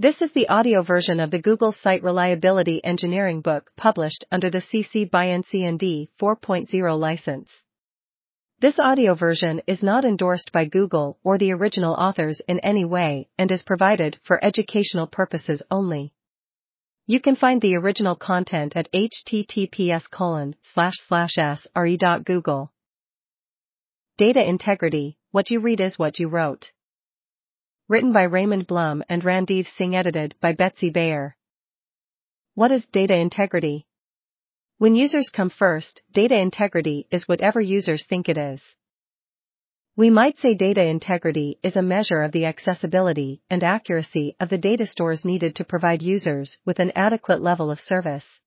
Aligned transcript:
This 0.00 0.22
is 0.22 0.32
the 0.32 0.48
audio 0.48 0.80
version 0.80 1.20
of 1.20 1.30
the 1.30 1.42
Google 1.42 1.72
Site 1.72 2.02
Reliability 2.02 2.82
Engineering 2.82 3.42
book 3.42 3.70
published 3.76 4.24
under 4.32 4.48
the 4.48 4.62
CC 4.62 5.10
by 5.10 5.26
NCND 5.26 6.08
4.0 6.18 6.98
license. 6.98 7.62
This 8.60 8.78
audio 8.78 9.14
version 9.14 9.60
is 9.66 9.82
not 9.82 10.06
endorsed 10.06 10.52
by 10.52 10.64
Google 10.64 11.18
or 11.22 11.36
the 11.36 11.52
original 11.52 11.92
authors 11.92 12.40
in 12.48 12.60
any 12.60 12.86
way 12.86 13.28
and 13.36 13.52
is 13.52 13.62
provided 13.62 14.18
for 14.22 14.42
educational 14.42 15.06
purposes 15.06 15.62
only. 15.70 16.14
You 17.06 17.20
can 17.20 17.36
find 17.36 17.60
the 17.60 17.76
original 17.76 18.16
content 18.16 18.72
at 18.76 18.90
https 18.94 20.06
sre.google. 21.74 22.72
Data 24.16 24.48
integrity, 24.48 25.18
what 25.30 25.50
you 25.50 25.60
read 25.60 25.82
is 25.82 25.98
what 25.98 26.18
you 26.18 26.28
wrote 26.28 26.72
written 27.90 28.12
by 28.12 28.22
Raymond 28.22 28.68
Blum 28.68 29.02
and 29.08 29.20
Rhandeev 29.20 29.66
Singh 29.66 29.96
edited 29.96 30.36
by 30.40 30.52
Betsy 30.52 30.90
Beyer. 30.90 31.36
What 32.54 32.70
is 32.70 32.86
data 32.86 33.16
integrity? 33.16 33.84
When 34.78 34.94
users 34.94 35.28
come 35.28 35.50
first, 35.50 36.00
data 36.12 36.38
integrity 36.38 37.08
is 37.10 37.26
whatever 37.26 37.60
users 37.60 38.06
think 38.06 38.28
it 38.28 38.38
is. 38.38 38.62
We 39.96 40.08
might 40.08 40.38
say 40.38 40.54
data 40.54 40.84
integrity 40.84 41.58
is 41.64 41.74
a 41.74 41.82
measure 41.82 42.22
of 42.22 42.30
the 42.30 42.44
accessibility 42.44 43.42
and 43.50 43.64
accuracy 43.64 44.36
of 44.38 44.50
the 44.50 44.58
data 44.58 44.86
stores 44.86 45.24
needed 45.24 45.56
to 45.56 45.64
provide 45.64 46.00
users 46.00 46.58
with 46.64 46.78
an 46.78 46.92
adequate 46.94 47.42
level 47.42 47.72
of 47.72 47.80
service. 47.80 48.38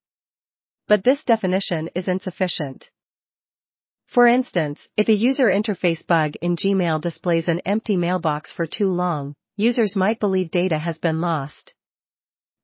But 0.87 1.03
this 1.03 1.21
definition 1.25 1.89
is 1.95 2.07
insufficient. 2.07 2.91
For 4.13 4.27
instance, 4.27 4.87
if 4.95 5.09
a 5.09 5.13
user 5.15 5.45
interface 5.45 6.05
bug 6.05 6.33
in 6.39 6.55
Gmail 6.55 7.01
displays 7.01 7.47
an 7.47 7.61
empty 7.65 7.97
mailbox 7.97 8.51
for 8.51 8.67
too 8.67 8.91
long, 8.91 9.33
users 9.57 9.95
might 9.95 10.19
believe 10.19 10.51
data 10.51 10.77
has 10.77 10.99
been 10.99 11.19
lost. 11.19 11.73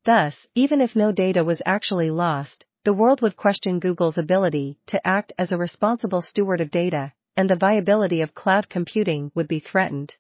Thus, 0.05 0.45
even 0.53 0.80
if 0.80 0.95
no 0.95 1.12
data 1.12 1.44
was 1.44 1.63
actually 1.66 2.12
lost, 2.12 2.66
the 2.83 2.94
world 2.94 3.23
would 3.23 3.36
question 3.36 3.80
Google's 3.80 4.19
ability 4.19 4.78
to 4.86 5.08
act 5.08 5.33
as 5.39 5.52
a 5.52 5.58
responsible 5.58 6.22
steward 6.22 6.61
of 6.61 6.69
data, 6.69 7.14
and 7.36 7.50
the 7.50 7.56
viability 7.56 8.22
of 8.22 8.36
cloud 8.36 8.69
computing 8.69 9.31
would 9.34 9.47
be 9.47 9.58
threatened. 9.59 10.17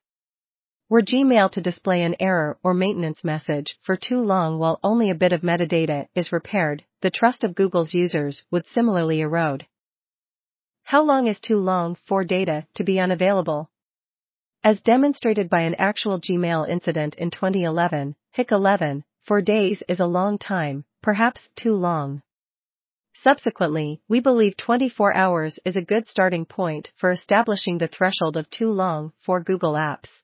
Were 0.89 1.03
Gmail 1.03 1.51
to 1.51 1.61
display 1.61 2.01
an 2.01 2.15
error 2.19 2.57
or 2.63 2.73
maintenance 2.73 3.23
message 3.23 3.77
for 3.83 3.95
too 3.95 4.19
long 4.19 4.57
while 4.57 4.79
only 4.83 5.11
a 5.11 5.21
bit 5.23 5.31
of 5.31 5.43
metadata 5.43 6.07
is 6.15 6.31
repaired, 6.31 6.83
the 7.01 7.11
trust 7.11 7.43
of 7.43 7.53
Google's 7.53 7.93
users 7.93 8.45
would 8.49 8.65
similarly 8.65 9.21
erode. 9.21 9.67
How 10.89 11.03
long 11.03 11.27
is 11.27 11.39
too 11.39 11.59
long 11.59 11.93
for 12.07 12.23
data 12.23 12.65
to 12.73 12.83
be 12.83 12.99
unavailable? 12.99 13.69
As 14.63 14.81
demonstrated 14.81 15.47
by 15.47 15.61
an 15.61 15.75
actual 15.75 16.19
Gmail 16.19 16.67
incident 16.67 17.13
in 17.13 17.29
2011, 17.29 18.15
HIC 18.31 18.51
11, 18.51 19.03
four 19.21 19.39
days 19.39 19.83
is 19.87 19.99
a 19.99 20.07
long 20.07 20.39
time, 20.39 20.85
perhaps 21.03 21.51
too 21.55 21.75
long. 21.75 22.23
Subsequently, 23.13 24.01
we 24.07 24.19
believe 24.19 24.57
24 24.57 25.15
hours 25.15 25.59
is 25.63 25.75
a 25.75 25.83
good 25.83 26.07
starting 26.07 26.43
point 26.43 26.91
for 26.95 27.11
establishing 27.11 27.77
the 27.77 27.87
threshold 27.87 28.35
of 28.35 28.49
too 28.49 28.71
long 28.71 29.13
for 29.19 29.39
Google 29.39 29.73
Apps. 29.73 30.23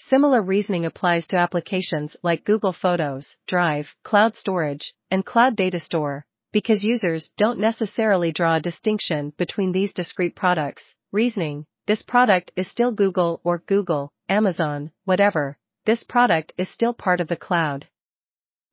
Similar 0.00 0.42
reasoning 0.42 0.84
applies 0.84 1.24
to 1.28 1.38
applications 1.38 2.16
like 2.20 2.42
Google 2.42 2.72
Photos, 2.72 3.36
Drive, 3.46 3.94
Cloud 4.02 4.34
Storage, 4.34 4.92
and 5.08 5.24
Cloud 5.24 5.54
Data 5.54 5.78
Store, 5.78 6.26
because 6.52 6.84
users 6.84 7.30
don't 7.36 7.58
necessarily 7.58 8.32
draw 8.32 8.56
a 8.56 8.60
distinction 8.60 9.32
between 9.36 9.72
these 9.72 9.92
discrete 9.92 10.36
products, 10.36 10.94
reasoning, 11.12 11.66
this 11.86 12.02
product 12.02 12.52
is 12.56 12.68
still 12.68 12.92
Google 12.92 13.40
or 13.44 13.58
Google, 13.58 14.12
Amazon, 14.28 14.90
whatever, 15.04 15.58
this 15.84 16.02
product 16.02 16.52
is 16.58 16.68
still 16.68 16.92
part 16.92 17.20
of 17.20 17.28
the 17.28 17.36
cloud. 17.36 17.86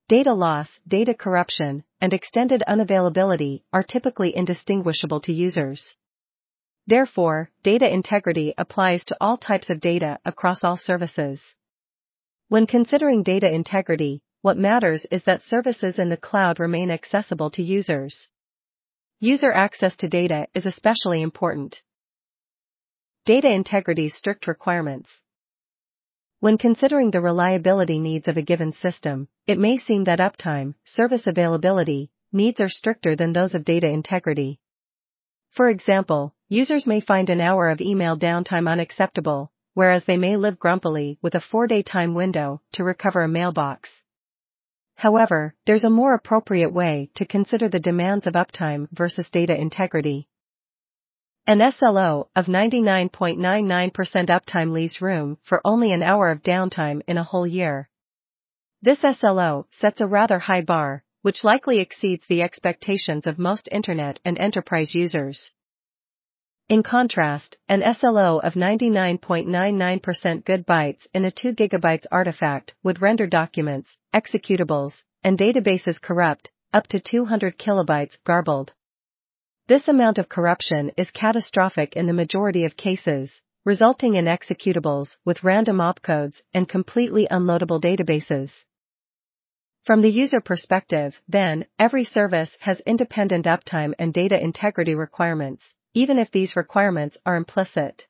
Data 0.10 0.34
loss, 0.34 0.80
data 0.88 1.14
corruption, 1.14 1.84
and 2.02 2.14
extended 2.14 2.64
unavailability 2.68 3.62
are 3.72 3.84
typically 3.84 4.36
indistinguishable 4.36 5.22
to 5.22 5.34
users. 5.34 5.96
Therefore, 6.88 7.50
data 7.64 7.88
integrity 7.92 8.54
applies 8.58 9.06
to 9.06 9.18
all 9.22 9.38
types 9.38 9.70
of 9.70 9.80
data 9.80 10.20
across 10.26 10.64
all 10.64 10.76
services. 10.76 11.56
When 12.50 12.68
considering 12.68 13.24
data 13.24 13.50
integrity, 13.50 14.22
what 14.44 14.58
matters 14.58 15.06
is 15.10 15.24
that 15.24 15.42
services 15.42 15.98
in 15.98 16.10
the 16.10 16.18
cloud 16.18 16.60
remain 16.60 16.92
accessible 16.92 17.50
to 17.50 17.64
users. 17.64 18.28
User 19.22 19.54
access 19.54 19.96
to 19.96 20.10
data 20.10 20.48
is 20.54 20.66
especially 20.66 21.22
important. 21.22 21.82
Data 23.24 23.50
integrity's 23.50 24.14
strict 24.14 24.46
requirements. 24.46 25.10
When 26.42 26.58
considering 26.58 27.12
the 27.12 27.22
reliability 27.22 28.00
needs 28.00 28.28
of 28.28 28.36
a 28.36 28.42
given 28.42 28.74
system, 28.74 29.30
it 29.48 29.58
may 29.58 29.78
seem 29.78 30.04
that 30.04 30.20
uptime, 30.20 30.76
service 30.84 31.26
availability, 31.26 32.12
needs 32.34 32.60
are 32.60 32.68
stricter 32.68 33.16
than 33.16 33.32
those 33.32 33.54
of 33.54 33.64
data 33.64 33.88
integrity. 33.88 34.60
For 35.52 35.70
example, 35.70 36.36
users 36.50 36.86
may 36.86 37.00
find 37.00 37.30
an 37.30 37.40
hour 37.40 37.70
of 37.70 37.80
email 37.80 38.18
downtime 38.18 38.70
unacceptable, 38.70 39.54
whereas 39.74 40.04
they 40.04 40.18
may 40.18 40.36
live 40.36 40.60
grumpily 40.60 41.18
with 41.22 41.34
a 41.34 41.40
four 41.40 41.66
day 41.66 41.82
time 41.82 42.14
window 42.14 42.62
to 42.74 42.84
recover 42.84 43.22
a 43.22 43.30
mailbox. 43.30 44.03
However, 45.04 45.54
there's 45.66 45.84
a 45.84 45.90
more 45.90 46.14
appropriate 46.14 46.72
way 46.72 47.10
to 47.16 47.26
consider 47.26 47.68
the 47.68 47.82
demands 47.82 48.26
of 48.26 48.36
uptime 48.36 48.88
versus 48.94 49.30
data 49.30 49.54
integrity. 49.54 50.30
An 51.46 51.60
SLO 51.74 52.30
of 52.38 52.46
99.99% 52.46 53.92
uptime 54.30 54.72
leaves 54.72 55.02
room 55.02 55.40
for 55.44 55.60
only 55.66 55.92
an 55.92 56.04
hour 56.04 56.32
of 56.32 56.42
downtime 56.42 57.02
in 57.06 57.18
a 57.18 57.24
whole 57.26 57.46
year. 57.46 57.90
This 58.82 59.02
SLO 59.02 59.68
sets 59.72 60.00
a 60.00 60.08
rather 60.08 60.40
high 60.40 60.62
bar, 60.62 61.04
which 61.22 61.44
likely 61.44 61.80
exceeds 61.80 62.26
the 62.28 62.42
expectations 62.42 63.28
of 63.28 63.38
most 63.38 63.68
internet 63.74 64.22
and 64.24 64.38
enterprise 64.38 64.96
users. 64.96 65.52
In 66.74 66.82
contrast, 66.82 67.60
an 67.70 67.84
SLO 67.94 68.40
of 68.40 68.56
99.99% 68.56 70.44
good 70.44 70.66
bytes 70.66 71.06
in 71.14 71.24
a 71.24 71.30
2 71.30 71.54
GB 71.54 72.06
artifact 72.12 72.74
would 72.82 73.00
render 73.00 73.28
documents, 73.28 73.96
executables, 74.12 75.04
and 75.24 75.38
databases 75.38 76.02
corrupt, 76.02 76.50
up 76.74 76.88
to 76.88 77.00
200 77.00 77.60
kilobytes 77.60 78.18
garbled. 78.24 78.74
This 79.68 79.88
amount 79.88 80.18
of 80.18 80.30
corruption 80.30 80.90
is 80.98 81.12
catastrophic 81.12 81.96
in 81.96 82.08
the 82.08 82.12
majority 82.12 82.66
of 82.66 82.76
cases, 82.76 83.44
resulting 83.64 84.16
in 84.16 84.26
executables 84.26 85.18
with 85.24 85.44
random 85.44 85.78
opcodes 85.78 86.42
and 86.56 86.68
completely 86.68 87.28
unloadable 87.30 87.80
databases. 87.80 88.50
From 89.84 90.02
the 90.02 90.10
user 90.10 90.42
perspective, 90.42 91.22
then, 91.28 91.68
every 91.78 92.04
service 92.04 92.58
has 92.62 92.80
independent 92.80 93.46
uptime 93.46 93.94
and 94.00 94.12
data 94.12 94.42
integrity 94.44 94.96
requirements, 94.96 95.72
even 95.94 96.18
if 96.18 96.32
these 96.32 96.56
requirements 96.56 97.18
are 97.26 97.36
implicit. 97.36 98.08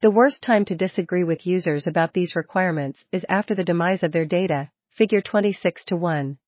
The 0.00 0.10
worst 0.10 0.42
time 0.42 0.64
to 0.66 0.76
disagree 0.76 1.24
with 1.24 1.46
users 1.46 1.86
about 1.86 2.12
these 2.12 2.36
requirements 2.36 3.04
is 3.10 3.24
after 3.28 3.54
the 3.54 3.64
demise 3.64 4.02
of 4.02 4.12
their 4.12 4.26
data, 4.26 4.70
figure 4.90 5.20
26 5.20 5.84
to 5.86 5.96
1. 5.96 6.38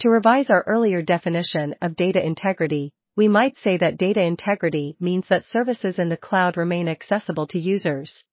To 0.00 0.08
revise 0.08 0.48
our 0.48 0.64
earlier 0.66 1.02
definition 1.02 1.74
of 1.82 1.96
data 1.96 2.24
integrity, 2.24 2.92
we 3.16 3.28
might 3.28 3.56
say 3.56 3.76
that 3.76 3.98
data 3.98 4.22
integrity 4.22 4.96
means 5.00 5.26
that 5.28 5.44
services 5.44 5.98
in 5.98 6.08
the 6.08 6.16
cloud 6.16 6.56
remain 6.56 6.88
accessible 6.88 7.48
to 7.48 7.58
users. 7.58 8.24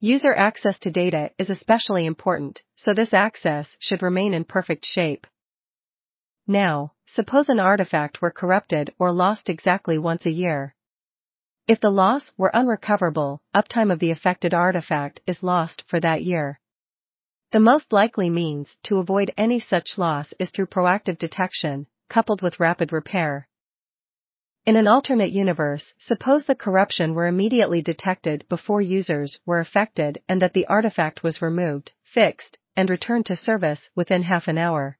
User 0.00 0.34
access 0.34 0.80
to 0.80 0.90
data 0.90 1.30
is 1.38 1.48
especially 1.48 2.04
important, 2.04 2.62
so 2.74 2.92
this 2.92 3.14
access 3.14 3.76
should 3.78 4.02
remain 4.02 4.34
in 4.34 4.44
perfect 4.44 4.84
shape. 4.84 5.26
Now, 6.48 6.94
suppose 7.14 7.50
an 7.50 7.60
artifact 7.60 8.22
were 8.22 8.30
corrupted 8.30 8.90
or 8.98 9.12
lost 9.12 9.50
exactly 9.50 9.98
once 9.98 10.24
a 10.24 10.30
year. 10.30 10.74
If 11.68 11.78
the 11.78 11.90
loss 11.90 12.32
were 12.38 12.56
unrecoverable, 12.56 13.42
uptime 13.54 13.92
of 13.92 13.98
the 13.98 14.10
affected 14.10 14.54
artifact 14.54 15.20
is 15.26 15.42
lost 15.42 15.84
for 15.86 16.00
that 16.00 16.24
year. 16.24 16.58
The 17.50 17.60
most 17.60 17.92
likely 17.92 18.30
means 18.30 18.78
to 18.84 18.96
avoid 18.96 19.30
any 19.36 19.60
such 19.60 19.98
loss 19.98 20.32
is 20.38 20.50
through 20.50 20.68
proactive 20.68 21.18
detection, 21.18 21.86
coupled 22.08 22.40
with 22.40 22.58
rapid 22.58 22.92
repair. 22.92 23.46
In 24.64 24.76
an 24.76 24.88
alternate 24.88 25.32
universe, 25.32 25.94
suppose 25.98 26.46
the 26.46 26.54
corruption 26.54 27.12
were 27.12 27.26
immediately 27.26 27.82
detected 27.82 28.46
before 28.48 28.80
users 28.80 29.38
were 29.44 29.60
affected 29.60 30.22
and 30.30 30.40
that 30.40 30.54
the 30.54 30.66
artifact 30.66 31.22
was 31.22 31.42
removed, 31.42 31.92
fixed, 32.04 32.58
and 32.74 32.88
returned 32.88 33.26
to 33.26 33.36
service 33.36 33.90
within 33.94 34.22
half 34.22 34.48
an 34.48 34.56
hour. 34.56 34.98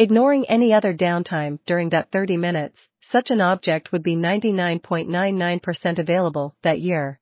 Ignoring 0.00 0.44
any 0.48 0.72
other 0.72 0.94
downtime 0.94 1.58
during 1.66 1.88
that 1.88 2.12
30 2.12 2.36
minutes, 2.36 2.88
such 3.00 3.32
an 3.32 3.40
object 3.40 3.90
would 3.90 4.04
be 4.04 4.14
99.99% 4.14 5.98
available 5.98 6.54
that 6.62 6.80
year. 6.80 7.18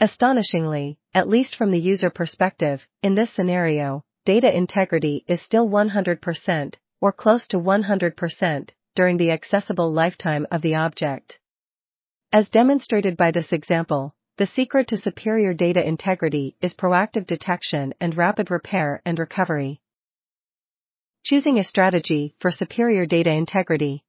Astonishingly, 0.00 0.98
at 1.12 1.28
least 1.28 1.54
from 1.54 1.70
the 1.70 1.78
user 1.78 2.08
perspective, 2.08 2.88
in 3.02 3.14
this 3.14 3.30
scenario, 3.30 4.02
data 4.24 4.50
integrity 4.56 5.22
is 5.28 5.42
still 5.42 5.68
100%, 5.68 6.76
or 7.02 7.12
close 7.12 7.46
to 7.48 7.58
100%, 7.58 8.70
during 8.94 9.18
the 9.18 9.30
accessible 9.30 9.92
lifetime 9.92 10.46
of 10.50 10.62
the 10.62 10.76
object. 10.76 11.38
As 12.32 12.48
demonstrated 12.48 13.18
by 13.18 13.32
this 13.32 13.52
example, 13.52 14.14
the 14.38 14.46
secret 14.46 14.88
to 14.88 14.96
superior 14.96 15.52
data 15.52 15.86
integrity 15.86 16.56
is 16.62 16.72
proactive 16.72 17.26
detection 17.26 17.92
and 18.00 18.16
rapid 18.16 18.50
repair 18.50 19.02
and 19.04 19.18
recovery. 19.18 19.82
Choosing 21.22 21.58
a 21.58 21.64
strategy 21.64 22.34
for 22.40 22.50
superior 22.50 23.04
data 23.04 23.30
integrity. 23.30 24.04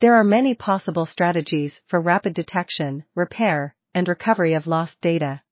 There 0.00 0.14
are 0.14 0.22
many 0.22 0.54
possible 0.54 1.06
strategies 1.06 1.80
for 1.88 2.00
rapid 2.00 2.34
detection, 2.34 3.04
repair, 3.16 3.74
and 3.94 4.06
recovery 4.06 4.54
of 4.54 4.68
lost 4.68 5.00
data. 5.00 5.42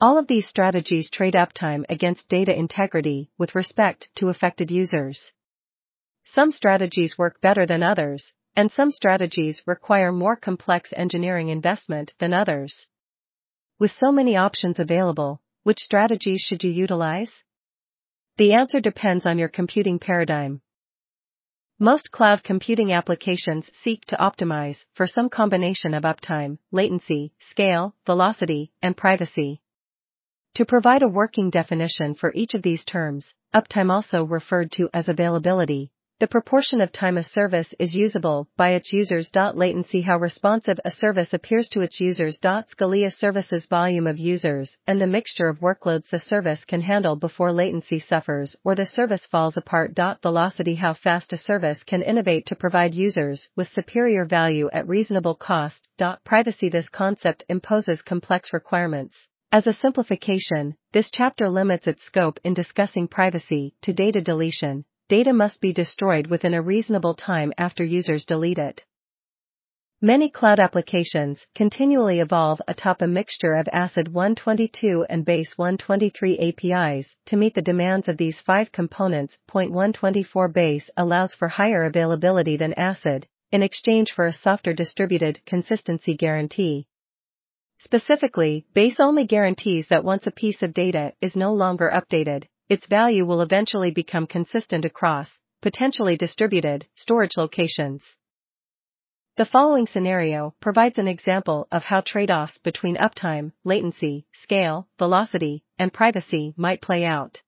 All 0.00 0.18
of 0.18 0.26
these 0.26 0.48
strategies 0.48 1.08
trade 1.10 1.34
uptime 1.34 1.84
against 1.88 2.28
data 2.28 2.52
integrity 2.52 3.30
with 3.38 3.54
respect 3.54 4.08
to 4.16 4.30
affected 4.30 4.72
users. 4.72 5.32
Some 6.24 6.50
strategies 6.50 7.16
work 7.16 7.40
better 7.40 7.64
than 7.64 7.84
others, 7.84 8.32
and 8.56 8.70
some 8.72 8.90
strategies 8.90 9.62
require 9.64 10.10
more 10.10 10.34
complex 10.34 10.92
engineering 10.96 11.50
investment 11.50 12.14
than 12.18 12.34
others. 12.34 12.88
With 13.78 13.92
so 13.92 14.10
many 14.10 14.36
options 14.36 14.80
available, 14.80 15.40
which 15.62 15.78
strategies 15.78 16.40
should 16.40 16.64
you 16.64 16.72
utilize? 16.72 17.44
The 18.42 18.54
answer 18.54 18.80
depends 18.80 19.24
on 19.24 19.38
your 19.38 19.48
computing 19.48 20.00
paradigm. 20.00 20.62
Most 21.78 22.10
cloud 22.10 22.42
computing 22.42 22.92
applications 22.92 23.70
seek 23.72 24.04
to 24.06 24.16
optimize 24.16 24.84
for 24.94 25.06
some 25.06 25.28
combination 25.28 25.94
of 25.94 26.02
uptime, 26.02 26.58
latency, 26.72 27.34
scale, 27.38 27.94
velocity, 28.04 28.72
and 28.82 28.96
privacy. 28.96 29.62
To 30.54 30.64
provide 30.64 31.04
a 31.04 31.08
working 31.08 31.50
definition 31.50 32.16
for 32.16 32.32
each 32.34 32.54
of 32.54 32.62
these 32.62 32.84
terms, 32.84 33.32
uptime 33.54 33.92
also 33.92 34.24
referred 34.24 34.72
to 34.72 34.90
as 34.92 35.08
availability, 35.08 35.91
the 36.22 36.28
proportion 36.28 36.80
of 36.80 36.92
time 36.92 37.18
a 37.18 37.24
service 37.24 37.74
is 37.80 37.96
usable 37.96 38.46
by 38.56 38.74
its 38.74 38.92
users. 38.92 39.28
Latency 39.34 40.02
how 40.02 40.16
responsive 40.16 40.78
a 40.84 40.90
service 40.92 41.32
appears 41.32 41.68
to 41.68 41.80
its 41.80 42.00
users. 42.00 42.36
Scale 42.36 42.94
a 43.04 43.10
service's 43.10 43.66
volume 43.66 44.06
of 44.06 44.20
users 44.20 44.76
and 44.86 45.00
the 45.00 45.06
mixture 45.08 45.48
of 45.48 45.58
workloads 45.58 46.08
the 46.10 46.20
service 46.20 46.64
can 46.64 46.80
handle 46.80 47.16
before 47.16 47.50
latency 47.52 47.98
suffers 47.98 48.54
or 48.62 48.76
the 48.76 48.86
service 48.86 49.26
falls 49.26 49.56
apart. 49.56 49.98
Velocity 50.22 50.76
how 50.76 50.94
fast 50.94 51.32
a 51.32 51.36
service 51.36 51.82
can 51.82 52.02
innovate 52.02 52.46
to 52.46 52.54
provide 52.54 52.94
users 52.94 53.48
with 53.56 53.66
superior 53.66 54.24
value 54.24 54.70
at 54.72 54.86
reasonable 54.86 55.34
cost. 55.34 55.88
Privacy 56.24 56.68
this 56.68 56.88
concept 56.88 57.42
imposes 57.48 58.00
complex 58.00 58.52
requirements 58.52 59.26
as 59.50 59.66
a 59.66 59.72
simplification, 59.72 60.76
this 60.92 61.10
chapter 61.12 61.50
limits 61.50 61.86
its 61.86 62.04
scope 62.04 62.38
in 62.42 62.54
discussing 62.54 63.06
privacy 63.06 63.74
to 63.82 63.92
data 63.92 64.22
deletion. 64.22 64.84
Data 65.08 65.32
must 65.32 65.60
be 65.60 65.72
destroyed 65.72 66.26
within 66.28 66.54
a 66.54 66.62
reasonable 66.62 67.14
time 67.14 67.52
after 67.58 67.84
users 67.84 68.24
delete 68.24 68.58
it. 68.58 68.84
Many 70.04 70.30
cloud 70.30 70.58
applications 70.58 71.46
continually 71.54 72.18
evolve 72.18 72.60
atop 72.66 73.02
a 73.02 73.06
mixture 73.06 73.52
of 73.52 73.68
ACID 73.72 74.08
122 74.08 75.06
and 75.08 75.24
Base 75.24 75.56
123 75.56 76.38
APIs 76.38 77.14
to 77.26 77.36
meet 77.36 77.54
the 77.54 77.62
demands 77.62 78.08
of 78.08 78.16
these 78.16 78.40
five 78.40 78.72
components. 78.72 79.38
Point 79.46 79.70
124 79.70 80.48
Base 80.48 80.90
allows 80.96 81.36
for 81.36 81.46
higher 81.46 81.84
availability 81.84 82.56
than 82.56 82.74
ACID 82.76 83.28
in 83.52 83.62
exchange 83.62 84.10
for 84.12 84.24
a 84.24 84.32
softer 84.32 84.72
distributed 84.72 85.40
consistency 85.46 86.16
guarantee. 86.16 86.88
Specifically, 87.78 88.64
base 88.74 88.96
only 88.98 89.26
guarantees 89.26 89.86
that 89.88 90.04
once 90.04 90.26
a 90.26 90.32
piece 90.32 90.62
of 90.62 90.74
data 90.74 91.12
is 91.20 91.36
no 91.36 91.52
longer 91.52 91.92
updated, 91.94 92.46
its 92.72 92.86
value 92.86 93.26
will 93.26 93.42
eventually 93.42 93.90
become 93.90 94.26
consistent 94.26 94.86
across, 94.86 95.38
potentially 95.60 96.16
distributed, 96.16 96.86
storage 96.94 97.36
locations. 97.36 98.02
The 99.36 99.44
following 99.44 99.86
scenario 99.86 100.54
provides 100.58 100.96
an 100.96 101.06
example 101.06 101.68
of 101.70 101.82
how 101.82 102.00
trade-offs 102.00 102.56
between 102.64 102.96
uptime, 102.96 103.52
latency, 103.62 104.24
scale, 104.32 104.88
velocity, 104.98 105.64
and 105.78 105.92
privacy 105.92 106.54
might 106.56 106.80
play 106.80 107.04
out. 107.04 107.42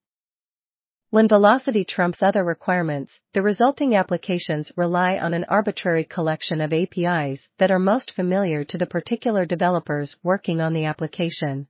When 1.08 1.26
velocity 1.26 1.86
trumps 1.86 2.22
other 2.22 2.44
requirements, 2.44 3.18
the 3.32 3.40
resulting 3.40 3.96
applications 3.96 4.72
rely 4.76 5.16
on 5.16 5.32
an 5.32 5.46
arbitrary 5.48 6.04
collection 6.04 6.60
of 6.60 6.74
APIs 6.74 7.48
that 7.56 7.70
are 7.70 7.78
most 7.78 8.10
familiar 8.10 8.62
to 8.64 8.76
the 8.76 8.92
particular 8.96 9.46
developers 9.46 10.16
working 10.22 10.60
on 10.60 10.74
the 10.74 10.84
application. 10.84 11.66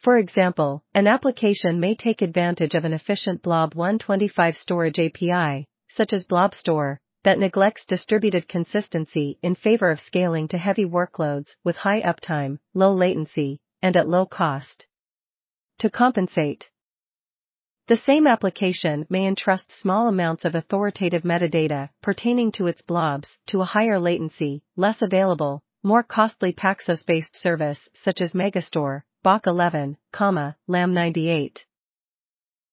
For 0.00 0.16
example, 0.16 0.84
an 0.94 1.08
application 1.08 1.80
may 1.80 1.96
take 1.96 2.22
advantage 2.22 2.74
of 2.74 2.84
an 2.84 2.92
efficient 2.92 3.42
Blob 3.42 3.74
125 3.74 4.56
storage 4.56 5.00
API, 5.00 5.66
such 5.88 6.12
as 6.12 6.24
Blob 6.24 6.54
Store, 6.54 7.00
that 7.24 7.40
neglects 7.40 7.84
distributed 7.84 8.46
consistency 8.46 9.38
in 9.42 9.56
favor 9.56 9.90
of 9.90 9.98
scaling 9.98 10.46
to 10.48 10.58
heavy 10.58 10.84
workloads 10.84 11.56
with 11.64 11.74
high 11.74 12.00
uptime, 12.00 12.58
low 12.74 12.92
latency, 12.92 13.58
and 13.82 13.96
at 13.96 14.08
low 14.08 14.24
cost. 14.24 14.86
To 15.80 15.90
compensate, 15.90 16.70
the 17.88 17.96
same 17.96 18.28
application 18.28 19.04
may 19.10 19.26
entrust 19.26 19.72
small 19.72 20.06
amounts 20.06 20.44
of 20.44 20.54
authoritative 20.54 21.22
metadata 21.24 21.90
pertaining 22.02 22.52
to 22.52 22.68
its 22.68 22.82
blobs 22.82 23.36
to 23.46 23.62
a 23.62 23.64
higher 23.64 23.98
latency, 23.98 24.62
less 24.76 25.02
available, 25.02 25.60
more 25.82 26.04
costly 26.04 26.52
Paxos-based 26.52 27.34
service 27.34 27.88
such 27.94 28.20
as 28.20 28.32
Megastore, 28.32 29.02
Bach 29.28 29.46
11, 29.46 29.98
LAM 30.68 30.94
98. 30.94 31.66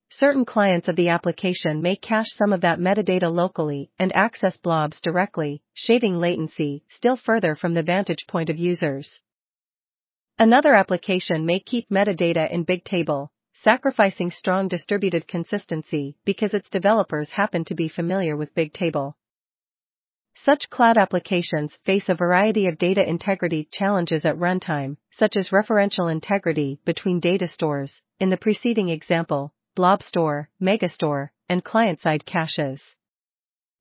Certain 0.09 0.45
clients 0.45 0.87
of 0.87 0.95
the 0.95 1.09
application 1.09 1.81
may 1.81 1.97
cache 1.97 2.29
some 2.29 2.53
of 2.53 2.61
that 2.61 2.79
metadata 2.79 3.29
locally 3.29 3.91
and 3.99 4.15
access 4.15 4.55
blobs 4.55 5.01
directly, 5.01 5.61
shaving 5.73 6.15
latency 6.15 6.85
still 6.87 7.17
further 7.17 7.55
from 7.55 7.73
the 7.73 7.83
vantage 7.83 8.25
point 8.25 8.49
of 8.49 8.57
users. 8.57 9.19
Another 10.39 10.73
application 10.73 11.45
may 11.45 11.59
keep 11.59 11.89
metadata 11.89 12.49
in 12.49 12.65
Bigtable, 12.65 13.31
sacrificing 13.51 14.31
strong 14.31 14.69
distributed 14.69 15.27
consistency 15.27 16.15
because 16.23 16.53
its 16.53 16.69
developers 16.69 17.31
happen 17.31 17.65
to 17.65 17.75
be 17.75 17.89
familiar 17.89 18.37
with 18.37 18.55
Bigtable. 18.55 19.15
Such 20.37 20.69
cloud 20.69 20.97
applications 20.97 21.77
face 21.85 22.09
a 22.09 22.13
variety 22.13 22.67
of 22.67 22.77
data 22.77 23.07
integrity 23.07 23.67
challenges 23.71 24.25
at 24.25 24.35
runtime, 24.35 24.97
such 25.09 25.37
as 25.37 25.49
referential 25.49 26.11
integrity 26.11 26.77
between 26.85 27.21
data 27.21 27.47
stores, 27.47 28.01
in 28.19 28.29
the 28.29 28.37
preceding 28.37 28.89
example, 28.89 29.53
Blob 29.75 30.03
Store, 30.03 30.49
Megastore, 30.61 31.29
and 31.47 31.63
client-side 31.63 32.25
caches. 32.25 32.95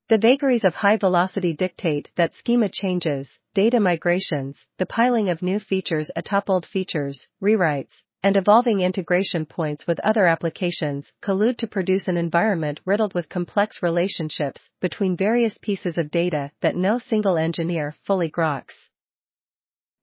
The 0.08 0.16
vagaries 0.16 0.64
of 0.64 0.76
high 0.76 0.96
velocity 0.96 1.54
dictate 1.54 2.12
that 2.14 2.34
schema 2.34 2.68
changes, 2.68 3.38
data 3.52 3.80
migrations, 3.80 4.64
the 4.78 4.86
piling 4.86 5.28
of 5.30 5.42
new 5.42 5.58
features 5.58 6.10
atop 6.14 6.48
old 6.48 6.66
features, 6.66 7.28
rewrites, 7.42 8.02
and 8.24 8.38
evolving 8.38 8.80
integration 8.80 9.44
points 9.44 9.86
with 9.86 10.00
other 10.00 10.26
applications 10.26 11.12
collude 11.20 11.58
to 11.58 11.66
produce 11.66 12.08
an 12.08 12.16
environment 12.16 12.80
riddled 12.86 13.12
with 13.12 13.28
complex 13.28 13.82
relationships 13.82 14.70
between 14.80 15.14
various 15.14 15.58
pieces 15.58 15.98
of 15.98 16.10
data 16.10 16.50
that 16.62 16.74
no 16.74 16.98
single 16.98 17.36
engineer 17.36 17.94
fully 18.06 18.30
groks. 18.30 18.88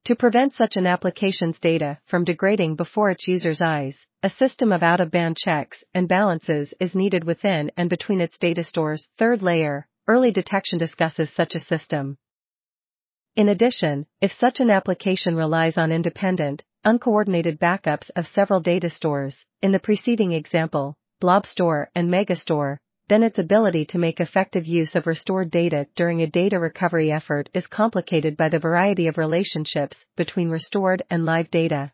To 0.05 0.15
prevent 0.15 0.53
such 0.53 0.77
an 0.77 0.85
application's 0.85 1.59
data 1.59 1.97
from 2.05 2.23
degrading 2.23 2.75
before 2.75 3.09
its 3.09 3.27
user's 3.27 3.59
eyes, 3.59 4.05
a 4.21 4.29
system 4.29 4.71
of 4.71 4.83
out-of-band 4.83 5.37
checks 5.37 5.83
and 5.95 6.07
balances 6.07 6.75
is 6.79 6.93
needed 6.93 7.23
within 7.23 7.71
and 7.75 7.89
between 7.89 8.21
its 8.21 8.37
data 8.37 8.63
stores. 8.63 9.09
Third 9.17 9.41
layer, 9.41 9.87
early 10.07 10.31
detection 10.31 10.77
discusses 10.77 11.33
such 11.33 11.55
a 11.55 11.59
system. 11.59 12.19
In 13.33 13.47
addition, 13.47 14.07
if 14.19 14.33
such 14.33 14.59
an 14.59 14.69
application 14.69 15.35
relies 15.37 15.77
on 15.77 15.93
independent, 15.93 16.65
uncoordinated 16.83 17.61
backups 17.61 18.11
of 18.13 18.27
several 18.27 18.59
data 18.59 18.89
stores, 18.89 19.45
in 19.61 19.71
the 19.71 19.79
preceding 19.79 20.33
example, 20.33 20.97
Blob 21.21 21.45
Store 21.45 21.89
and 21.95 22.09
Megastore, 22.09 22.75
then 23.07 23.23
its 23.23 23.39
ability 23.39 23.85
to 23.85 23.97
make 23.97 24.19
effective 24.19 24.65
use 24.65 24.95
of 24.95 25.07
restored 25.07 25.49
data 25.49 25.87
during 25.95 26.21
a 26.21 26.27
data 26.27 26.59
recovery 26.59 27.09
effort 27.09 27.49
is 27.53 27.67
complicated 27.67 28.35
by 28.35 28.49
the 28.49 28.59
variety 28.59 29.07
of 29.07 29.17
relationships 29.17 30.05
between 30.17 30.49
restored 30.49 31.01
and 31.09 31.23
live 31.23 31.49
data. 31.49 31.93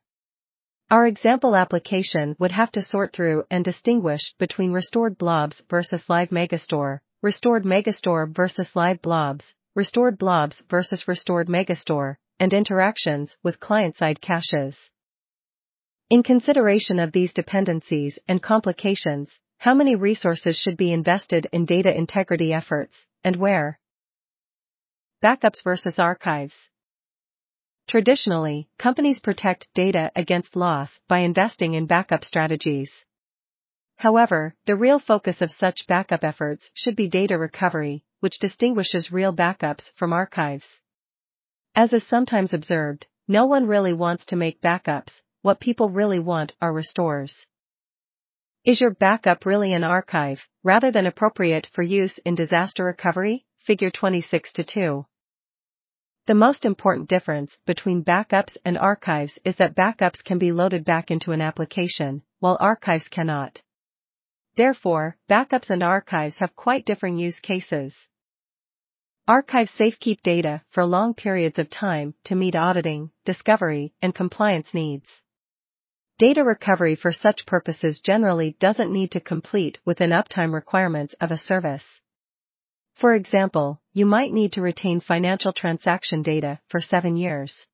Our 0.90 1.06
example 1.06 1.56
application 1.56 2.36
would 2.40 2.52
have 2.52 2.72
to 2.72 2.82
sort 2.82 3.14
through 3.14 3.44
and 3.52 3.64
distinguish 3.64 4.34
between 4.40 4.72
restored 4.72 5.20
blobs 5.20 5.64
versus 5.70 6.10
live 6.10 6.30
megastore, 6.30 7.02
restored 7.22 7.64
megastore 7.64 8.28
versus 8.28 8.76
live 8.76 9.04
blobs, 9.04 9.54
restored 9.78 10.18
blobs 10.18 10.64
versus 10.72 11.08
restored 11.08 11.48
megastore, 11.48 12.16
and 12.40 12.52
interactions 12.52 13.38
with 13.44 13.60
client-side 13.60 14.20
caches. 14.20 14.76
In 16.10 16.24
consideration 16.24 16.98
of 17.00 17.12
these 17.12 17.32
dependencies 17.32 18.18
and 18.28 18.42
complications, 18.42 19.32
how 19.60 19.76
many 19.76 19.96
resources 19.96 20.58
should 20.58 20.78
be 20.78 20.92
invested 20.92 21.48
in 21.52 21.66
data 21.66 21.96
integrity 21.96 22.54
efforts, 22.54 23.06
and 23.24 23.36
where? 23.36 23.80
Backups 25.24 25.64
versus 25.64 26.00
archives. 26.00 26.56
Traditionally, 27.88 28.70
companies 28.80 29.20
protect 29.20 29.68
data 29.76 30.12
against 30.16 30.56
loss 30.56 31.00
by 31.08 31.20
investing 31.20 31.76
in 31.76 31.86
backup 31.86 32.24
strategies. 32.24 32.92
However, 33.98 34.56
the 34.66 34.76
real 34.76 34.98
focus 34.98 35.40
of 35.40 35.52
such 35.52 35.86
backup 35.88 36.24
efforts 36.24 36.72
should 36.74 36.96
be 36.96 37.10
data 37.10 37.38
recovery, 37.38 38.04
which 38.20 38.40
distinguishes 38.40 39.12
real 39.12 39.34
backups 39.34 39.92
from 39.96 40.14
archives. 40.14 40.82
As 41.76 41.94
is 41.94 42.08
sometimes 42.08 42.54
observed, 42.54 43.08
no 43.28 43.46
one 43.46 43.68
really 43.68 43.94
wants 43.94 44.26
to 44.28 44.36
make 44.36 44.62
backups, 44.62 45.22
what 45.42 45.60
people 45.60 45.90
really 45.90 46.20
want 46.20 46.56
are 46.62 46.74
restores. 46.74 47.46
Is 48.66 48.82
your 48.82 48.94
backup 48.96 49.46
really 49.46 49.74
an 49.74 49.84
archive, 49.84 50.48
rather 50.64 50.92
than 50.92 51.06
appropriate 51.06 51.68
for 51.72 51.84
use 51.84 52.18
in 52.26 52.36
disaster 52.36 52.84
recovery? 52.84 53.46
Figure 53.60 53.90
26 53.90 54.54
to 54.54 54.64
2. 54.64 55.06
The 56.26 56.34
most 56.34 56.66
important 56.66 57.08
difference 57.08 57.58
between 57.66 58.04
backups 58.04 58.58
and 58.66 58.78
archives 58.78 59.40
is 59.46 59.56
that 59.56 59.76
backups 59.76 60.22
can 60.24 60.38
be 60.38 60.52
loaded 60.52 60.84
back 60.84 61.12
into 61.12 61.32
an 61.32 61.42
application, 61.42 62.24
while 62.40 62.58
archives 62.60 63.08
cannot. 63.08 63.62
Therefore, 64.58 65.16
backups 65.30 65.70
and 65.70 65.84
archives 65.84 66.38
have 66.38 66.56
quite 66.56 66.84
different 66.84 67.20
use 67.20 67.40
cases. 67.40 67.96
Archives 69.28 69.72
safekeep 69.72 70.24
data 70.24 70.64
for 70.72 70.84
long 70.84 71.14
periods 71.14 71.60
of 71.60 71.70
time 71.70 72.16
to 72.24 72.36
meet 72.36 72.56
auditing, 72.56 73.12
discovery, 73.24 73.94
and 74.02 74.16
compliance 74.16 74.74
needs. 74.74 75.22
Data 76.18 76.44
recovery 76.44 76.96
for 76.96 77.12
such 77.12 77.46
purposes 77.46 78.00
generally 78.00 78.58
doesn't 78.60 78.92
need 78.92 79.12
to 79.12 79.20
complete 79.20 79.78
within 79.86 80.10
uptime 80.10 80.52
requirements 80.54 81.14
of 81.22 81.30
a 81.30 81.38
service. 81.38 82.02
For 82.96 83.14
example, 83.14 83.80
you 83.94 84.08
might 84.08 84.34
need 84.34 84.54
to 84.54 84.64
retain 84.64 85.02
financial 85.02 85.54
transaction 85.54 86.24
data 86.24 86.60
for 86.68 86.82
seven 86.82 87.16
years. 87.16 87.68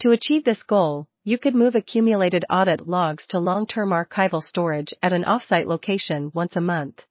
To 0.00 0.10
achieve 0.10 0.44
this 0.44 0.62
goal, 0.62 1.08
you 1.26 1.38
could 1.38 1.56
move 1.56 1.74
accumulated 1.74 2.44
audit 2.48 2.86
logs 2.86 3.26
to 3.26 3.40
long-term 3.40 3.90
archival 3.90 4.40
storage 4.40 4.94
at 5.02 5.12
an 5.12 5.24
offsite 5.24 5.66
location 5.66 6.30
once 6.32 6.54
a 6.54 6.60
month. 6.60 7.02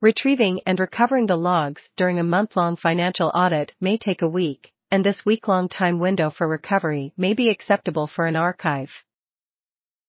Retrieving 0.00 0.62
and 0.64 0.80
recovering 0.80 1.26
the 1.26 1.36
logs 1.36 1.90
during 1.94 2.18
a 2.18 2.24
month-long 2.24 2.74
financial 2.76 3.30
audit 3.34 3.74
may 3.82 3.98
take 3.98 4.22
a 4.22 4.28
week, 4.28 4.72
and 4.90 5.04
this 5.04 5.26
week-long 5.26 5.68
time 5.68 5.98
window 5.98 6.30
for 6.30 6.48
recovery 6.48 7.12
may 7.18 7.34
be 7.34 7.50
acceptable 7.50 8.06
for 8.06 8.24
an 8.24 8.34
archive. 8.34 9.04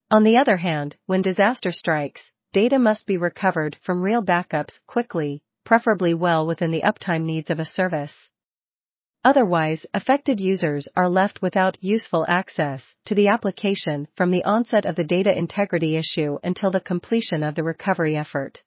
On 0.10 0.24
the 0.24 0.38
other 0.38 0.56
hand, 0.56 0.96
when 1.06 1.22
disaster 1.22 1.74
strikes, 1.74 2.32
data 2.54 2.80
must 2.80 3.06
be 3.06 3.18
recovered 3.18 3.76
from 3.82 4.02
real 4.02 4.24
backups 4.24 4.80
quickly 4.88 5.44
preferably 5.66 6.14
well 6.14 6.48
within 6.48 6.72
the 6.72 6.84
uptime 6.84 7.24
needs 7.24 7.50
of 7.50 7.60
a 7.60 7.66
service. 7.66 8.30
Otherwise, 9.26 9.86
affected 9.94 10.40
users 10.40 10.88
are 10.96 11.10
left 11.10 11.42
without 11.42 11.78
useful 11.84 12.26
access 12.30 12.96
to 13.04 13.14
the 13.14 13.28
application 13.28 14.08
from 14.16 14.32
the 14.32 14.44
onset 14.46 14.86
of 14.86 14.96
the 14.96 15.04
data 15.04 15.38
integrity 15.38 15.98
issue 15.98 16.38
until 16.42 16.72
the 16.72 16.80
completion 16.80 17.44
of 17.44 17.56
the 17.56 17.64
recovery 17.64 18.16
effort. 18.16 18.64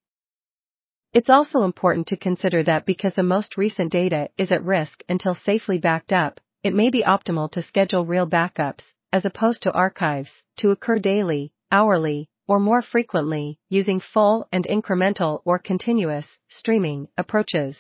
It's 1.15 1.31
also 1.31 1.63
important 1.63 2.07
to 2.09 2.19
consider 2.19 2.63
that 2.65 2.85
because 2.85 3.15
the 3.15 3.23
most 3.23 3.57
recent 3.57 3.93
data 3.93 4.29
is 4.37 4.53
at 4.53 4.65
risk 4.65 5.03
until 5.09 5.35
safely 5.35 5.79
backed 5.79 6.13
up, 6.13 6.39
it 6.63 6.75
may 6.75 6.91
be 6.91 7.03
optimal 7.03 7.51
to 7.53 7.63
schedule 7.63 8.05
real 8.05 8.27
backups, 8.27 8.93
as 9.11 9.25
opposed 9.25 9.63
to 9.63 9.73
archives, 9.73 10.43
to 10.59 10.71
occur 10.71 10.99
daily, 10.99 11.53
hourly, 11.71 12.29
or 12.47 12.61
more 12.61 12.83
frequently, 12.83 13.59
using 13.71 14.01
full 14.01 14.47
and 14.53 14.67
incremental 14.67 15.41
or 15.47 15.59
continuous 15.59 16.41
streaming 16.49 17.09
approaches. 17.17 17.79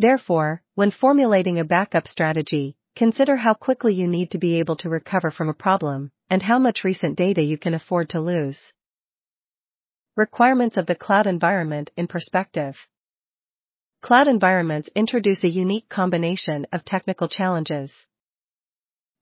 Therefore, 0.00 0.62
when 0.76 0.90
formulating 0.90 1.58
a 1.58 1.64
backup 1.64 2.08
strategy, 2.08 2.74
consider 2.96 3.36
how 3.36 3.52
quickly 3.52 3.92
you 3.92 4.06
need 4.08 4.30
to 4.30 4.38
be 4.38 4.58
able 4.58 4.76
to 4.76 4.88
recover 4.88 5.30
from 5.30 5.50
a 5.50 5.60
problem 5.66 6.10
and 6.30 6.42
how 6.42 6.58
much 6.58 6.84
recent 6.84 7.18
data 7.18 7.42
you 7.42 7.58
can 7.58 7.74
afford 7.74 8.08
to 8.08 8.20
lose. 8.20 8.72
Requirements 10.16 10.78
of 10.78 10.86
the 10.86 10.94
cloud 10.94 11.26
environment 11.26 11.90
in 11.98 12.06
perspective. 12.06 12.78
Cloud 14.00 14.26
environments 14.26 14.88
introduce 14.96 15.44
a 15.44 15.50
unique 15.50 15.90
combination 15.90 16.66
of 16.72 16.82
technical 16.82 17.28
challenges. 17.28 17.92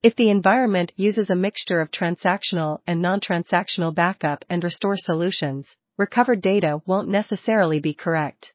If 0.04 0.14
the 0.14 0.30
environment 0.30 0.92
uses 0.94 1.28
a 1.28 1.34
mixture 1.34 1.80
of 1.80 1.90
transactional 1.90 2.78
and 2.86 3.02
non-transactional 3.02 3.96
backup 3.96 4.44
and 4.48 4.62
restore 4.62 4.96
solutions, 4.96 5.74
recovered 5.96 6.40
data 6.40 6.80
won't 6.86 7.08
necessarily 7.08 7.80
be 7.80 7.94
correct. 7.94 8.52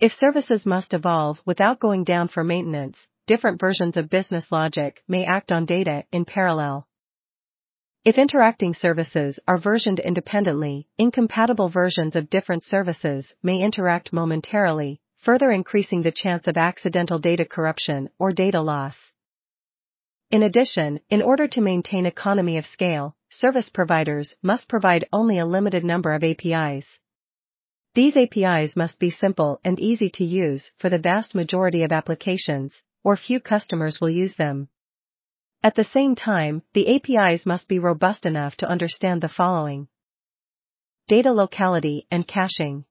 If 0.00 0.12
services 0.12 0.64
must 0.64 0.94
evolve 0.94 1.42
without 1.44 1.80
going 1.80 2.04
down 2.04 2.28
for 2.28 2.44
maintenance, 2.44 3.04
different 3.26 3.58
versions 3.58 3.96
of 3.96 4.08
business 4.08 4.52
logic 4.52 5.02
may 5.08 5.24
act 5.24 5.50
on 5.50 5.64
data 5.64 6.04
in 6.12 6.24
parallel. 6.24 6.86
If 8.04 8.16
interacting 8.16 8.74
services 8.74 9.40
are 9.48 9.58
versioned 9.58 9.98
independently, 9.98 10.86
incompatible 10.98 11.68
versions 11.68 12.14
of 12.14 12.30
different 12.30 12.62
services 12.62 13.34
may 13.42 13.60
interact 13.60 14.12
momentarily, 14.12 15.00
further 15.16 15.50
increasing 15.50 16.02
the 16.02 16.12
chance 16.12 16.46
of 16.46 16.56
accidental 16.56 17.18
data 17.18 17.44
corruption 17.44 18.08
or 18.20 18.30
data 18.30 18.60
loss. 18.60 19.10
In 20.30 20.44
addition, 20.44 21.00
in 21.10 21.22
order 21.22 21.48
to 21.48 21.60
maintain 21.60 22.06
economy 22.06 22.56
of 22.56 22.66
scale, 22.66 23.16
service 23.30 23.68
providers 23.68 24.36
must 24.44 24.68
provide 24.68 25.08
only 25.12 25.38
a 25.38 25.46
limited 25.46 25.82
number 25.82 26.12
of 26.12 26.22
APIs. 26.22 27.00
These 27.94 28.16
APIs 28.16 28.76
must 28.76 28.98
be 28.98 29.10
simple 29.10 29.60
and 29.64 29.80
easy 29.80 30.08
to 30.10 30.24
use 30.24 30.72
for 30.78 30.88
the 30.88 30.98
vast 30.98 31.34
majority 31.34 31.82
of 31.82 31.92
applications, 31.92 32.82
or 33.02 33.16
few 33.16 33.40
customers 33.40 34.00
will 34.00 34.10
use 34.10 34.36
them. 34.36 34.68
At 35.62 35.74
the 35.74 35.84
same 35.84 36.14
time, 36.14 36.62
the 36.72 36.86
APIs 36.94 37.46
must 37.46 37.68
be 37.68 37.78
robust 37.78 38.26
enough 38.26 38.56
to 38.56 38.68
understand 38.68 39.20
the 39.20 39.28
following. 39.28 39.88
Data 41.08 41.32
locality 41.32 42.06
and 42.10 42.28
caching. 42.28 42.84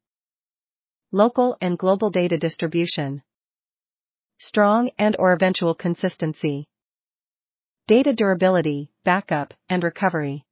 Local 1.12 1.58
and 1.62 1.78
global 1.78 2.10
data 2.10 2.38
distribution. 2.38 3.22
Strong 4.40 4.92
and 4.98 5.16
or 5.18 5.34
eventual 5.34 5.76
consistency 5.76 6.68
data 7.88 8.12
durability, 8.12 8.92
backup, 9.06 9.54
and 9.70 9.82
recovery. 9.82 10.44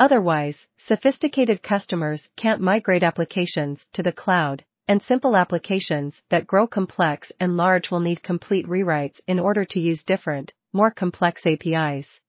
Otherwise, 0.00 0.66
sophisticated 0.76 1.62
customers 1.62 2.28
can't 2.36 2.60
migrate 2.60 3.04
applications 3.04 3.86
to 3.92 4.02
the 4.02 4.12
cloud, 4.12 4.64
and 4.88 5.00
simple 5.00 5.36
applications 5.36 6.20
that 6.30 6.46
grow 6.46 6.66
complex 6.66 7.30
and 7.38 7.56
large 7.56 7.90
will 7.90 8.00
need 8.00 8.22
complete 8.22 8.66
rewrites 8.66 9.20
in 9.26 9.38
order 9.38 9.64
to 9.64 9.80
use 9.80 10.02
different, 10.04 10.52
more 10.72 10.90
complex 10.90 11.46
APIs. 11.46 12.20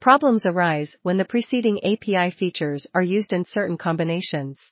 Problems 0.00 0.46
arise 0.46 0.96
when 1.02 1.16
the 1.16 1.24
preceding 1.24 1.78
API 1.84 2.30
features 2.30 2.86
are 2.94 3.02
used 3.02 3.32
in 3.32 3.44
certain 3.44 3.76
combinations. 3.76 4.70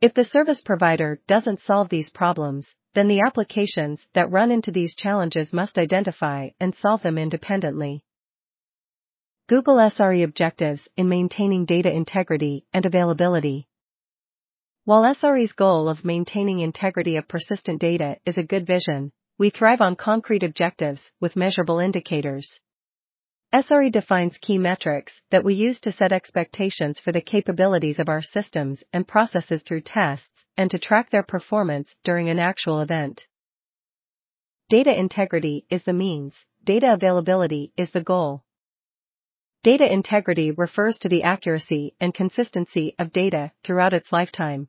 If 0.00 0.14
the 0.14 0.24
service 0.24 0.60
provider 0.60 1.20
doesn't 1.26 1.60
solve 1.60 1.88
these 1.88 2.08
problems, 2.08 2.74
then 2.94 3.08
the 3.08 3.20
applications 3.20 4.06
that 4.14 4.30
run 4.30 4.50
into 4.50 4.70
these 4.70 4.94
challenges 4.94 5.52
must 5.52 5.76
identify 5.76 6.48
and 6.58 6.74
solve 6.74 7.02
them 7.02 7.18
independently. 7.18 8.04
Google 9.48 9.76
SRE 9.76 10.24
objectives 10.24 10.90
in 10.94 11.08
maintaining 11.08 11.64
data 11.64 11.90
integrity 11.90 12.66
and 12.74 12.84
availability. 12.84 13.66
While 14.84 15.04
SRE's 15.14 15.52
goal 15.52 15.88
of 15.88 16.04
maintaining 16.04 16.58
integrity 16.58 17.16
of 17.16 17.28
persistent 17.28 17.80
data 17.80 18.18
is 18.26 18.36
a 18.36 18.42
good 18.42 18.66
vision, 18.66 19.10
we 19.38 19.48
thrive 19.48 19.80
on 19.80 19.96
concrete 19.96 20.42
objectives 20.42 21.12
with 21.18 21.34
measurable 21.34 21.78
indicators. 21.78 22.60
SRE 23.54 23.90
defines 23.90 24.36
key 24.36 24.58
metrics 24.58 25.22
that 25.30 25.44
we 25.44 25.54
use 25.54 25.80
to 25.80 25.92
set 25.92 26.12
expectations 26.12 27.00
for 27.00 27.10
the 27.10 27.22
capabilities 27.22 27.98
of 27.98 28.10
our 28.10 28.20
systems 28.20 28.84
and 28.92 29.08
processes 29.08 29.62
through 29.62 29.80
tests 29.80 30.44
and 30.58 30.70
to 30.70 30.78
track 30.78 31.08
their 31.08 31.22
performance 31.22 31.96
during 32.04 32.28
an 32.28 32.38
actual 32.38 32.80
event. 32.80 33.26
Data 34.68 34.94
integrity 34.94 35.64
is 35.70 35.84
the 35.84 35.94
means, 35.94 36.44
data 36.62 36.92
availability 36.92 37.72
is 37.78 37.92
the 37.92 38.02
goal. 38.02 38.44
Data 39.68 39.92
integrity 39.92 40.50
refers 40.50 40.98
to 41.00 41.10
the 41.10 41.24
accuracy 41.24 41.94
and 42.00 42.14
consistency 42.14 42.94
of 42.98 43.12
data 43.12 43.52
throughout 43.62 43.92
its 43.92 44.10
lifetime. 44.10 44.66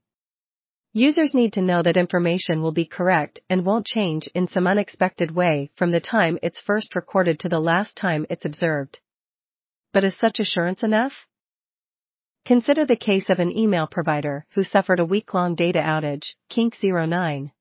Users 0.92 1.34
need 1.34 1.54
to 1.54 1.62
know 1.62 1.82
that 1.82 1.96
information 1.96 2.62
will 2.62 2.74
be 2.74 2.84
correct 2.84 3.40
and 3.50 3.66
won't 3.66 3.86
change 3.86 4.28
in 4.36 4.50
some 4.50 4.68
unexpected 4.68 5.32
way 5.32 5.72
from 5.78 5.92
the 5.92 6.02
time 6.02 6.38
it's 6.44 6.60
first 6.60 6.96
recorded 6.96 7.40
to 7.40 7.48
the 7.48 7.62
last 7.62 7.96
time 7.96 8.26
it's 8.30 8.44
observed. 8.44 9.00
But 9.94 10.04
is 10.04 10.18
such 10.18 10.42
assurance 10.42 10.84
enough? 10.84 11.14
Consider 12.44 12.86
the 12.86 12.98
case 12.98 13.30
of 13.30 13.40
an 13.40 13.58
email 13.58 13.88
provider 13.88 14.46
who 14.50 14.66
suffered 14.66 15.00
a 15.00 15.06
week-long 15.06 15.56
data 15.56 15.80
outage, 15.80 16.36
Kink 16.50 16.76
09. 16.84 17.54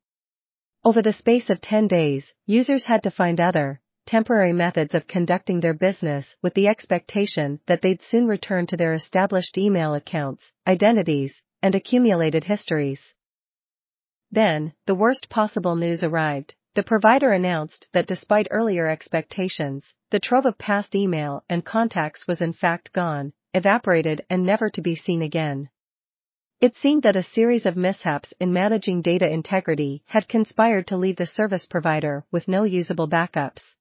Over 0.83 1.03
the 1.03 1.13
space 1.13 1.51
of 1.51 1.61
10 1.61 1.87
days, 1.87 2.35
users 2.47 2.87
had 2.87 3.05
to 3.05 3.13
find 3.13 3.41
other, 3.41 3.81
temporary 4.09 4.55
methods 4.55 4.95
of 4.95 5.07
conducting 5.07 5.61
their 5.61 5.75
business 5.75 6.35
with 6.41 6.55
the 6.55 6.67
expectation 6.67 7.61
that 7.67 7.83
they'd 7.83 8.01
soon 8.01 8.27
return 8.27 8.67
to 8.67 8.75
their 8.75 8.95
established 8.95 9.59
email 9.59 9.95
accounts, 9.95 10.51
identities, 10.67 11.43
and 11.63 11.75
accumulated 11.75 12.45
histories. 12.45 13.13
Then, 14.31 14.73
the 14.87 14.95
worst 14.95 15.29
possible 15.29 15.77
news 15.77 16.03
arrived. 16.03 16.55
The 16.75 16.83
provider 16.83 17.33
announced 17.33 17.87
that 17.93 18.07
despite 18.07 18.49
earlier 18.51 18.87
expectations, 18.87 19.93
the 20.09 20.21
trove 20.21 20.47
of 20.47 20.57
past 20.57 20.95
email 20.95 21.45
and 21.47 21.63
contacts 21.63 22.27
was 22.27 22.41
in 22.41 22.55
fact 22.55 22.95
gone, 22.95 23.35
evaporated 23.53 24.25
and 24.31 24.43
never 24.43 24.71
to 24.71 24.81
be 24.81 24.95
seen 24.95 25.21
again. 25.21 25.69
It 26.63 26.77
seemed 26.77 27.03
that 27.03 27.17
a 27.17 27.23
series 27.23 27.67
of 27.67 27.77
mishaps 27.77 28.33
in 28.41 28.55
managing 28.55 29.03
data 29.03 29.31
integrity 29.31 30.03
had 30.07 30.29
conspired 30.29 30.87
to 30.87 30.97
leave 30.97 31.17
the 31.17 31.27
service 31.27 31.67
provider 31.67 32.25
with 32.31 32.49
no 32.49 32.63
usable 32.63 33.07
backups. 33.07 33.75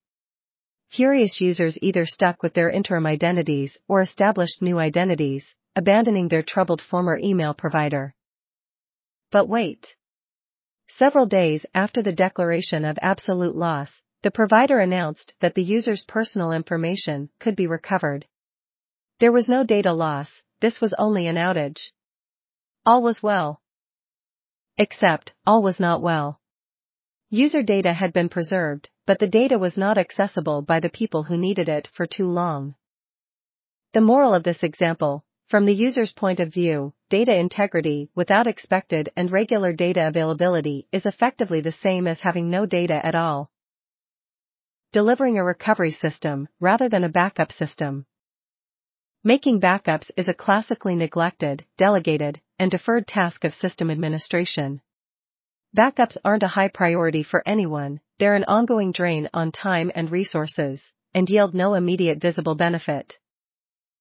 Furious 0.89 1.41
users 1.41 1.77
either 1.81 2.05
stuck 2.05 2.41
with 2.41 2.53
their 2.53 2.69
interim 2.69 3.05
identities 3.05 3.77
or 3.87 4.01
established 4.01 4.61
new 4.61 4.79
identities, 4.79 5.53
abandoning 5.75 6.27
their 6.27 6.41
troubled 6.41 6.81
former 6.81 7.17
email 7.17 7.53
provider. 7.53 8.13
But 9.31 9.47
wait. 9.47 9.95
Several 10.87 11.25
days 11.25 11.65
after 11.75 12.01
the 12.01 12.13
declaration 12.13 12.85
of 12.85 12.97
absolute 13.01 13.55
loss, 13.55 14.01
the 14.23 14.31
provider 14.31 14.79
announced 14.79 15.33
that 15.41 15.53
the 15.53 15.63
user's 15.63 16.03
personal 16.03 16.51
information 16.51 17.29
could 17.39 17.55
be 17.55 17.67
recovered. 17.67 18.25
There 19.19 19.31
was 19.31 19.49
no 19.49 19.63
data 19.63 19.93
loss, 19.93 20.41
this 20.59 20.81
was 20.81 20.95
only 20.97 21.27
an 21.27 21.35
outage. 21.35 21.91
All 22.85 23.03
was 23.03 23.21
well. 23.21 23.61
Except, 24.77 25.33
all 25.45 25.61
was 25.61 25.79
not 25.79 26.01
well. 26.01 26.39
User 27.29 27.61
data 27.61 27.93
had 27.93 28.13
been 28.13 28.29
preserved, 28.29 28.89
but 29.07 29.19
the 29.19 29.27
data 29.27 29.57
was 29.57 29.77
not 29.77 29.97
accessible 29.97 30.61
by 30.61 30.81
the 30.81 30.89
people 30.89 31.23
who 31.23 31.37
needed 31.37 31.69
it 31.69 31.87
for 31.93 32.05
too 32.05 32.27
long. 32.29 32.75
The 33.93 34.01
moral 34.01 34.35
of 34.35 34.43
this 34.43 34.63
example, 34.63 35.23
from 35.47 35.65
the 35.65 35.73
user's 35.73 36.11
point 36.11 36.41
of 36.41 36.53
view, 36.53 36.93
data 37.09 37.33
integrity 37.33 38.09
without 38.15 38.47
expected 38.47 39.09
and 39.15 39.31
regular 39.31 39.71
data 39.71 40.05
availability 40.05 40.87
is 40.91 41.05
effectively 41.05 41.61
the 41.61 41.71
same 41.71 42.05
as 42.05 42.19
having 42.19 42.49
no 42.49 42.65
data 42.65 43.03
at 43.03 43.15
all. 43.15 43.49
Delivering 44.91 45.37
a 45.37 45.43
recovery 45.43 45.93
system 45.93 46.49
rather 46.59 46.89
than 46.89 47.05
a 47.05 47.09
backup 47.09 47.53
system. 47.53 48.05
Making 49.23 49.61
backups 49.61 50.11
is 50.17 50.27
a 50.27 50.33
classically 50.33 50.95
neglected, 50.95 51.63
delegated, 51.77 52.41
and 52.59 52.69
deferred 52.69 53.07
task 53.07 53.45
of 53.45 53.53
system 53.53 53.89
administration. 53.89 54.81
Backups 55.77 56.17
aren't 56.25 56.43
a 56.43 56.49
high 56.49 56.69
priority 56.69 57.23
for 57.23 57.41
anyone, 57.45 58.01
they're 58.19 58.35
an 58.35 58.45
ongoing 58.45 58.91
drain 58.91 59.29
on 59.33 59.51
time 59.51 59.91
and 59.93 60.09
resources, 60.09 60.91
and 61.13 61.29
yield 61.29 61.53
no 61.53 61.73
immediate 61.73 62.19
visible 62.21 62.55
benefit. 62.55 63.17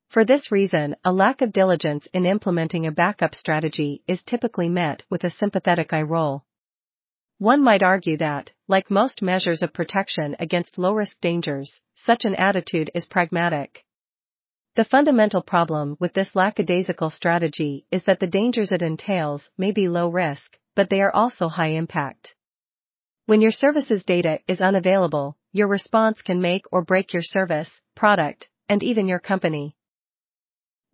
For 0.08 0.24
this 0.24 0.52
reason, 0.52 0.94
a 1.04 1.12
lack 1.12 1.42
of 1.42 1.52
diligence 1.52 2.06
in 2.12 2.26
implementing 2.26 2.86
a 2.86 2.92
backup 2.92 3.34
strategy 3.34 4.02
is 4.06 4.22
typically 4.22 4.68
met 4.68 5.02
with 5.10 5.24
a 5.24 5.30
sympathetic 5.30 5.92
eye 5.92 6.02
roll. 6.02 6.44
One 7.38 7.62
might 7.62 7.82
argue 7.82 8.16
that, 8.18 8.52
like 8.68 8.90
most 8.90 9.20
measures 9.20 9.62
of 9.62 9.74
protection 9.74 10.36
against 10.38 10.78
low 10.78 10.94
risk 10.94 11.20
dangers, 11.20 11.80
such 11.94 12.24
an 12.24 12.34
attitude 12.36 12.90
is 12.94 13.06
pragmatic. 13.06 13.84
The 14.76 14.84
fundamental 14.84 15.42
problem 15.42 15.96
with 15.98 16.14
this 16.14 16.36
lackadaisical 16.36 17.10
strategy 17.10 17.84
is 17.90 18.04
that 18.04 18.20
the 18.20 18.26
dangers 18.26 18.72
it 18.72 18.82
entails 18.82 19.50
may 19.58 19.72
be 19.72 19.88
low 19.88 20.08
risk, 20.08 20.58
but 20.74 20.88
they 20.88 21.00
are 21.02 21.14
also 21.14 21.48
high 21.48 21.72
impact. 21.72 22.35
When 23.26 23.40
your 23.40 23.50
service's 23.50 24.04
data 24.04 24.38
is 24.46 24.60
unavailable, 24.60 25.36
your 25.50 25.66
response 25.66 26.22
can 26.22 26.40
make 26.40 26.62
or 26.70 26.82
break 26.82 27.12
your 27.12 27.24
service, 27.24 27.80
product, 27.96 28.48
and 28.68 28.84
even 28.84 29.08
your 29.08 29.18
company. 29.18 29.74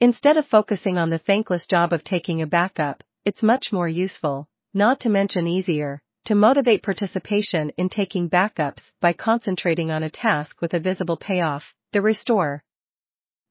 Instead 0.00 0.38
of 0.38 0.46
focusing 0.46 0.96
on 0.96 1.10
the 1.10 1.18
thankless 1.18 1.66
job 1.66 1.92
of 1.92 2.04
taking 2.04 2.40
a 2.40 2.46
backup, 2.46 3.04
it's 3.26 3.42
much 3.42 3.70
more 3.70 3.86
useful, 3.86 4.48
not 4.72 5.00
to 5.00 5.10
mention 5.10 5.46
easier, 5.46 6.00
to 6.24 6.34
motivate 6.34 6.82
participation 6.82 7.68
in 7.76 7.90
taking 7.90 8.30
backups 8.30 8.92
by 8.98 9.12
concentrating 9.12 9.90
on 9.90 10.02
a 10.02 10.08
task 10.08 10.62
with 10.62 10.72
a 10.72 10.80
visible 10.80 11.18
payoff, 11.18 11.74
the 11.92 12.00
restore. 12.00 12.64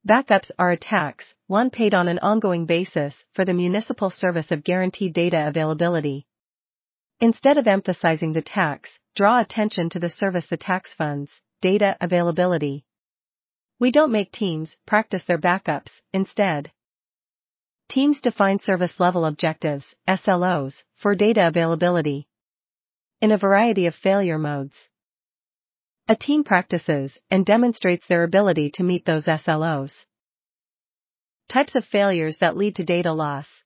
Backups 0.09 0.49
are 0.57 0.71
a 0.71 0.77
tax, 0.77 1.35
one 1.45 1.69
paid 1.69 1.93
on 1.93 2.07
an 2.07 2.17
ongoing 2.17 2.65
basis 2.65 3.25
for 3.35 3.45
the 3.45 3.53
municipal 3.53 4.09
service 4.09 4.49
of 4.49 4.63
guaranteed 4.63 5.13
data 5.13 5.47
availability. 5.47 6.25
Instead 7.21 7.59
of 7.59 7.67
emphasizing 7.67 8.33
the 8.33 8.41
tax, 8.41 8.97
draw 9.15 9.39
attention 9.39 9.89
to 9.91 9.99
the 9.99 10.09
service 10.09 10.47
the 10.47 10.57
tax 10.57 10.95
funds, 10.95 11.31
data 11.61 11.95
availability. 12.01 12.83
We 13.79 13.91
don't 13.91 14.11
make 14.11 14.31
teams 14.31 14.75
practice 14.87 15.23
their 15.25 15.37
backups, 15.37 16.01
instead. 16.11 16.71
Teams 17.89 18.21
define 18.21 18.57
service 18.57 18.99
level 18.99 19.25
objectives, 19.25 19.93
SLOs, 20.07 20.81
for 20.95 21.13
data 21.13 21.45
availability. 21.47 22.27
In 23.21 23.31
a 23.31 23.37
variety 23.37 23.85
of 23.85 23.93
failure 23.93 24.39
modes. 24.39 24.89
A 26.07 26.15
team 26.15 26.43
practices 26.43 27.19
and 27.29 27.45
demonstrates 27.45 28.07
their 28.07 28.23
ability 28.23 28.71
to 28.71 28.83
meet 28.83 29.05
those 29.05 29.25
SLOs. 29.25 30.07
Types 31.49 31.75
of 31.75 31.85
failures 31.85 32.37
that 32.39 32.57
lead 32.57 32.77
to 32.77 32.83
data 32.83 33.13
loss. 33.13 33.61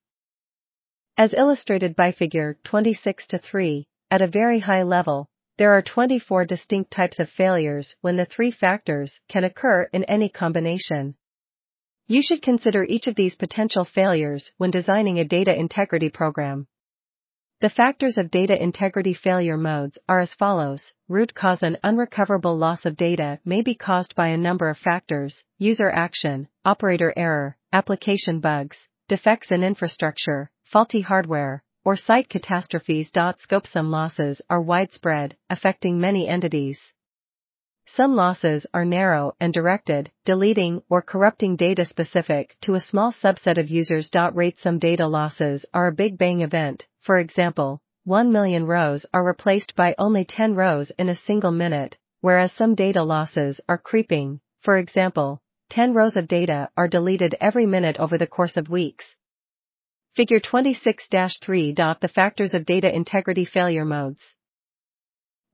As 1.17 1.34
illustrated 1.34 1.95
by 1.95 2.12
figure 2.12 2.58
26 2.65 3.28
to 3.28 3.38
3, 3.38 3.88
at 4.12 4.21
a 4.21 4.28
very 4.28 4.60
high 4.60 4.84
level, 4.84 5.30
there 5.58 5.71
are 5.71 5.82
24 5.82 6.43
distinct 6.43 6.91
types 6.91 7.19
of 7.19 7.30
failures 7.30 7.95
when 8.01 8.17
the 8.17 8.25
three 8.25 8.51
factors 8.51 9.21
can 9.30 9.45
occur 9.45 9.84
in 9.93 10.04
any 10.04 10.28
combination. 10.28 11.15
You 12.08 12.21
should 12.21 12.41
consider 12.41 12.84
each 12.84 13.08
of 13.08 13.15
these 13.15 13.36
potential 13.36 13.86
failures 13.86 14.51
when 14.58 14.71
designing 14.71 15.17
a 15.17 15.23
data 15.23 15.58
integrity 15.58 16.10
program. 16.10 16.67
The 17.62 17.69
factors 17.69 18.17
of 18.17 18.30
data 18.30 18.62
integrity 18.62 19.13
failure 19.13 19.56
modes 19.56 19.97
are 20.10 20.19
as 20.19 20.34
follows. 20.34 20.91
Root 21.08 21.34
cause 21.34 21.63
An 21.63 21.78
unrecoverable 21.82 22.58
loss 22.58 22.86
of 22.86 22.97
data 22.97 23.39
may 23.45 23.62
be 23.62 23.73
caused 23.73 24.15
by 24.15 24.28
a 24.28 24.38
number 24.38 24.67
of 24.67 24.78
factors, 24.78 25.45
user 25.60 25.89
action, 25.89 26.49
operator 26.65 27.13
error, 27.15 27.56
application 27.71 28.41
bugs, 28.41 28.89
defects 29.08 29.49
in 29.51 29.63
infrastructure, 29.63 30.51
faulty 30.65 31.01
hardware, 31.01 31.63
or 31.84 31.95
site 31.95 32.28
catastrophes. 32.28 33.12
Scope 33.38 33.67
Some 33.67 33.91
losses 33.91 34.41
are 34.49 34.62
widespread, 34.62 35.38
affecting 35.49 35.99
many 35.99 36.28
entities. 36.28 36.93
Some 37.86 38.15
losses 38.15 38.65
are 38.73 38.84
narrow 38.84 39.34
and 39.39 39.54
directed, 39.54 40.12
deleting 40.25 40.82
or 40.89 41.04
corrupting 41.04 41.56
data 41.56 41.86
specific 41.86 42.58
to 42.62 42.73
a 42.73 42.80
small 42.80 43.12
subset 43.12 43.60
of 43.60 43.69
users. 43.69 44.10
Rate 44.34 44.58
some 44.58 44.80
data 44.80 45.06
losses 45.06 45.65
are 45.71 45.88
a 45.88 45.91
big 45.91 46.17
bang 46.17 46.41
event, 46.41 46.88
for 46.99 47.19
example, 47.19 47.80
1 48.06 48.32
million 48.32 48.65
rows 48.65 49.06
are 49.13 49.23
replaced 49.23 49.75
by 49.75 49.93
only 49.99 50.25
10 50.25 50.56
rows 50.56 50.91
in 50.97 51.10
a 51.10 51.15
single 51.15 51.51
minute, 51.51 51.97
whereas 52.21 52.51
some 52.51 52.73
data 52.73 53.04
losses 53.04 53.62
are 53.69 53.78
creeping, 53.78 54.39
for 54.62 54.78
example, 54.78 55.39
10 55.69 55.93
rows 55.93 56.15
of 56.15 56.28
data 56.28 56.69
are 56.75 56.88
deleted 56.88 57.36
every 57.39 57.67
minute 57.67 57.97
over 57.97 58.17
the 58.17 58.28
course 58.28 58.58
of 58.58 58.69
weeks. 58.69 59.15
Figure 60.15 60.39
26-3. 60.39 61.99
The 61.99 62.08
factors 62.08 62.54
of 62.54 62.65
data 62.65 62.89
integrity 62.95 63.43
failure 63.43 63.84
modes. 63.84 64.34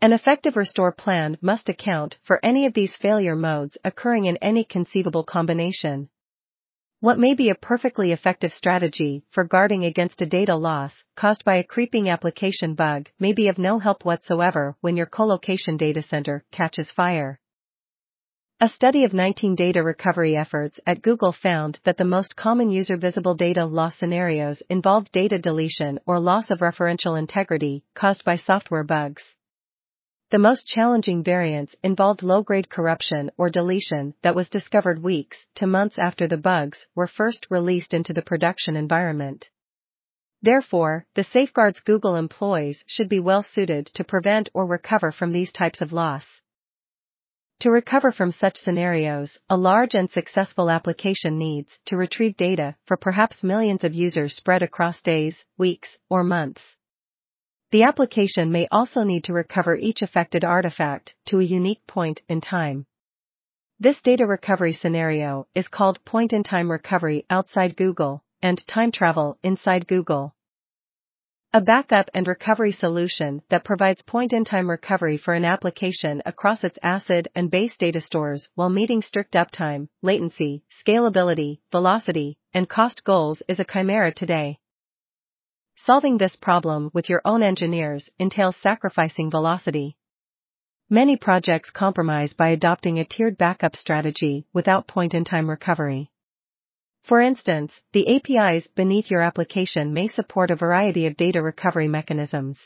An 0.04 0.14
effective 0.14 0.56
restore 0.56 0.92
plan 0.92 1.40
must 1.42 1.68
account 1.68 2.18
for 2.22 2.40
any 2.44 2.68
of 2.68 2.76
these 2.76 2.96
failure 2.96 3.36
modes 3.36 3.76
occurring 3.84 4.26
in 4.26 4.38
any 4.38 4.64
conceivable 4.64 5.24
combination. 5.24 6.10
What 7.00 7.18
may 7.18 7.34
be 7.34 7.50
a 7.50 7.56
perfectly 7.56 8.12
effective 8.12 8.54
strategy 8.54 9.24
for 9.32 9.44
guarding 9.46 9.84
against 9.84 10.22
a 10.22 10.28
data 10.28 10.56
loss 10.56 10.94
caused 11.16 11.44
by 11.44 11.56
a 11.56 11.64
creeping 11.64 12.08
application 12.08 12.76
bug 12.76 13.10
may 13.20 13.34
be 13.34 13.48
of 13.48 13.58
no 13.58 13.80
help 13.80 14.06
whatsoever 14.06 14.78
when 14.80 14.96
your 14.96 15.08
colocation 15.08 15.76
data 15.76 16.04
center 16.04 16.46
catches 16.52 16.92
fire. 16.92 17.40
A 18.64 18.70
study 18.70 19.06
of 19.06 19.12
19 19.12 19.56
data 19.56 19.82
recovery 19.82 20.38
efforts 20.38 20.80
at 20.86 21.02
Google 21.02 21.32
found 21.32 21.80
that 21.84 21.98
the 21.98 22.06
most 22.06 22.36
common 22.36 22.70
user 22.70 22.96
visible 22.96 23.34
data 23.34 23.66
loss 23.66 23.96
scenarios 23.96 24.62
involved 24.70 25.12
data 25.12 25.40
deletion 25.40 25.98
or 26.06 26.20
loss 26.20 26.52
of 26.52 26.60
referential 26.60 27.18
integrity 27.18 27.84
caused 27.96 28.24
by 28.24 28.36
software 28.36 28.84
bugs. 28.84 29.36
The 30.30 30.38
most 30.38 30.68
challenging 30.68 31.24
variants 31.24 31.76
involved 31.82 32.22
low-grade 32.22 32.70
corruption 32.70 33.32
or 33.36 33.50
deletion 33.50 34.14
that 34.22 34.36
was 34.36 34.48
discovered 34.48 35.02
weeks 35.02 35.44
to 35.56 35.66
months 35.66 35.98
after 35.98 36.28
the 36.28 36.38
bugs 36.38 36.86
were 36.94 37.08
first 37.08 37.48
released 37.50 37.96
into 37.96 38.14
the 38.14 38.22
production 38.22 38.76
environment. 38.76 39.50
Therefore, 40.44 41.08
the 41.16 41.24
safeguards 41.24 41.80
Google 41.80 42.16
employs 42.16 42.84
should 42.86 43.10
be 43.10 43.20
well 43.20 43.42
suited 43.42 43.88
to 43.96 44.04
prevent 44.04 44.50
or 44.54 44.68
recover 44.68 45.12
from 45.12 45.32
these 45.32 45.52
types 45.52 45.82
of 45.82 45.92
loss. 45.92 46.42
To 47.62 47.70
recover 47.70 48.12
from 48.12 48.32
such 48.32 48.58
scenarios, 48.58 49.38
a 49.48 49.56
large 49.56 49.94
and 49.94 50.10
successful 50.10 50.72
application 50.72 51.38
needs 51.38 51.80
to 51.86 51.96
retrieve 51.96 52.36
data 52.36 52.76
for 52.88 52.98
perhaps 52.98 53.44
millions 53.44 53.84
of 53.84 53.94
users 53.94 54.36
spread 54.36 54.64
across 54.64 55.04
days, 55.04 55.46
weeks, 55.60 56.00
or 56.10 56.24
months. 56.24 56.76
The 57.70 57.84
application 57.84 58.52
may 58.52 58.68
also 58.72 59.04
need 59.04 59.26
to 59.26 59.34
recover 59.34 59.76
each 59.76 60.02
affected 60.02 60.44
artifact 60.44 61.14
to 61.28 61.40
a 61.40 61.44
unique 61.44 61.86
point 61.86 62.24
in 62.28 62.42
time. 62.42 62.88
This 63.80 64.02
data 64.02 64.26
recovery 64.26 64.74
scenario 64.74 65.46
is 65.54 65.68
called 65.68 66.04
point 66.04 66.34
in 66.34 66.42
time 66.42 66.72
recovery 66.72 67.28
outside 67.30 67.78
Google 67.78 68.24
and 68.42 68.66
time 68.66 68.92
travel 68.92 69.38
inside 69.44 69.88
Google. 69.88 70.34
A 71.54 71.60
backup 71.60 72.10
and 72.14 72.26
recovery 72.30 72.72
solution 72.72 73.42
that 73.50 73.66
provides 73.66 74.02
point 74.02 74.32
in 74.32 74.46
time 74.46 74.70
recovery 74.70 75.18
for 75.18 75.34
an 75.34 75.44
application 75.44 76.22
across 76.26 76.64
its 76.64 76.80
ACID 76.82 77.28
and 77.36 77.52
base 77.52 77.76
data 77.76 78.00
stores 78.00 78.48
while 78.56 78.70
meeting 78.70 79.02
strict 79.02 79.34
uptime, 79.34 79.90
latency, 80.02 80.64
scalability, 80.72 81.60
velocity, 81.70 82.38
and 82.54 82.70
cost 82.70 83.04
goals 83.04 83.44
is 83.50 83.60
a 83.60 83.66
chimera 83.66 84.14
today. 84.14 84.60
Solving 85.76 86.18
this 86.18 86.38
problem 86.38 86.90
with 86.94 87.10
your 87.10 87.22
own 87.26 87.44
engineers 87.44 88.10
entails 88.18 88.56
sacrificing 88.56 89.30
velocity. 89.30 89.98
Many 90.90 91.18
projects 91.18 91.70
compromise 91.70 92.32
by 92.32 92.50
adopting 92.50 92.98
a 92.98 93.04
tiered 93.04 93.38
backup 93.38 93.76
strategy 93.76 94.46
without 94.54 94.88
point-in-time 94.88 95.50
recovery. 95.50 96.11
For 97.04 97.20
instance, 97.20 97.82
the 97.94 98.08
APIs 98.16 98.68
beneath 98.68 99.10
your 99.10 99.22
application 99.22 99.94
may 99.94 100.08
support 100.08 100.52
a 100.52 100.56
variety 100.56 101.08
of 101.08 101.18
data 101.18 101.42
recovery 101.42 101.88
mechanisms. 101.88 102.60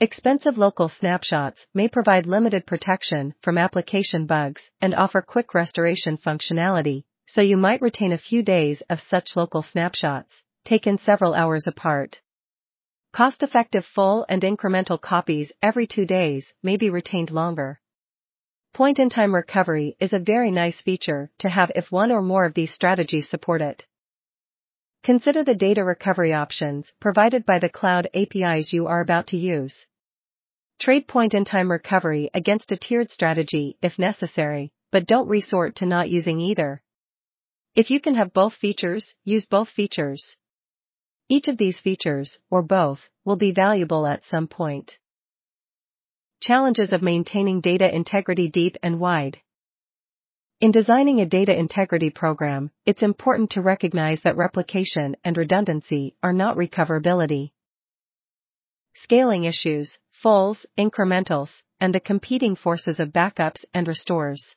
Expensive 0.00 0.58
local 0.58 0.88
snapshots 0.88 1.66
may 1.72 1.88
provide 1.88 2.26
limited 2.26 2.66
protection 2.66 3.34
from 3.42 3.58
application 3.58 4.26
bugs 4.26 4.70
and 4.80 4.94
offer 4.94 5.22
quick 5.22 5.54
restoration 5.54 6.18
functionality, 6.18 7.04
so 7.26 7.40
you 7.40 7.56
might 7.56 7.82
retain 7.82 8.12
a 8.12 8.18
few 8.18 8.42
days 8.42 8.82
of 8.88 9.00
such 9.00 9.36
local 9.36 9.62
snapshots, 9.62 10.42
taken 10.64 10.98
several 10.98 11.34
hours 11.34 11.66
apart. 11.66 12.20
Cost-effective 13.12 13.84
full 13.84 14.26
and 14.28 14.42
incremental 14.42 15.00
copies 15.00 15.52
every 15.62 15.86
two 15.86 16.04
days 16.04 16.52
may 16.62 16.76
be 16.76 16.90
retained 16.90 17.30
longer. 17.30 17.80
Point-in-time 18.76 19.34
recovery 19.34 19.96
is 20.00 20.12
a 20.12 20.18
very 20.18 20.50
nice 20.50 20.82
feature 20.82 21.30
to 21.38 21.48
have 21.48 21.72
if 21.74 21.90
one 21.90 22.12
or 22.12 22.20
more 22.20 22.44
of 22.44 22.52
these 22.52 22.74
strategies 22.74 23.26
support 23.26 23.62
it. 23.62 23.86
Consider 25.02 25.42
the 25.42 25.54
data 25.54 25.82
recovery 25.82 26.34
options 26.34 26.92
provided 27.00 27.46
by 27.46 27.58
the 27.58 27.70
cloud 27.70 28.06
APIs 28.12 28.74
you 28.74 28.86
are 28.86 29.00
about 29.00 29.28
to 29.28 29.38
use. 29.38 29.86
Trade 30.78 31.08
point-in-time 31.08 31.70
recovery 31.72 32.28
against 32.34 32.70
a 32.70 32.76
tiered 32.76 33.10
strategy 33.10 33.78
if 33.80 33.98
necessary, 33.98 34.72
but 34.92 35.06
don't 35.06 35.26
resort 35.26 35.76
to 35.76 35.86
not 35.86 36.10
using 36.10 36.38
either. 36.38 36.82
If 37.74 37.90
you 37.90 37.98
can 37.98 38.16
have 38.16 38.34
both 38.34 38.52
features, 38.52 39.14
use 39.24 39.46
both 39.46 39.70
features. 39.70 40.36
Each 41.30 41.48
of 41.48 41.56
these 41.56 41.80
features, 41.80 42.38
or 42.50 42.60
both, 42.60 43.08
will 43.24 43.36
be 43.36 43.52
valuable 43.52 44.06
at 44.06 44.22
some 44.24 44.48
point. 44.48 44.98
Challenges 46.40 46.92
of 46.92 47.02
maintaining 47.02 47.60
data 47.60 47.92
integrity 47.92 48.48
deep 48.48 48.76
and 48.82 49.00
wide. 49.00 49.38
In 50.60 50.70
designing 50.70 51.20
a 51.20 51.26
data 51.26 51.58
integrity 51.58 52.10
program, 52.10 52.70
it's 52.84 53.02
important 53.02 53.50
to 53.50 53.62
recognize 53.62 54.20
that 54.22 54.36
replication 54.36 55.16
and 55.24 55.36
redundancy 55.36 56.14
are 56.22 56.32
not 56.32 56.56
recoverability. 56.56 57.52
Scaling 58.94 59.44
issues, 59.44 59.98
fulls, 60.12 60.66
incrementals, 60.78 61.50
and 61.80 61.94
the 61.94 62.00
competing 62.00 62.54
forces 62.54 63.00
of 63.00 63.12
backups 63.12 63.64
and 63.74 63.88
restores. 63.88 64.56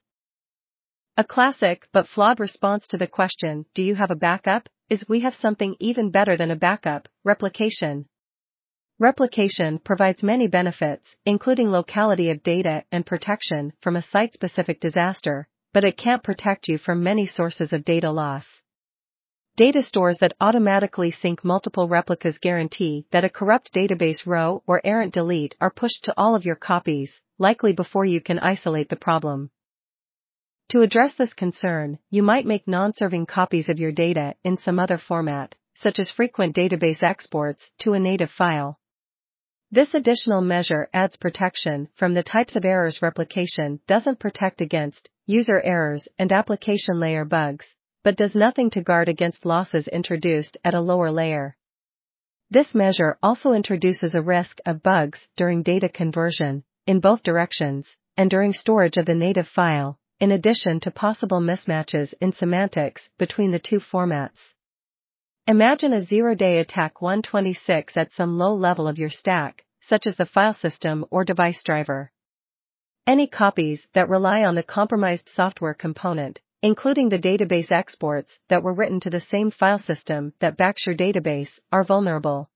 A 1.18 1.24
classic 1.24 1.88
but 1.92 2.08
flawed 2.08 2.40
response 2.40 2.88
to 2.88 2.98
the 2.98 3.08
question, 3.08 3.66
do 3.74 3.84
you 3.84 3.96
have 3.96 4.12
a 4.12 4.16
backup, 4.16 4.70
is 4.90 5.08
we 5.10 5.22
have 5.22 5.36
something 5.36 5.76
even 5.80 6.12
better 6.12 6.38
than 6.38 6.52
a 6.52 6.56
backup, 6.56 7.08
replication. 7.24 8.08
Replication 9.02 9.80
provides 9.80 10.22
many 10.24 10.48
benefits, 10.48 11.16
including 11.26 11.72
locality 11.72 12.32
of 12.32 12.44
data 12.44 12.84
and 12.92 13.06
protection 13.06 13.72
from 13.80 13.96
a 13.96 14.02
site-specific 14.02 14.82
disaster, 14.82 15.48
but 15.72 15.86
it 15.86 15.96
can't 15.96 16.22
protect 16.22 16.68
you 16.68 16.78
from 16.78 17.02
many 17.02 17.26
sources 17.26 17.72
of 17.72 17.86
data 17.86 18.12
loss. 18.12 18.46
Data 19.56 19.82
stores 19.82 20.18
that 20.20 20.34
automatically 20.42 21.12
sync 21.12 21.46
multiple 21.46 21.88
replicas 21.88 22.40
guarantee 22.40 23.06
that 23.12 23.24
a 23.24 23.30
corrupt 23.30 23.74
database 23.74 24.28
row 24.28 24.64
or 24.68 24.82
errant 24.84 25.14
delete 25.14 25.56
are 25.62 25.72
pushed 25.72 26.04
to 26.04 26.14
all 26.18 26.36
of 26.36 26.44
your 26.44 26.58
copies, 26.58 27.22
likely 27.38 27.72
before 27.72 28.04
you 28.04 28.20
can 28.20 28.40
isolate 28.40 28.90
the 28.90 28.98
problem. 28.98 29.50
To 30.72 30.82
address 30.82 31.14
this 31.16 31.34
concern, 31.34 32.00
you 32.10 32.22
might 32.22 32.46
make 32.46 32.68
non-serving 32.68 33.28
copies 33.28 33.70
of 33.70 33.80
your 33.80 33.94
data 33.94 34.36
in 34.44 34.58
some 34.58 34.78
other 34.78 34.98
format, 34.98 35.56
such 35.74 36.00
as 36.00 36.12
frequent 36.12 36.54
database 36.54 37.02
exports 37.02 37.72
to 37.80 37.94
a 37.94 38.00
native 38.00 38.30
file. 38.30 38.78
This 39.72 39.94
additional 39.94 40.42
measure 40.42 40.90
adds 40.96 41.16
protection 41.16 41.90
from 41.94 42.16
the 42.16 42.24
types 42.24 42.56
of 42.56 42.66
errors 42.66 43.04
replication 43.04 43.80
doesn't 43.86 44.18
protect 44.18 44.62
against, 44.62 45.12
user 45.28 45.62
errors 45.62 46.08
and 46.18 46.32
application 46.32 47.00
layer 47.00 47.24
bugs, 47.24 47.76
but 48.04 48.18
does 48.18 48.34
nothing 48.34 48.72
to 48.72 48.82
guard 48.82 49.08
against 49.08 49.46
losses 49.46 49.88
introduced 49.88 50.58
at 50.66 50.74
a 50.74 50.82
lower 50.82 51.12
layer. 51.12 51.56
This 52.50 52.74
measure 52.74 53.20
also 53.22 53.52
introduces 53.54 54.16
a 54.16 54.24
risk 54.24 54.58
of 54.66 54.82
bugs 54.82 55.28
during 55.36 55.62
data 55.62 55.88
conversion, 55.88 56.64
in 56.88 57.00
both 57.00 57.22
directions, 57.22 57.96
and 58.18 58.28
during 58.28 58.54
storage 58.54 58.98
of 58.98 59.06
the 59.06 59.14
native 59.14 59.48
file, 59.48 60.00
in 60.20 60.32
addition 60.32 60.80
to 60.80 60.90
possible 60.90 61.42
mismatches 61.42 62.16
in 62.20 62.34
semantics 62.34 63.08
between 63.20 63.52
the 63.52 63.60
two 63.60 63.80
formats. 63.80 64.54
Imagine 65.50 65.94
a 65.94 66.02
zero-day 66.04 66.60
attack 66.60 67.02
126 67.02 67.98
at 67.98 68.12
some 68.12 68.38
low 68.38 68.54
level 68.54 68.88
of 68.88 69.00
your 69.00 69.10
stack, 69.10 69.66
such 69.80 70.06
as 70.06 70.16
the 70.16 70.28
file 70.28 70.54
system 70.54 71.04
or 71.10 71.26
device 71.26 71.64
driver. 71.64 72.12
Any 73.08 73.26
copies 73.26 73.88
that 73.96 74.10
rely 74.10 74.44
on 74.44 74.54
the 74.54 74.62
compromised 74.62 75.28
software 75.28 75.74
component, 75.74 76.40
including 76.62 77.10
the 77.10 77.18
database 77.18 77.72
exports 77.72 78.38
that 78.50 78.62
were 78.62 78.76
written 78.76 79.00
to 79.00 79.10
the 79.10 79.20
same 79.20 79.50
file 79.50 79.80
system 79.80 80.34
that 80.40 80.56
backs 80.56 80.86
your 80.86 80.96
database, 80.96 81.60
are 81.72 81.84
vulnerable. 81.84 82.52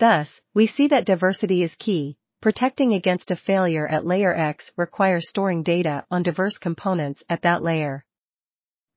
Thus, 0.00 0.40
we 0.54 0.66
see 0.66 0.88
that 0.88 1.06
diversity 1.06 1.62
is 1.62 1.76
key, 1.76 2.16
Protecting 2.40 2.92
against 2.92 3.30
a 3.30 3.36
failure 3.36 3.86
at 3.86 4.04
layer 4.04 4.34
X 4.34 4.72
requires 4.76 5.28
storing 5.28 5.62
data 5.62 6.04
on 6.10 6.24
diverse 6.24 6.58
components 6.58 7.22
at 7.28 7.42
that 7.42 7.62
layer. 7.62 8.04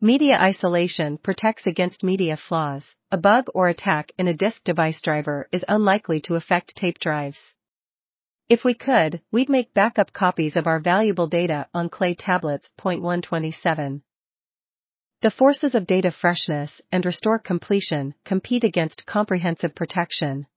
Media 0.03 0.35
isolation 0.41 1.19
protects 1.19 1.67
against 1.67 2.03
media 2.03 2.35
flaws. 2.35 2.95
A 3.11 3.19
bug 3.19 3.45
or 3.53 3.67
attack 3.67 4.11
in 4.17 4.27
a 4.27 4.33
disk 4.33 4.63
device 4.63 4.99
driver 4.99 5.47
is 5.51 5.63
unlikely 5.67 6.19
to 6.21 6.33
affect 6.33 6.75
tape 6.75 6.97
drives. 6.97 7.53
If 8.49 8.63
we 8.63 8.73
could, 8.73 9.21
we'd 9.31 9.47
make 9.47 9.75
backup 9.75 10.11
copies 10.11 10.55
of 10.55 10.65
our 10.65 10.79
valuable 10.79 11.27
data 11.27 11.67
on 11.71 11.89
clay 11.89 12.15
tablets. 12.15 12.67
Point 12.79 13.03
127. 13.03 14.01
The 15.21 15.29
forces 15.29 15.75
of 15.75 15.85
data 15.85 16.09
freshness 16.09 16.81
and 16.91 17.05
restore 17.05 17.37
completion 17.37 18.15
compete 18.25 18.63
against 18.63 19.05
comprehensive 19.05 19.75
protection. 19.75 20.47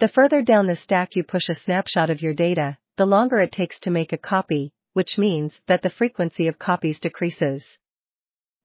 The 0.00 0.08
further 0.08 0.42
down 0.42 0.66
the 0.66 0.76
stack 0.76 1.16
you 1.16 1.24
push 1.24 1.48
a 1.48 1.54
snapshot 1.54 2.10
of 2.10 2.20
your 2.20 2.34
data, 2.34 2.76
the 2.98 3.06
longer 3.06 3.38
it 3.38 3.52
takes 3.52 3.80
to 3.80 3.90
make 3.90 4.12
a 4.12 4.18
copy, 4.18 4.74
which 4.92 5.16
means 5.16 5.58
that 5.66 5.80
the 5.80 5.88
frequency 5.88 6.46
of 6.46 6.58
copies 6.58 7.00
decreases. 7.00 7.64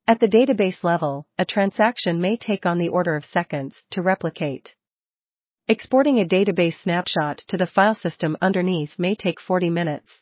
At 0.07 0.19
the 0.19 0.27
database 0.27 0.83
level, 0.83 1.25
a 1.39 1.45
transaction 1.45 2.21
may 2.21 2.37
take 2.37 2.67
on 2.67 2.77
the 2.77 2.89
order 2.89 3.15
of 3.15 3.25
seconds 3.25 3.83
to 3.89 4.03
replicate. 4.03 4.75
Exporting 5.67 6.19
a 6.19 6.25
database 6.25 6.79
snapshot 6.79 7.39
to 7.47 7.57
the 7.57 7.65
file 7.65 7.95
system 7.95 8.37
underneath 8.39 8.99
may 8.99 9.15
take 9.15 9.39
40 9.39 9.71
minutes. 9.71 10.21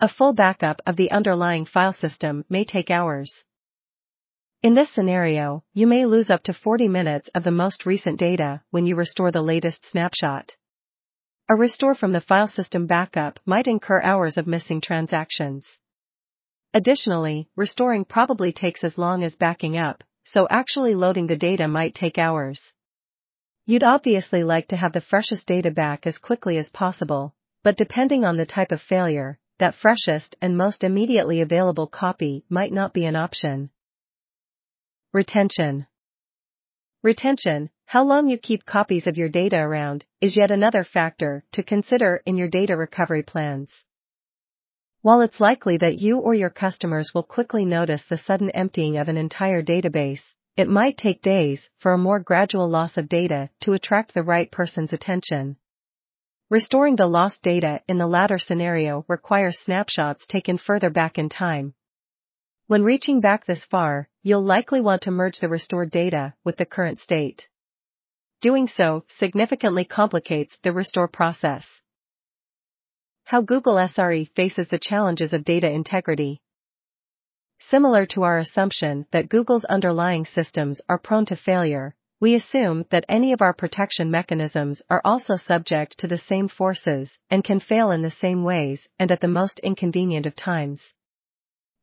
A 0.00 0.08
full 0.08 0.32
backup 0.32 0.80
of 0.86 0.96
the 0.96 1.10
underlying 1.10 1.66
file 1.66 1.92
system 1.92 2.46
may 2.48 2.64
take 2.64 2.90
hours. 2.90 3.44
In 4.62 4.72
this 4.72 4.90
scenario, 4.90 5.64
you 5.74 5.86
may 5.86 6.06
lose 6.06 6.30
up 6.30 6.42
to 6.44 6.54
40 6.54 6.88
minutes 6.88 7.28
of 7.34 7.44
the 7.44 7.50
most 7.50 7.84
recent 7.84 8.18
data 8.18 8.62
when 8.70 8.86
you 8.86 8.96
restore 8.96 9.30
the 9.30 9.42
latest 9.42 9.84
snapshot. 9.84 10.56
A 11.50 11.56
restore 11.56 11.94
from 11.94 12.12
the 12.12 12.22
file 12.22 12.48
system 12.48 12.86
backup 12.86 13.38
might 13.44 13.66
incur 13.66 14.00
hours 14.00 14.38
of 14.38 14.46
missing 14.46 14.80
transactions. 14.80 15.78
Additionally, 16.74 17.48
restoring 17.56 18.04
probably 18.04 18.52
takes 18.52 18.84
as 18.84 18.98
long 18.98 19.24
as 19.24 19.36
backing 19.36 19.78
up, 19.78 20.04
so 20.24 20.46
actually 20.50 20.94
loading 20.94 21.26
the 21.26 21.36
data 21.36 21.66
might 21.66 21.94
take 21.94 22.18
hours. 22.18 22.72
You'd 23.64 23.82
obviously 23.82 24.44
like 24.44 24.68
to 24.68 24.76
have 24.76 24.92
the 24.92 25.00
freshest 25.00 25.46
data 25.46 25.70
back 25.70 26.06
as 26.06 26.18
quickly 26.18 26.58
as 26.58 26.68
possible, 26.68 27.34
but 27.62 27.76
depending 27.76 28.24
on 28.24 28.36
the 28.36 28.46
type 28.46 28.72
of 28.72 28.80
failure, 28.80 29.38
that 29.58 29.74
freshest 29.74 30.36
and 30.40 30.56
most 30.56 30.84
immediately 30.84 31.40
available 31.40 31.86
copy 31.86 32.44
might 32.48 32.72
not 32.72 32.92
be 32.92 33.04
an 33.04 33.16
option. 33.16 33.70
Retention. 35.12 35.86
Retention, 37.02 37.70
how 37.86 38.04
long 38.04 38.28
you 38.28 38.36
keep 38.38 38.66
copies 38.66 39.06
of 39.06 39.16
your 39.16 39.28
data 39.28 39.56
around, 39.56 40.04
is 40.20 40.36
yet 40.36 40.50
another 40.50 40.84
factor 40.84 41.44
to 41.52 41.62
consider 41.62 42.22
in 42.26 42.36
your 42.36 42.48
data 42.48 42.76
recovery 42.76 43.22
plans. 43.22 43.70
While 45.08 45.22
it's 45.22 45.40
likely 45.40 45.78
that 45.78 45.98
you 45.98 46.18
or 46.18 46.34
your 46.34 46.50
customers 46.50 47.14
will 47.14 47.22
quickly 47.22 47.64
notice 47.64 48.04
the 48.04 48.18
sudden 48.18 48.50
emptying 48.50 48.98
of 48.98 49.08
an 49.08 49.16
entire 49.16 49.62
database, 49.62 50.34
it 50.54 50.68
might 50.68 50.98
take 50.98 51.22
days 51.22 51.70
for 51.78 51.94
a 51.94 52.04
more 52.06 52.20
gradual 52.20 52.68
loss 52.68 52.98
of 52.98 53.08
data 53.08 53.48
to 53.60 53.72
attract 53.72 54.12
the 54.12 54.22
right 54.22 54.50
person's 54.52 54.92
attention. 54.92 55.56
Restoring 56.50 56.96
the 56.96 57.06
lost 57.06 57.42
data 57.42 57.80
in 57.88 57.96
the 57.96 58.06
latter 58.06 58.36
scenario 58.36 59.06
requires 59.08 59.58
snapshots 59.58 60.26
taken 60.26 60.58
further 60.58 60.90
back 60.90 61.16
in 61.16 61.30
time, 61.30 61.72
when 62.66 62.84
reaching 62.84 63.22
back 63.22 63.46
this 63.46 63.64
far, 63.64 64.10
you'll 64.22 64.44
likely 64.44 64.82
want 64.82 65.00
to 65.04 65.10
merge 65.10 65.38
the 65.38 65.48
restored 65.48 65.90
data 65.90 66.34
with 66.44 66.58
the 66.58 66.66
current 66.66 67.00
state. 67.00 67.48
Doing 68.42 68.66
so 68.66 69.04
significantly 69.08 69.86
complicates 69.86 70.58
the 70.62 70.72
restore 70.74 71.08
process. 71.08 71.80
How 73.28 73.42
Google 73.42 73.74
SRE 73.74 74.26
faces 74.34 74.68
the 74.68 74.78
challenges 74.78 75.34
of 75.34 75.44
data 75.44 75.68
integrity. 75.68 76.40
Similar 77.58 78.06
to 78.06 78.22
our 78.22 78.38
assumption 78.38 79.04
that 79.10 79.28
Google's 79.28 79.66
underlying 79.66 80.24
systems 80.24 80.80
are 80.88 80.96
prone 80.96 81.26
to 81.26 81.36
failure, 81.36 81.94
we 82.20 82.34
assume 82.34 82.86
that 82.88 83.04
any 83.06 83.34
of 83.34 83.42
our 83.42 83.52
protection 83.52 84.10
mechanisms 84.10 84.80
are 84.88 85.02
also 85.04 85.36
subject 85.36 85.98
to 85.98 86.06
the 86.06 86.16
same 86.16 86.48
forces 86.48 87.18
and 87.28 87.44
can 87.44 87.60
fail 87.60 87.90
in 87.90 88.00
the 88.00 88.10
same 88.10 88.44
ways 88.44 88.88
and 88.98 89.12
at 89.12 89.20
the 89.20 89.28
most 89.28 89.58
inconvenient 89.58 90.24
of 90.24 90.34
times. 90.34 90.94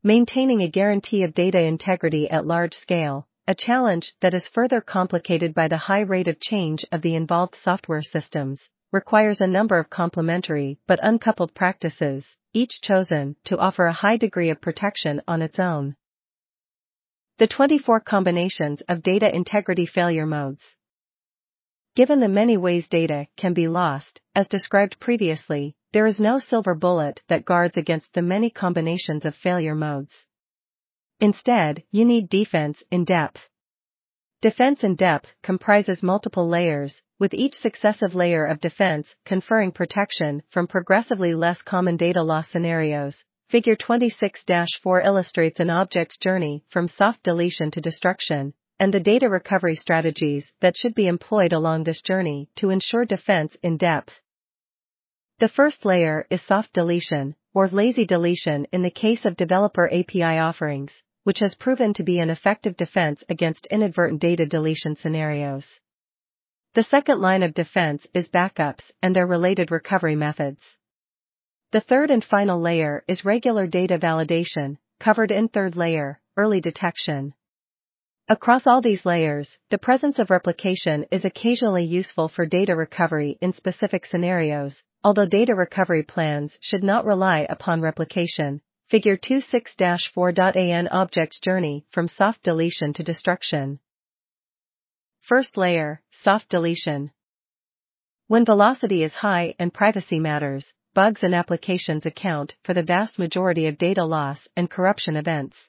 Maintaining 0.02 0.62
a 0.62 0.68
guarantee 0.68 1.22
of 1.22 1.32
data 1.32 1.62
integrity 1.62 2.28
at 2.28 2.44
large 2.44 2.74
scale, 2.74 3.28
a 3.46 3.54
challenge 3.54 4.14
that 4.20 4.34
is 4.34 4.48
further 4.48 4.80
complicated 4.80 5.54
by 5.54 5.68
the 5.68 5.76
high 5.76 6.00
rate 6.00 6.26
of 6.26 6.40
change 6.40 6.84
of 6.90 7.02
the 7.02 7.14
involved 7.14 7.54
software 7.54 8.02
systems, 8.02 8.68
requires 8.92 9.40
a 9.40 9.46
number 9.46 9.78
of 9.78 9.90
complementary 9.90 10.78
but 10.86 11.00
uncoupled 11.02 11.54
practices, 11.54 12.36
each 12.52 12.80
chosen 12.80 13.36
to 13.44 13.58
offer 13.58 13.86
a 13.86 13.92
high 13.92 14.16
degree 14.16 14.50
of 14.50 14.60
protection 14.60 15.20
on 15.28 15.42
its 15.42 15.58
own. 15.58 15.96
The 17.38 17.46
24 17.46 18.00
combinations 18.00 18.82
of 18.88 19.02
data 19.02 19.34
integrity 19.34 19.86
failure 19.86 20.26
modes. 20.26 20.76
Given 21.94 22.20
the 22.20 22.28
many 22.28 22.56
ways 22.56 22.88
data 22.88 23.26
can 23.36 23.54
be 23.54 23.68
lost, 23.68 24.20
as 24.34 24.48
described 24.48 25.00
previously, 25.00 25.74
there 25.92 26.06
is 26.06 26.20
no 26.20 26.38
silver 26.38 26.74
bullet 26.74 27.22
that 27.28 27.44
guards 27.44 27.76
against 27.76 28.12
the 28.12 28.22
many 28.22 28.50
combinations 28.50 29.24
of 29.24 29.34
failure 29.34 29.74
modes. 29.74 30.26
Instead, 31.20 31.82
you 31.90 32.04
need 32.04 32.28
defense 32.28 32.82
in 32.90 33.04
depth. 33.04 33.48
Defense 34.42 34.84
in 34.84 34.96
depth 34.96 35.34
comprises 35.42 36.02
multiple 36.02 36.46
layers, 36.46 37.02
with 37.18 37.32
each 37.32 37.54
successive 37.54 38.14
layer 38.14 38.44
of 38.44 38.60
defense 38.60 39.16
conferring 39.24 39.72
protection 39.72 40.42
from 40.50 40.66
progressively 40.66 41.34
less 41.34 41.62
common 41.62 41.96
data 41.96 42.22
loss 42.22 42.50
scenarios, 42.50 43.24
Figure 43.48 43.76
26-4 43.76 45.04
illustrates 45.04 45.58
an 45.58 45.70
object's 45.70 46.18
journey 46.18 46.64
from 46.68 46.86
soft 46.86 47.22
deletion 47.22 47.70
to 47.70 47.80
destruction, 47.80 48.52
and 48.78 48.92
the 48.92 49.00
data 49.00 49.30
recovery 49.30 49.74
strategies 49.74 50.52
that 50.60 50.76
should 50.76 50.94
be 50.94 51.06
employed 51.06 51.54
along 51.54 51.84
this 51.84 52.02
journey 52.02 52.50
to 52.56 52.68
ensure 52.68 53.06
defense 53.06 53.56
in 53.62 53.78
depth. 53.78 54.20
The 55.38 55.48
first 55.48 55.86
layer 55.86 56.26
is 56.28 56.42
soft 56.42 56.74
deletion, 56.74 57.36
or 57.54 57.68
lazy 57.68 58.04
deletion 58.04 58.66
in 58.70 58.82
the 58.82 58.90
case 58.90 59.24
of 59.24 59.36
developer 59.36 59.88
API 59.90 60.38
offerings, 60.38 61.02
which 61.26 61.40
has 61.40 61.56
proven 61.56 61.92
to 61.92 62.04
be 62.04 62.20
an 62.20 62.30
effective 62.30 62.76
defense 62.76 63.20
against 63.28 63.66
inadvertent 63.66 64.20
data 64.20 64.46
deletion 64.46 64.94
scenarios. 64.94 65.80
The 66.74 66.84
second 66.84 67.20
line 67.20 67.42
of 67.42 67.52
defense 67.52 68.06
is 68.14 68.28
backups 68.28 68.92
and 69.02 69.16
their 69.16 69.26
related 69.26 69.72
recovery 69.72 70.14
methods. 70.14 70.62
The 71.72 71.80
third 71.80 72.12
and 72.12 72.22
final 72.22 72.60
layer 72.60 73.02
is 73.08 73.24
regular 73.24 73.66
data 73.66 73.98
validation, 73.98 74.76
covered 75.00 75.32
in 75.32 75.48
third 75.48 75.74
layer, 75.74 76.20
early 76.36 76.60
detection. 76.60 77.34
Across 78.28 78.68
all 78.68 78.80
these 78.80 79.04
layers, 79.04 79.58
the 79.70 79.78
presence 79.78 80.20
of 80.20 80.30
replication 80.30 81.06
is 81.10 81.24
occasionally 81.24 81.84
useful 81.84 82.28
for 82.28 82.46
data 82.46 82.76
recovery 82.76 83.36
in 83.40 83.52
specific 83.52 84.06
scenarios, 84.06 84.84
although 85.02 85.26
data 85.26 85.56
recovery 85.56 86.04
plans 86.04 86.56
should 86.60 86.84
not 86.84 87.04
rely 87.04 87.48
upon 87.50 87.80
replication. 87.80 88.60
Figure 88.88 89.16
26-4.an 89.16 90.86
Object's 90.86 91.40
journey 91.40 91.84
from 91.90 92.06
soft 92.06 92.44
deletion 92.44 92.92
to 92.92 93.02
destruction. 93.02 93.80
First 95.22 95.56
layer, 95.56 96.02
soft 96.12 96.48
deletion. 96.50 97.10
When 98.28 98.44
velocity 98.44 99.02
is 99.02 99.12
high 99.12 99.56
and 99.58 99.74
privacy 99.74 100.20
matters, 100.20 100.72
bugs 100.94 101.24
and 101.24 101.34
applications 101.34 102.06
account 102.06 102.54
for 102.62 102.74
the 102.74 102.84
vast 102.84 103.18
majority 103.18 103.66
of 103.66 103.76
data 103.76 104.04
loss 104.04 104.46
and 104.56 104.70
corruption 104.70 105.16
events. 105.16 105.68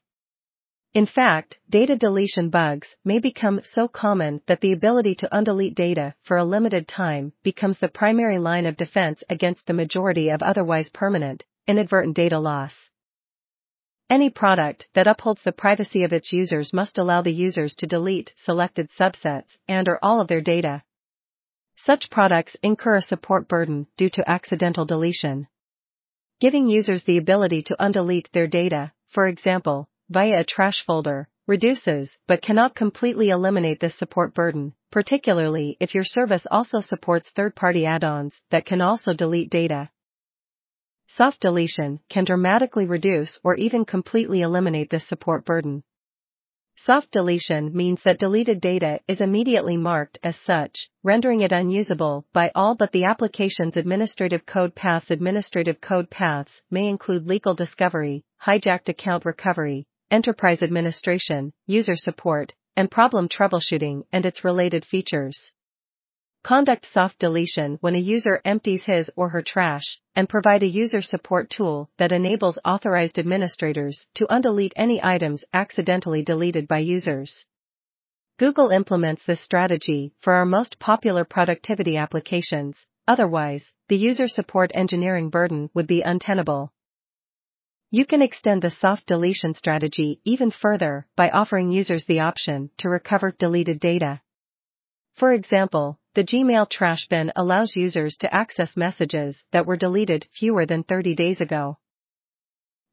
In 0.94 1.08
fact, 1.08 1.58
data 1.68 1.96
deletion 1.96 2.52
bugs 2.52 2.98
may 3.04 3.18
become 3.18 3.62
so 3.64 3.88
common 3.88 4.42
that 4.46 4.62
the 4.62 4.74
ability 4.74 5.16
to 5.16 5.30
undelete 5.34 5.74
data 5.74 6.14
for 6.22 6.38
a 6.38 6.46
limited 6.46 6.88
time 6.88 7.34
becomes 7.42 7.80
the 7.80 7.90
primary 7.90 8.38
line 8.38 8.68
of 8.68 8.78
defense 8.78 9.24
against 9.28 9.66
the 9.66 9.74
majority 9.74 10.30
of 10.30 10.44
otherwise 10.44 10.90
permanent, 10.90 11.46
inadvertent 11.66 12.16
data 12.16 12.38
loss. 12.38 12.92
Any 14.10 14.30
product 14.30 14.88
that 14.94 15.08
upholds 15.08 15.44
the 15.44 15.52
privacy 15.52 16.04
of 16.04 16.14
its 16.14 16.32
users 16.32 16.72
must 16.72 16.98
allow 16.98 17.22
the 17.22 17.34
users 17.34 17.76
to 17.76 17.88
delete 17.88 18.34
selected 18.38 18.90
subsets 18.90 19.58
and 19.68 19.90
or 19.90 20.00
all 20.02 20.22
of 20.22 20.30
their 20.30 20.40
data. 20.40 20.84
Such 21.76 22.10
products 22.10 22.56
incur 22.64 22.96
a 22.96 23.02
support 23.02 23.50
burden 23.50 23.88
due 23.98 24.10
to 24.12 24.30
accidental 24.30 24.86
deletion. 24.86 25.48
Giving 26.40 26.70
users 26.70 27.04
the 27.04 27.18
ability 27.18 27.64
to 27.64 27.76
undelete 27.80 28.32
their 28.32 28.48
data, 28.48 28.94
for 29.10 29.28
example, 29.28 29.90
via 30.10 30.40
a 30.40 30.44
trash 30.46 30.86
folder, 30.86 31.28
reduces 31.46 32.18
but 32.28 32.42
cannot 32.42 32.76
completely 32.76 33.30
eliminate 33.30 33.82
this 33.82 33.96
support 33.96 34.34
burden, 34.34 34.74
particularly 34.90 35.76
if 35.82 35.94
your 35.94 36.06
service 36.06 36.48
also 36.50 36.80
supports 36.80 37.32
third-party 37.32 37.86
add-ons 37.86 38.40
that 38.52 38.66
can 38.66 38.82
also 38.82 39.14
delete 39.14 39.50
data. 39.50 39.90
Soft 41.10 41.40
deletion 41.40 42.02
can 42.10 42.26
dramatically 42.26 42.86
reduce 42.86 43.40
or 43.42 43.56
even 43.56 43.86
completely 43.86 44.42
eliminate 44.42 44.90
this 44.90 45.08
support 45.08 45.46
burden. 45.46 45.84
Soft 46.76 47.12
deletion 47.12 47.74
means 47.76 48.04
that 48.04 48.20
deleted 48.20 48.60
data 48.60 49.00
is 49.08 49.22
immediately 49.22 49.78
marked 49.78 50.20
as 50.22 50.36
such, 50.36 50.90
rendering 51.04 51.42
it 51.42 51.54
unusable 51.54 52.26
by 52.34 52.52
all 52.54 52.76
but 52.76 52.92
the 52.92 53.06
application's 53.06 53.78
administrative 53.78 54.46
code 54.46 54.76
paths. 54.76 55.10
Administrative 55.10 55.80
code 55.80 56.10
paths 56.10 56.62
may 56.70 56.88
include 56.88 57.26
legal 57.26 57.56
discovery, 57.56 58.26
hijacked 58.46 58.90
account 58.90 59.24
recovery, 59.24 59.88
enterprise 60.12 60.62
administration, 60.62 61.54
user 61.66 61.96
support, 61.96 62.54
and 62.76 62.92
problem 62.92 63.30
troubleshooting 63.30 64.04
and 64.12 64.26
its 64.26 64.44
related 64.44 64.86
features. 64.86 65.52
Conduct 66.48 66.86
soft 66.86 67.20
deletion 67.20 67.78
when 67.82 67.94
a 67.94 68.00
user 68.00 68.40
empties 68.46 68.86
his 68.86 69.12
or 69.18 69.28
her 69.28 69.42
trash, 69.42 70.00
and 70.16 70.30
provide 70.30 70.64
a 70.64 70.66
user 70.82 71.02
support 71.02 71.50
tool 71.50 71.90
that 71.98 72.14
enables 72.14 72.58
authorized 72.64 73.20
administrators 73.20 74.08
to 74.14 74.26
undelete 74.28 74.72
any 74.78 75.04
items 75.04 75.44
accidentally 75.52 76.24
deleted 76.24 76.66
by 76.66 76.78
users. 76.78 77.46
Google 78.40 78.70
implements 78.70 79.26
this 79.26 79.42
strategy 79.42 80.14
for 80.22 80.36
our 80.36 80.46
most 80.46 80.80
popular 80.80 81.26
productivity 81.26 81.98
applications, 81.98 82.86
otherwise, 83.06 83.74
the 83.90 83.98
user 83.98 84.30
support 84.30 84.72
engineering 84.74 85.30
burden 85.30 85.70
would 85.74 85.86
be 85.86 86.02
untenable. 86.02 86.72
You 87.92 88.06
can 88.06 88.22
extend 88.22 88.62
the 88.62 88.72
soft 88.72 89.06
deletion 89.06 89.54
strategy 89.54 90.22
even 90.24 90.52
further 90.52 91.08
by 91.18 91.30
offering 91.30 91.74
users 91.74 92.06
the 92.06 92.22
option 92.22 92.70
to 92.78 92.88
recover 92.88 93.36
deleted 93.38 93.82
data. 93.82 94.22
For 95.16 95.34
example, 95.34 96.00
the 96.18 96.24
Gmail 96.24 96.68
trash 96.68 97.08
bin 97.08 97.32
allows 97.36 97.76
users 97.76 98.18
to 98.18 98.34
access 98.34 98.76
messages 98.76 99.46
that 99.52 99.68
were 99.68 99.78
deleted 99.78 100.26
fewer 100.34 100.66
than 100.66 100.82
30 100.82 101.14
days 101.14 101.42
ago. 101.42 101.78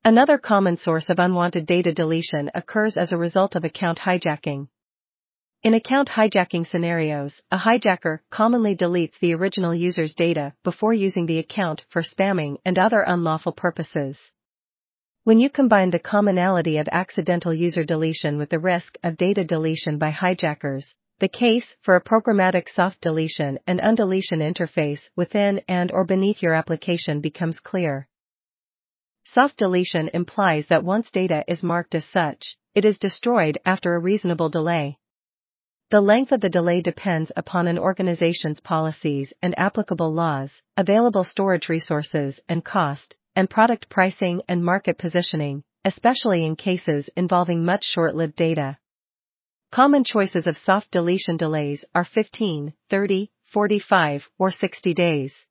Another 0.05 0.37
common 0.37 0.77
source 0.77 1.09
of 1.09 1.19
unwanted 1.19 1.65
data 1.65 1.95
deletion 1.95 2.51
occurs 2.55 2.99
as 2.99 3.13
a 3.13 3.17
result 3.17 3.57
of 3.57 3.65
account 3.65 4.01
hijacking. 4.01 4.69
In 5.63 5.73
account 5.73 6.11
hijacking 6.11 6.67
scenarios, 6.67 7.41
a 7.51 7.57
hijacker 7.57 8.19
commonly 8.29 8.77
deletes 8.77 9.19
the 9.19 9.33
original 9.33 9.75
user's 9.75 10.15
data 10.15 10.53
before 10.63 10.93
using 10.93 11.25
the 11.25 11.39
account 11.39 11.87
for 11.89 12.03
spamming 12.03 12.59
and 12.67 12.79
other 12.79 13.01
unlawful 13.01 13.53
purposes. 13.53 14.19
When 15.23 15.39
you 15.39 15.49
combine 15.49 15.93
the 15.93 15.99
commonality 15.99 16.77
of 16.77 16.89
accidental 16.93 17.55
user 17.55 17.85
deletion 17.85 18.37
with 18.37 18.51
the 18.51 18.59
risk 18.59 18.99
of 19.03 19.17
data 19.17 19.45
deletion 19.45 19.97
by 19.97 20.11
hijackers, 20.11 20.95
the 21.21 21.29
case 21.29 21.77
for 21.83 21.95
a 21.95 22.03
programmatic 22.03 22.69
soft 22.69 23.01
deletion 23.01 23.59
and 23.67 23.81
undeletion 23.81 24.41
interface 24.41 25.09
within 25.15 25.61
and 25.69 25.93
or 25.93 26.05
beneath 26.05 26.43
your 26.43 26.55
application 26.55 27.21
becomes 27.21 27.61
clear. 27.61 28.09
Soft 29.25 29.57
deletion 29.57 30.11
implies 30.13 30.67
that 30.67 30.85
once 30.85 31.11
data 31.11 31.45
is 31.47 31.63
marked 31.63 31.95
as 31.95 32.05
such, 32.05 32.57
it 32.75 32.85
is 32.85 32.99
destroyed 32.99 33.59
after 33.65 33.95
a 33.95 34.01
reasonable 34.01 34.49
delay. 34.49 34.99
The 35.91 36.01
length 36.01 36.33
of 36.33 36.41
the 36.41 36.51
delay 36.51 36.81
depends 36.81 37.31
upon 37.37 37.69
an 37.69 37.79
organization's 37.79 38.59
policies 38.59 39.33
and 39.41 39.57
applicable 39.59 40.13
laws, 40.13 40.63
available 40.77 41.23
storage 41.23 41.69
resources 41.69 42.41
and 42.49 42.65
cost, 42.65 43.15
and 43.37 43.49
product 43.49 43.89
pricing 43.89 44.43
and 44.49 44.65
market 44.65 44.99
positioning, 44.99 45.63
especially 45.85 46.45
in 46.45 46.57
cases 46.57 47.09
involving 47.17 47.65
much 47.65 47.85
short-lived 47.85 48.35
data. 48.35 48.79
Common 49.75 50.05
choices 50.05 50.47
of 50.47 50.57
soft 50.57 50.93
deletion 50.93 51.37
delays 51.37 51.85
are 51.97 52.05
15, 52.05 52.75
30, 52.91 53.31
45, 53.53 54.31
or 54.39 54.53
60 54.53 54.95
days. 54.95 55.47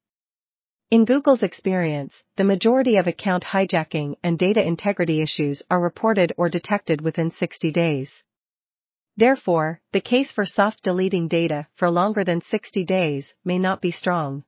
In 0.90 1.04
Google's 1.04 1.44
experience, 1.44 2.24
the 2.38 2.46
majority 2.46 2.96
of 2.96 3.06
account 3.06 3.44
hijacking 3.44 4.16
and 4.24 4.40
data 4.40 4.66
integrity 4.66 5.22
issues 5.22 5.62
are 5.70 5.82
reported 5.82 6.32
or 6.38 6.48
detected 6.48 7.02
within 7.02 7.32
60 7.32 7.70
days. 7.74 8.24
Therefore, 9.18 9.82
the 9.92 10.00
case 10.00 10.32
for 10.32 10.46
soft 10.46 10.84
deleting 10.84 11.28
data 11.28 11.68
for 11.76 11.92
longer 11.92 12.24
than 12.24 12.40
60 12.40 12.86
days 12.86 13.36
may 13.44 13.60
not 13.60 13.82
be 13.82 13.92
strong. 13.92 14.46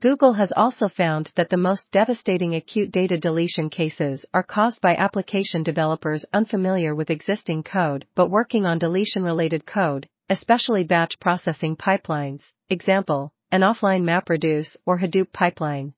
Google 0.00 0.32
has 0.32 0.50
also 0.56 0.88
found 0.88 1.30
that 1.36 1.50
the 1.50 1.58
most 1.58 1.90
devastating 1.92 2.54
acute 2.54 2.90
data 2.90 3.18
deletion 3.18 3.68
cases 3.68 4.24
are 4.32 4.42
caused 4.42 4.80
by 4.80 4.96
application 4.96 5.62
developers 5.62 6.24
unfamiliar 6.32 6.94
with 6.94 7.10
existing 7.10 7.62
code 7.62 8.06
but 8.14 8.30
working 8.30 8.64
on 8.64 8.78
deletion 8.78 9.22
related 9.22 9.66
code 9.66 10.08
especially 10.30 10.84
batch 10.84 11.18
processing 11.18 11.76
pipelines, 11.76 12.52
example, 12.70 13.32
an 13.50 13.62
offline 13.62 14.04
MapReduce 14.04 14.76
or 14.86 15.00
Hadoop 15.00 15.32
pipeline. 15.32 15.92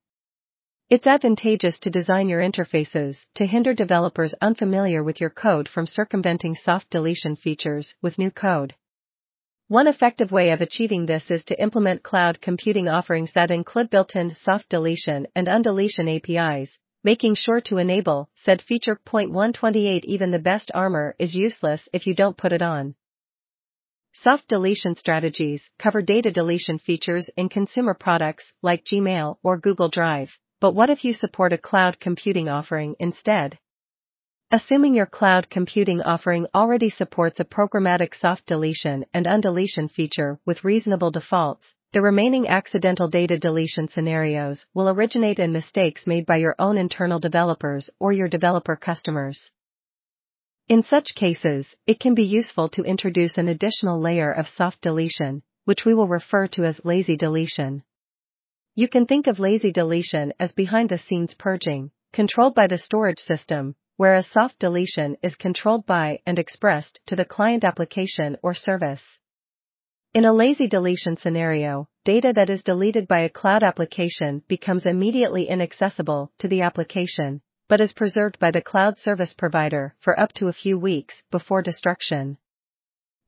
It's 0.89 1.07
advantageous 1.07 1.79
to 1.81 1.91
design 1.91 2.31
your 2.31 2.41
interfaces 2.41 3.27
to 3.35 3.47
hinder 3.47 3.75
developers 3.75 4.35
unfamiliar 4.41 5.05
with 5.05 5.21
your 5.21 5.29
code 5.31 5.69
from 5.69 5.87
circumventing 5.87 6.55
soft 6.55 6.89
deletion 6.89 7.37
features 7.37 7.95
with 8.01 8.19
new 8.19 8.31
code. 8.31 8.75
One 9.69 9.87
effective 9.87 10.33
way 10.33 10.51
of 10.51 10.61
achieving 10.61 11.07
this 11.07 11.31
is 11.31 11.45
to 11.45 11.63
implement 11.63 12.03
cloud 12.03 12.41
computing 12.41 12.89
offerings 12.89 13.33
that 13.33 13.51
include 13.51 13.91
built-in 13.91 14.35
soft 14.35 14.69
deletion 14.69 15.27
and 15.35 15.47
undeletion 15.47 16.09
APIs, 16.09 16.79
making 17.05 17.37
sure 17.37 17.61
to 17.63 17.79
enable 17.79 18.29
said 18.35 18.61
feature. 18.61 18.97
Point 18.97 19.31
128 19.31 20.05
Even 20.05 20.31
the 20.31 20.39
best 20.39 20.71
armor 20.75 21.15
is 21.19 21.35
useless 21.35 21.89
if 21.93 22.07
you 22.07 22.15
don't 22.15 22.37
put 22.37 22.53
it 22.53 22.61
on. 22.61 22.95
Soft 24.13 24.47
deletion 24.49 24.95
strategies 24.95 25.71
cover 25.79 26.03
data 26.03 26.31
deletion 26.31 26.79
features 26.79 27.31
in 27.37 27.49
consumer 27.49 27.95
products 27.95 28.53
like 28.63 28.85
Gmail 28.85 29.39
or 29.43 29.57
Google 29.57 29.89
Drive. 29.89 30.37
But 30.61 30.75
what 30.75 30.91
if 30.91 31.05
you 31.05 31.15
support 31.15 31.53
a 31.53 31.59
cloud 31.59 31.99
computing 31.99 32.49
offering 32.49 32.95
instead? 32.99 33.59
Assuming 34.55 34.93
your 34.93 35.07
cloud 35.07 35.49
computing 35.49 36.03
offering 36.03 36.47
already 36.55 36.91
supports 36.91 37.41
a 37.41 37.45
programmatic 37.45 38.15
soft 38.15 38.45
deletion 38.45 39.07
and 39.15 39.25
undeletion 39.25 39.91
feature 39.91 40.39
with 40.45 40.63
reasonable 40.63 41.11
defaults, 41.11 41.75
the 41.95 42.03
remaining 42.03 42.47
accidental 42.47 43.09
data 43.09 43.39
deletion 43.39 43.89
scenarios 43.89 44.67
will 44.75 44.91
originate 44.91 45.39
in 45.39 45.53
mistakes 45.53 46.07
made 46.07 46.27
by 46.27 46.37
your 46.37 46.55
own 46.59 46.77
internal 46.77 47.19
developers 47.19 47.89
or 47.99 48.13
your 48.13 48.29
developer 48.29 48.77
customers. 48.77 49.51
In 50.69 50.83
such 50.83 51.15
cases, 51.15 51.75
it 51.87 51.99
can 51.99 52.15
be 52.15 52.25
useful 52.25 52.69
to 52.69 52.85
introduce 52.85 53.39
an 53.39 53.49
additional 53.49 53.99
layer 53.99 54.31
of 54.31 54.47
soft 54.47 54.83
deletion, 54.83 55.43
which 55.65 55.87
we 55.87 55.95
will 55.95 56.09
refer 56.09 56.47
to 56.49 56.67
as 56.67 56.85
lazy 56.85 57.17
deletion. 57.17 57.85
You 58.75 58.89
can 58.89 59.07
think 59.07 59.29
of 59.29 59.39
lazy 59.39 59.73
deletion 59.73 60.35
as 60.39 60.53
behind 60.53 60.91
the 60.91 60.99
scenes 60.99 61.33
purging, 61.33 61.91
controlled 62.13 62.55
by 62.55 62.67
the 62.67 62.77
storage 62.77 63.19
system, 63.19 63.77
whereas 64.03 64.27
soft 64.27 64.59
deletion 64.59 65.17
is 65.23 65.37
controlled 65.37 65.87
by 65.87 66.19
and 66.27 66.37
expressed 66.37 66.99
to 67.07 67.15
the 67.15 67.25
client 67.25 67.63
application 67.63 68.37
or 68.43 68.53
service. 68.53 69.21
In 70.13 70.25
a 70.25 70.33
lazy 70.33 70.67
deletion 70.67 71.17
scenario, 71.17 71.87
data 72.05 72.33
that 72.35 72.51
is 72.51 72.65
deleted 72.65 73.07
by 73.07 73.21
a 73.21 73.29
cloud 73.29 73.63
application 73.63 74.43
becomes 74.49 74.87
immediately 74.87 75.49
inaccessible 75.49 76.33
to 76.39 76.49
the 76.49 76.63
application, 76.63 77.43
but 77.69 77.81
is 77.81 77.93
preserved 77.93 78.41
by 78.41 78.51
the 78.51 78.61
cloud 78.61 78.99
service 78.99 79.35
provider 79.35 79.95
for 80.01 80.19
up 80.19 80.33
to 80.33 80.49
a 80.49 80.59
few 80.63 80.77
weeks 80.77 81.23
before 81.31 81.63
destruction. 81.63 82.37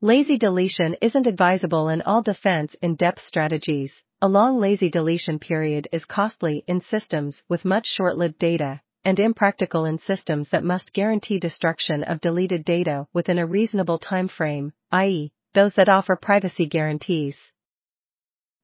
Lazy 0.00 0.38
deletion 0.38 0.96
isn't 1.00 1.28
advisable 1.28 1.88
in 1.88 2.02
all 2.02 2.20
defense 2.20 2.74
in-depth 2.82 3.22
strategies. 3.22 4.02
A 4.20 4.26
long 4.26 4.58
lazy 4.58 4.90
deletion 4.90 5.38
period 5.38 5.86
is 5.92 6.04
costly 6.04 6.64
in 6.66 6.80
systems 6.80 7.44
with 7.48 7.64
much 7.64 7.86
short-lived 7.86 8.40
data 8.40 8.80
and 9.04 9.20
impractical 9.20 9.84
in 9.84 9.98
systems 9.98 10.48
that 10.50 10.64
must 10.64 10.92
guarantee 10.92 11.38
destruction 11.38 12.02
of 12.04 12.20
deleted 12.20 12.64
data 12.64 13.06
within 13.12 13.38
a 13.38 13.46
reasonable 13.46 13.98
time 13.98 14.28
frame, 14.28 14.72
i.e., 14.92 15.32
those 15.52 15.74
that 15.74 15.88
offer 15.88 16.16
privacy 16.16 16.66
guarantees. 16.66 17.52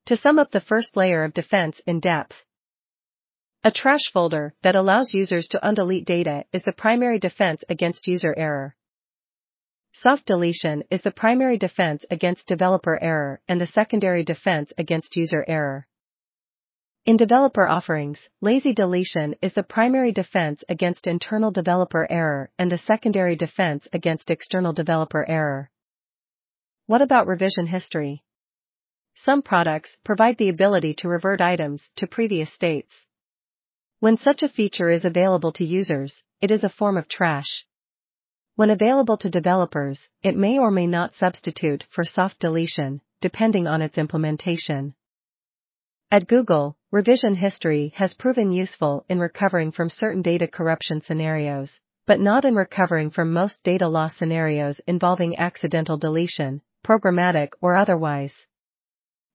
To 0.07 0.16
sum 0.16 0.38
up 0.38 0.50
the 0.50 0.61
first 0.61 0.96
layer 0.96 1.24
of 1.24 1.35
defense 1.35 1.81
in 1.87 2.00
depth, 2.00 2.44
a 3.62 3.70
trash 3.70 4.11
folder 4.11 4.55
that 4.62 4.74
allows 4.74 5.12
users 5.12 5.46
to 5.48 5.61
undelete 5.62 6.07
data 6.07 6.46
is 6.50 6.62
the 6.62 6.72
primary 6.72 7.18
defense 7.18 7.62
against 7.68 8.07
user 8.07 8.35
error. 8.35 8.74
Soft 9.92 10.24
deletion 10.24 10.83
is 10.90 11.03
the 11.03 11.11
primary 11.11 11.59
defense 11.59 12.07
against 12.11 12.48
developer 12.48 12.98
error 13.03 13.42
and 13.48 13.61
the 13.61 13.66
secondary 13.66 14.24
defense 14.24 14.72
against 14.79 15.14
user 15.14 15.44
error. 15.46 15.87
In 17.07 17.17
developer 17.17 17.67
offerings, 17.67 18.29
lazy 18.43 18.75
deletion 18.75 19.35
is 19.41 19.55
the 19.55 19.63
primary 19.63 20.13
defense 20.13 20.63
against 20.69 21.07
internal 21.07 21.51
developer 21.51 22.07
error 22.11 22.51
and 22.59 22.71
the 22.71 22.77
secondary 22.77 23.37
defense 23.37 23.89
against 23.91 24.31
external 24.31 24.75
developer 24.75 25.27
error. 25.27 25.71
What 26.87 27.01
about 27.01 27.27
revision 27.27 27.67
history? 27.67 28.23
Some 29.15 29.41
products 29.41 29.97
provide 30.05 30.37
the 30.37 30.51
ability 30.51 30.93
to 30.99 31.09
revert 31.09 31.41
items 31.41 31.91
to 31.97 32.07
previous 32.07 32.53
states. 32.53 33.07
When 34.01 34.19
such 34.19 34.43
a 34.43 34.49
feature 34.49 34.91
is 34.91 35.07
available 35.07 35.53
to 35.53 35.65
users, 35.65 36.23
it 36.43 36.51
is 36.51 36.65
a 36.65 36.69
form 36.69 36.99
of 36.99 37.09
trash. 37.09 37.65
When 38.57 38.69
available 38.69 39.17
to 39.19 39.31
developers, 39.31 40.09
it 40.23 40.37
may 40.37 40.59
or 40.59 40.71
may 40.71 40.87
not 40.87 41.15
substitute 41.15 41.87
for 41.89 42.05
soft 42.05 42.41
deletion, 42.41 43.01
depending 43.23 43.67
on 43.67 43.81
its 43.81 43.97
implementation. 43.97 44.95
At 46.11 46.27
Google, 46.27 46.77
revision 46.92 47.37
history 47.37 47.92
has 47.94 48.14
proven 48.14 48.50
useful 48.50 49.05
in 49.09 49.20
recovering 49.20 49.70
from 49.70 49.88
certain 49.88 50.22
data 50.22 50.48
corruption 50.48 51.00
scenarios, 51.00 51.79
but 52.05 52.18
not 52.18 52.44
in 52.44 52.57
recovering 52.57 53.11
from 53.11 53.33
most 53.33 53.62
data 53.62 53.87
loss 53.87 54.16
scenarios 54.16 54.81
involving 54.88 55.38
accidental 55.38 55.96
deletion, 55.96 56.61
programmatic 56.85 57.50
or 57.61 57.76
otherwise. 57.76 58.35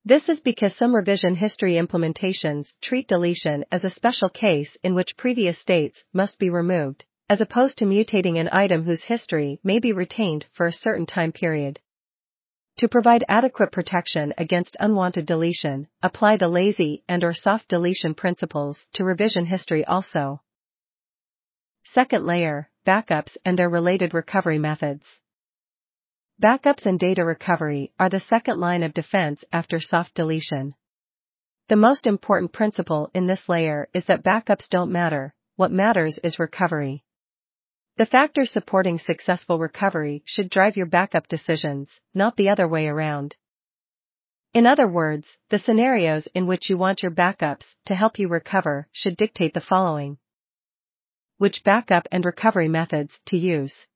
This 0.03 0.27
is 0.27 0.41
because 0.41 0.75
some 0.75 0.93
revision 0.93 1.33
history 1.33 1.75
implementations 1.75 2.73
treat 2.81 3.07
deletion 3.07 3.63
as 3.71 3.85
a 3.85 3.89
special 3.89 4.27
case 4.27 4.77
in 4.83 4.93
which 4.93 5.15
previous 5.15 5.57
states 5.57 6.03
must 6.13 6.37
be 6.37 6.49
removed, 6.49 7.05
as 7.29 7.39
opposed 7.39 7.77
to 7.77 7.85
mutating 7.85 8.37
an 8.37 8.49
item 8.51 8.83
whose 8.83 9.05
history 9.05 9.61
may 9.63 9.79
be 9.79 9.93
retained 9.93 10.45
for 10.51 10.65
a 10.65 10.73
certain 10.73 11.05
time 11.05 11.31
period. 11.31 11.79
To 12.79 12.89
provide 12.89 13.23
adequate 13.29 13.71
protection 13.71 14.33
against 14.37 14.75
unwanted 14.81 15.25
deletion, 15.25 15.87
apply 16.03 16.35
the 16.35 16.49
lazy 16.49 17.03
and 17.07 17.23
or 17.23 17.33
soft 17.33 17.69
deletion 17.69 18.15
principles 18.15 18.85
to 18.93 19.05
revision 19.05 19.45
history 19.45 19.85
also. 19.85 20.41
Second 21.85 22.25
layer, 22.25 22.69
backups 22.85 23.37
and 23.45 23.57
their 23.57 23.69
related 23.69 24.13
recovery 24.13 24.59
methods. 24.59 25.05
Backups 26.43 26.85
and 26.85 26.99
data 26.99 27.23
recovery 27.23 27.93
are 27.97 28.09
the 28.09 28.19
second 28.19 28.59
line 28.59 28.83
of 28.83 28.93
defense 28.93 29.45
after 29.53 29.79
soft 29.79 30.13
deletion. 30.13 30.75
The 31.69 31.77
most 31.77 32.05
important 32.05 32.51
principle 32.51 33.09
in 33.13 33.25
this 33.25 33.47
layer 33.47 33.87
is 33.93 34.03
that 34.05 34.21
backups 34.21 34.67
don't 34.67 34.91
matter, 34.91 35.33
what 35.55 35.71
matters 35.71 36.19
is 36.21 36.39
recovery. 36.39 37.04
The 37.97 38.05
factors 38.05 38.51
supporting 38.51 38.99
successful 38.99 39.57
recovery 39.57 40.21
should 40.25 40.49
drive 40.49 40.75
your 40.75 40.85
backup 40.85 41.29
decisions, 41.29 42.01
not 42.13 42.35
the 42.35 42.49
other 42.49 42.67
way 42.67 42.87
around. 42.87 43.37
In 44.53 44.67
other 44.67 44.87
words, 44.87 45.37
the 45.49 45.59
scenarios 45.59 46.27
in 46.33 46.45
which 46.45 46.69
you 46.69 46.77
want 46.77 47.03
your 47.03 47.11
backups 47.11 47.75
to 47.85 47.95
help 47.95 48.19
you 48.19 48.27
recover 48.27 48.89
should 48.91 49.15
dictate 49.15 49.53
the 49.53 49.61
following. 49.61 50.17
Which 51.37 51.63
backup 51.63 52.07
and 52.11 52.25
recovery 52.25 52.67
methods 52.67 53.21
to 53.27 53.37
use. 53.37 53.87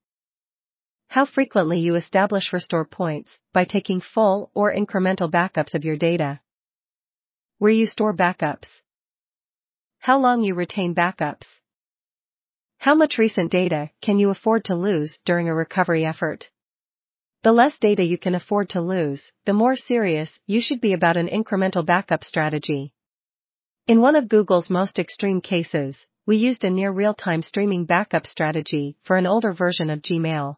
How 1.08 1.26
frequently 1.26 1.80
you 1.80 1.96
establish 1.96 2.54
restore 2.54 2.86
points 2.86 3.38
by 3.52 3.66
taking 3.66 4.00
full 4.00 4.50
or 4.54 4.74
incremental 4.74 5.30
backups 5.30 5.74
of 5.74 5.84
your 5.84 5.98
data. 5.98 6.40
Where 7.58 7.72
you 7.72 7.86
store 7.86 8.14
backups. 8.14 8.70
How 9.98 10.20
long 10.20 10.44
you 10.44 10.56
retain 10.56 10.96
backups. 10.96 11.48
How 12.80 12.96
much 12.96 13.18
recent 13.18 13.52
data 13.52 13.90
can 14.02 14.20
you 14.20 14.30
afford 14.30 14.64
to 14.66 14.74
lose 14.74 15.20
during 15.26 15.50
a 15.50 15.54
recovery 15.54 16.06
effort? 16.06 16.50
The 17.44 17.52
less 17.52 17.78
data 17.78 18.06
you 18.06 18.18
can 18.18 18.36
afford 18.36 18.70
to 18.70 18.80
lose, 18.80 19.34
the 19.46 19.52
more 19.52 19.76
serious 19.76 20.40
you 20.48 20.62
should 20.62 20.80
be 20.80 20.94
about 20.94 21.18
an 21.18 21.28
incremental 21.28 21.86
backup 21.86 22.24
strategy. 22.24 22.94
In 23.86 24.00
one 24.00 24.16
of 24.16 24.30
Google's 24.30 24.70
most 24.70 24.98
extreme 24.98 25.42
cases, 25.42 26.08
we 26.26 26.38
used 26.38 26.64
a 26.64 26.70
near 26.70 26.90
real-time 26.90 27.42
streaming 27.42 27.84
backup 27.84 28.26
strategy 28.26 28.96
for 29.04 29.18
an 29.18 29.28
older 29.28 29.52
version 29.52 29.90
of 29.90 30.02
Gmail. 30.02 30.56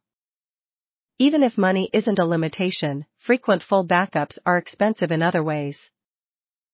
Even 1.18 1.42
if 1.42 1.58
money 1.58 1.90
isn't 1.92 2.20
a 2.20 2.26
limitation, 2.26 3.08
frequent 3.18 3.64
full 3.64 3.88
backups 3.88 4.38
are 4.46 4.60
expensive 4.60 5.12
in 5.12 5.24
other 5.24 5.44
ways. 5.44 5.90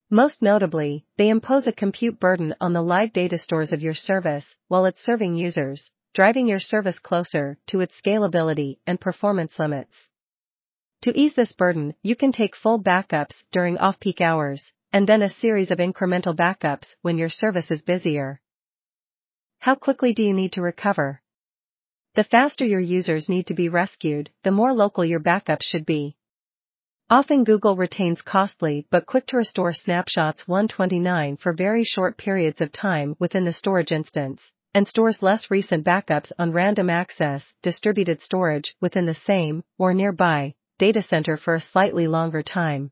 Most 0.09 0.41
notably, 0.41 1.05
they 1.17 1.27
impose 1.27 1.67
a 1.67 1.73
compute 1.73 2.17
burden 2.17 2.55
on 2.61 2.71
the 2.71 2.81
live 2.81 3.12
data 3.12 3.37
stores 3.37 3.73
of 3.73 3.81
your 3.81 3.93
service 3.93 4.55
while 4.69 4.85
it's 4.85 5.03
serving 5.03 5.35
users, 5.35 5.91
driving 6.13 6.47
your 6.47 6.62
service 6.62 6.97
closer 6.97 7.58
to 7.67 7.81
its 7.81 7.99
scalability 7.99 8.77
and 8.87 9.01
performance 9.01 9.60
limits. 9.60 10.08
To 11.01 11.12
ease 11.17 11.35
this 11.35 11.51
burden, 11.51 11.93
you 12.01 12.15
can 12.15 12.31
take 12.31 12.55
full 12.55 12.81
backups 12.81 13.43
during 13.51 13.77
off-peak 13.77 14.21
hours, 14.21 14.71
and 14.93 15.05
then 15.08 15.21
a 15.21 15.29
series 15.29 15.71
of 15.71 15.79
incremental 15.79 16.33
backups 16.33 16.95
when 17.01 17.17
your 17.17 17.29
service 17.29 17.69
is 17.69 17.81
busier. 17.81 18.39
How 19.60 19.75
quickly 19.75 20.13
do 20.13 20.23
you 20.23 20.33
need 20.33 20.53
to 20.53 20.62
recover? 20.62 21.21
The 22.15 22.23
faster 22.23 22.63
your 22.63 22.79
users 22.79 23.27
need 23.27 23.47
to 23.47 23.53
be 23.53 23.67
rescued, 23.67 24.31
the 24.43 24.51
more 24.51 24.71
local 24.71 25.03
your 25.03 25.19
backups 25.19 25.63
should 25.63 25.85
be. 25.85 26.15
Often 27.10 27.45
Google 27.45 27.77
retains 27.77 28.21
costly 28.21 28.85
but 28.89 29.05
quick 29.05 29.27
to 29.27 29.37
restore 29.37 29.71
snapshots 29.71 30.45
129 30.45 31.37
for 31.37 31.53
very 31.53 31.85
short 31.85 32.17
periods 32.17 32.60
of 32.60 32.73
time 32.73 33.15
within 33.17 33.45
the 33.45 33.53
storage 33.53 33.93
instance, 33.93 34.51
and 34.73 34.85
stores 34.85 35.23
less 35.23 35.49
recent 35.49 35.85
backups 35.85 36.33
on 36.37 36.51
random 36.51 36.89
access 36.89 37.53
distributed 37.62 38.19
storage 38.19 38.75
within 38.81 39.05
the 39.05 39.13
same 39.13 39.63
or 39.77 39.93
nearby 39.93 40.53
data 40.79 41.01
center 41.01 41.37
for 41.37 41.53
a 41.53 41.62
slightly 41.62 42.10
longer 42.10 42.43
time. 42.43 42.91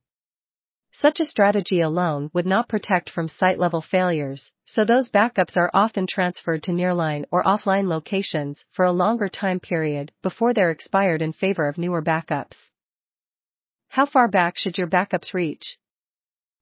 Such 0.93 1.19
a 1.19 1.25
strategy 1.25 1.81
alone 1.81 2.29
would 2.31 2.45
not 2.45 2.69
protect 2.69 3.09
from 3.09 3.27
site 3.27 3.59
level 3.59 3.81
failures, 3.81 4.49
so 4.63 4.85
those 4.85 5.11
backups 5.11 5.57
are 5.57 5.71
often 5.73 6.07
transferred 6.07 6.63
to 6.63 6.71
nearline 6.71 7.25
or 7.31 7.43
offline 7.43 7.89
locations 7.89 8.63
for 8.71 8.85
a 8.85 8.93
longer 8.93 9.27
time 9.27 9.59
period 9.59 10.13
before 10.23 10.53
they're 10.53 10.71
expired 10.71 11.21
in 11.21 11.33
favor 11.33 11.67
of 11.67 11.77
newer 11.77 12.01
backups. 12.01 12.69
How 13.95 14.05
far 14.05 14.27
back 14.27 14.57
should 14.57 14.77
your 14.77 14.87
backups 14.87 15.33
reach? 15.33 15.77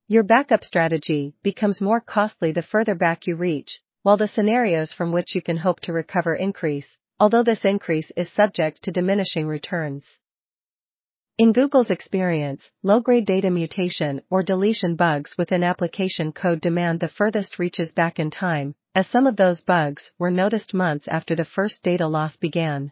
Your 0.07 0.21
backup 0.21 0.63
strategy 0.63 1.33
becomes 1.41 1.81
more 1.81 1.99
costly 1.99 2.51
the 2.51 2.61
further 2.61 2.93
back 2.93 3.25
you 3.25 3.35
reach, 3.35 3.81
while 4.03 4.17
the 4.17 4.27
scenarios 4.27 4.93
from 4.93 5.11
which 5.11 5.33
you 5.33 5.41
can 5.41 5.57
hope 5.57 5.79
to 5.79 5.93
recover 5.93 6.35
increase, 6.35 6.95
although 7.19 7.41
this 7.41 7.65
increase 7.65 8.11
is 8.15 8.31
subject 8.31 8.83
to 8.83 8.91
diminishing 8.91 9.47
returns. 9.47 10.19
In 11.39 11.53
Google's 11.53 11.89
experience, 11.89 12.69
low-grade 12.83 13.25
data 13.25 13.49
mutation 13.49 14.21
or 14.29 14.43
deletion 14.43 14.95
bugs 14.95 15.33
within 15.35 15.63
application 15.63 16.33
code 16.33 16.61
demand 16.61 16.99
the 16.99 17.07
furthest 17.07 17.57
reaches 17.57 17.91
back 17.93 18.19
in 18.19 18.29
time, 18.29 18.75
as 18.93 19.07
some 19.07 19.25
of 19.25 19.37
those 19.37 19.61
bugs 19.61 20.11
were 20.19 20.29
noticed 20.29 20.75
months 20.75 21.07
after 21.07 21.35
the 21.35 21.45
first 21.45 21.81
data 21.81 22.07
loss 22.07 22.37
began. 22.37 22.91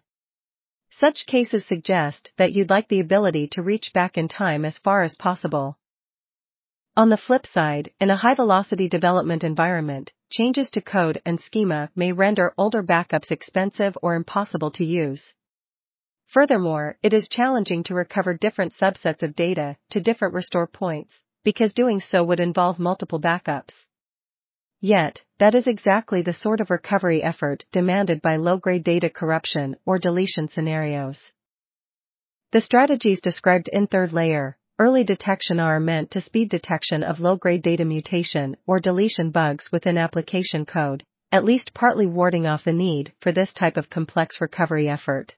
Such 0.92 1.26
cases 1.26 1.66
suggest 1.66 2.32
that 2.38 2.52
you'd 2.52 2.70
like 2.70 2.89
the 2.89 3.00
ability 3.00 3.48
to 3.54 3.64
reach 3.64 3.94
back 3.94 4.18
in 4.18 4.28
time 4.28 4.66
as 4.66 4.78
far 4.78 5.02
as 5.02 5.16
possible. 5.16 5.78
On 6.98 7.10
the 7.10 7.18
flip 7.18 7.48
side, 7.48 7.92
in 8.02 8.10
a 8.10 8.18
high-velocity 8.18 8.89
development 8.89 9.46
environment, 9.46 10.12
changes 10.30 10.70
to 10.72 10.82
code 10.82 11.22
and 11.26 11.39
schema 11.39 11.89
may 11.96 12.12
render 12.12 12.54
older 12.58 12.84
backups 12.84 13.32
expensive 13.32 13.98
or 14.02 14.16
impossible 14.16 14.70
to 14.72 14.86
use. 14.86 15.34
Furthermore, 16.28 16.98
it 17.02 17.14
is 17.14 17.30
challenging 17.30 17.84
to 17.84 17.96
recover 17.96 18.34
different 18.34 18.74
subsets 18.74 19.24
of 19.24 19.36
data 19.36 19.78
to 19.92 20.02
different 20.02 20.34
restore 20.34 20.68
points, 20.68 21.22
because 21.44 21.74
doing 21.74 22.02
so 22.02 22.24
would 22.24 22.42
involve 22.42 22.80
multiple 22.80 23.20
backups. 23.20 23.86
Yet, 24.84 25.22
that 25.38 25.54
is 25.54 25.68
exactly 25.68 26.24
the 26.24 26.34
sort 26.34 26.60
of 26.60 26.72
recovery 26.72 27.22
effort 27.22 27.66
demanded 27.72 28.20
by 28.20 28.38
low-grade 28.38 28.84
data 28.84 29.12
corruption 29.12 29.76
or 29.86 30.00
deletion 30.00 30.48
scenarios. 30.48 31.34
The 32.52 32.62
strategies 32.62 33.22
described 33.22 33.68
in 33.68 33.86
third 33.86 34.12
layer, 34.12 34.58
early 34.80 35.04
detection 35.04 35.60
are 35.60 35.80
meant 35.80 36.10
to 36.12 36.22
speed 36.22 36.50
detection 36.50 37.04
of 37.04 37.20
low-grade 37.20 37.62
data 37.62 37.86
mutation 37.86 38.58
or 38.66 38.80
deletion 38.80 39.30
bugs 39.30 39.72
within 39.72 40.00
application 40.00 40.66
code, 40.66 41.06
at 41.32 41.46
least 41.46 41.76
partly 41.76 42.08
warding 42.08 42.48
off 42.48 42.64
the 42.64 42.74
need 42.74 43.14
for 43.22 43.32
this 43.32 43.54
type 43.54 43.78
of 43.78 43.92
complex 43.92 44.42
recovery 44.42 44.90
effort. 44.90 45.36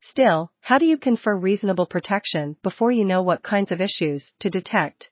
Still, 0.00 0.52
how 0.60 0.78
do 0.78 0.86
you 0.86 0.96
confer 0.96 1.34
reasonable 1.34 1.86
protection 1.86 2.56
before 2.62 2.92
you 2.92 3.04
know 3.04 3.22
what 3.22 3.42
kinds 3.42 3.72
of 3.72 3.80
issues 3.80 4.32
to 4.38 4.48
detect? 4.48 5.10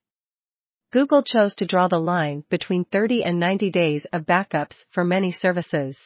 Google 0.93 1.23
chose 1.23 1.55
to 1.57 1.67
draw 1.67 1.89
the 1.89 1.99
line 1.99 2.45
between 2.51 2.85
30 2.85 3.25
and 3.25 3.41
90 3.41 3.71
days 3.71 4.05
of 4.13 4.27
backups 4.27 4.85
for 4.91 5.03
many 5.03 5.33
services. 5.33 5.99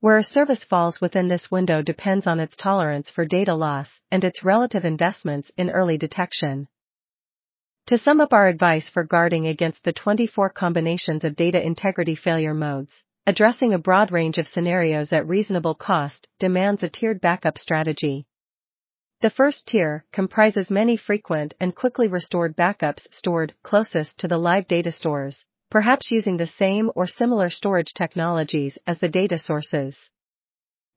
Where 0.00 0.18
a 0.18 0.22
service 0.22 0.62
falls 0.62 1.00
within 1.00 1.28
this 1.28 1.50
window 1.50 1.80
depends 1.82 2.26
on 2.26 2.38
its 2.38 2.56
tolerance 2.56 3.08
for 3.08 3.24
data 3.24 3.54
loss 3.54 4.00
and 4.10 4.22
its 4.22 4.44
relative 4.44 4.84
investments 4.84 5.50
in 5.56 5.70
early 5.70 5.96
detection. 5.96 6.68
To 7.86 7.96
sum 7.96 8.20
up 8.20 8.34
our 8.34 8.46
advice 8.46 8.90
for 8.90 9.04
guarding 9.04 9.46
against 9.46 9.82
the 9.82 9.92
24 9.92 10.50
combinations 10.50 11.24
of 11.24 11.34
data 11.34 11.60
integrity 11.60 12.14
failure 12.14 12.54
modes, 12.54 13.02
Addressing 13.28 13.74
a 13.74 13.78
broad 13.78 14.10
range 14.10 14.38
of 14.38 14.48
scenarios 14.48 15.12
at 15.12 15.28
reasonable 15.28 15.74
cost 15.74 16.26
demands 16.38 16.82
a 16.82 16.88
tiered 16.88 17.20
backup 17.20 17.58
strategy. 17.58 18.24
The 19.20 19.30
first 19.30 19.66
tier 19.66 20.04
comprises 20.12 20.70
many 20.70 20.96
frequent 20.96 21.52
and 21.58 21.74
quickly 21.74 22.06
restored 22.06 22.54
backups 22.54 23.12
stored 23.12 23.52
closest 23.64 24.20
to 24.20 24.28
the 24.28 24.38
live 24.38 24.68
data 24.68 24.92
stores, 24.92 25.44
perhaps 25.70 26.12
using 26.12 26.36
the 26.36 26.46
same 26.46 26.92
or 26.94 27.08
similar 27.08 27.50
storage 27.50 27.94
technologies 27.94 28.78
as 28.86 29.00
the 29.00 29.08
data 29.08 29.36
sources. 29.36 30.08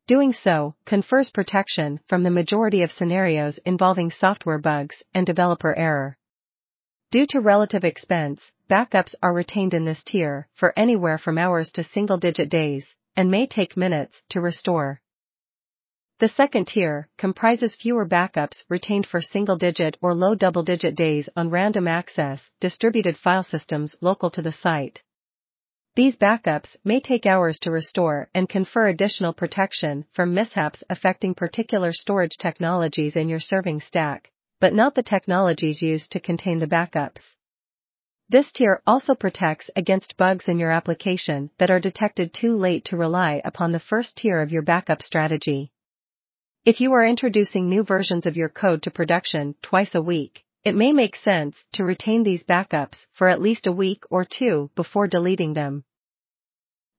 Doing 0.06 0.34
so 0.34 0.76
confers 0.86 1.32
protection 1.32 2.00
from 2.08 2.22
the 2.22 2.30
majority 2.30 2.84
of 2.84 2.92
scenarios 2.92 3.58
involving 3.66 4.12
software 4.12 4.60
bugs 4.60 5.02
and 5.16 5.26
developer 5.26 5.74
error. 5.76 6.16
Due 7.10 7.26
to 7.26 7.40
relative 7.42 7.84
expense, 7.84 8.52
backups 8.70 9.16
are 9.24 9.34
retained 9.34 9.74
in 9.74 9.86
this 9.86 10.04
tier 10.04 10.48
for 10.54 10.78
anywhere 10.78 11.18
from 11.18 11.40
hours 11.40 11.72
to 11.72 11.84
single 11.84 12.18
digit 12.18 12.52
days, 12.52 12.94
and 13.16 13.32
may 13.32 13.48
take 13.48 13.76
minutes 13.76 14.22
to 14.30 14.42
restore. 14.42 15.02
The 16.22 16.30
second 16.30 16.68
tier 16.68 17.10
comprises 17.18 17.76
fewer 17.76 18.06
backups 18.06 18.64
retained 18.70 19.08
for 19.08 19.22
single 19.22 19.58
digit 19.58 19.98
or 20.04 20.14
low 20.14 20.36
double 20.36 20.62
digit 20.62 20.94
days 20.94 21.28
on 21.36 21.50
random 21.50 21.88
access 21.88 22.52
distributed 22.60 23.18
file 23.18 23.42
systems 23.42 23.96
local 24.02 24.30
to 24.30 24.44
the 24.44 24.52
site. 24.52 25.02
These 25.96 26.18
backups 26.18 26.76
may 26.84 27.00
take 27.00 27.26
hours 27.26 27.58
to 27.62 27.72
restore 27.72 28.30
and 28.36 28.48
confer 28.48 28.88
additional 28.88 29.34
protection 29.34 30.06
from 30.14 30.36
mishaps 30.36 30.84
affecting 30.92 31.34
particular 31.34 31.92
storage 31.92 32.38
technologies 32.38 33.16
in 33.16 33.28
your 33.28 33.40
serving 33.40 33.82
stack, 33.82 34.30
but 34.60 34.76
not 34.76 34.94
the 34.94 35.02
technologies 35.02 35.82
used 35.82 36.12
to 36.12 36.20
contain 36.20 36.60
the 36.60 36.68
backups. 36.68 37.34
This 38.30 38.52
tier 38.52 38.84
also 38.86 39.16
protects 39.16 39.72
against 39.76 40.18
bugs 40.18 40.48
in 40.48 40.60
your 40.60 40.70
application 40.70 41.50
that 41.58 41.72
are 41.72 41.80
detected 41.80 42.32
too 42.32 42.56
late 42.58 42.86
to 42.86 42.96
rely 42.96 43.42
upon 43.44 43.72
the 43.72 43.80
first 43.80 44.18
tier 44.18 44.40
of 44.40 44.52
your 44.52 44.62
backup 44.62 45.02
strategy. 45.02 45.72
If 46.64 46.80
you 46.80 46.94
are 46.94 47.04
introducing 47.04 47.68
new 47.68 47.84
versions 47.84 48.28
of 48.28 48.38
your 48.38 48.48
code 48.48 48.84
to 48.84 48.92
production 48.92 49.56
twice 49.64 49.96
a 49.96 50.02
week, 50.02 50.44
it 50.64 50.76
may 50.76 50.94
make 50.94 51.16
sense 51.16 51.66
to 51.74 51.84
retain 51.84 52.22
these 52.22 52.44
backups 52.44 53.08
for 53.14 53.28
at 53.28 53.42
least 53.42 53.66
a 53.66 53.72
week 53.72 54.04
or 54.12 54.26
two 54.26 54.70
before 54.76 55.08
deleting 55.08 55.54
them. 55.54 55.86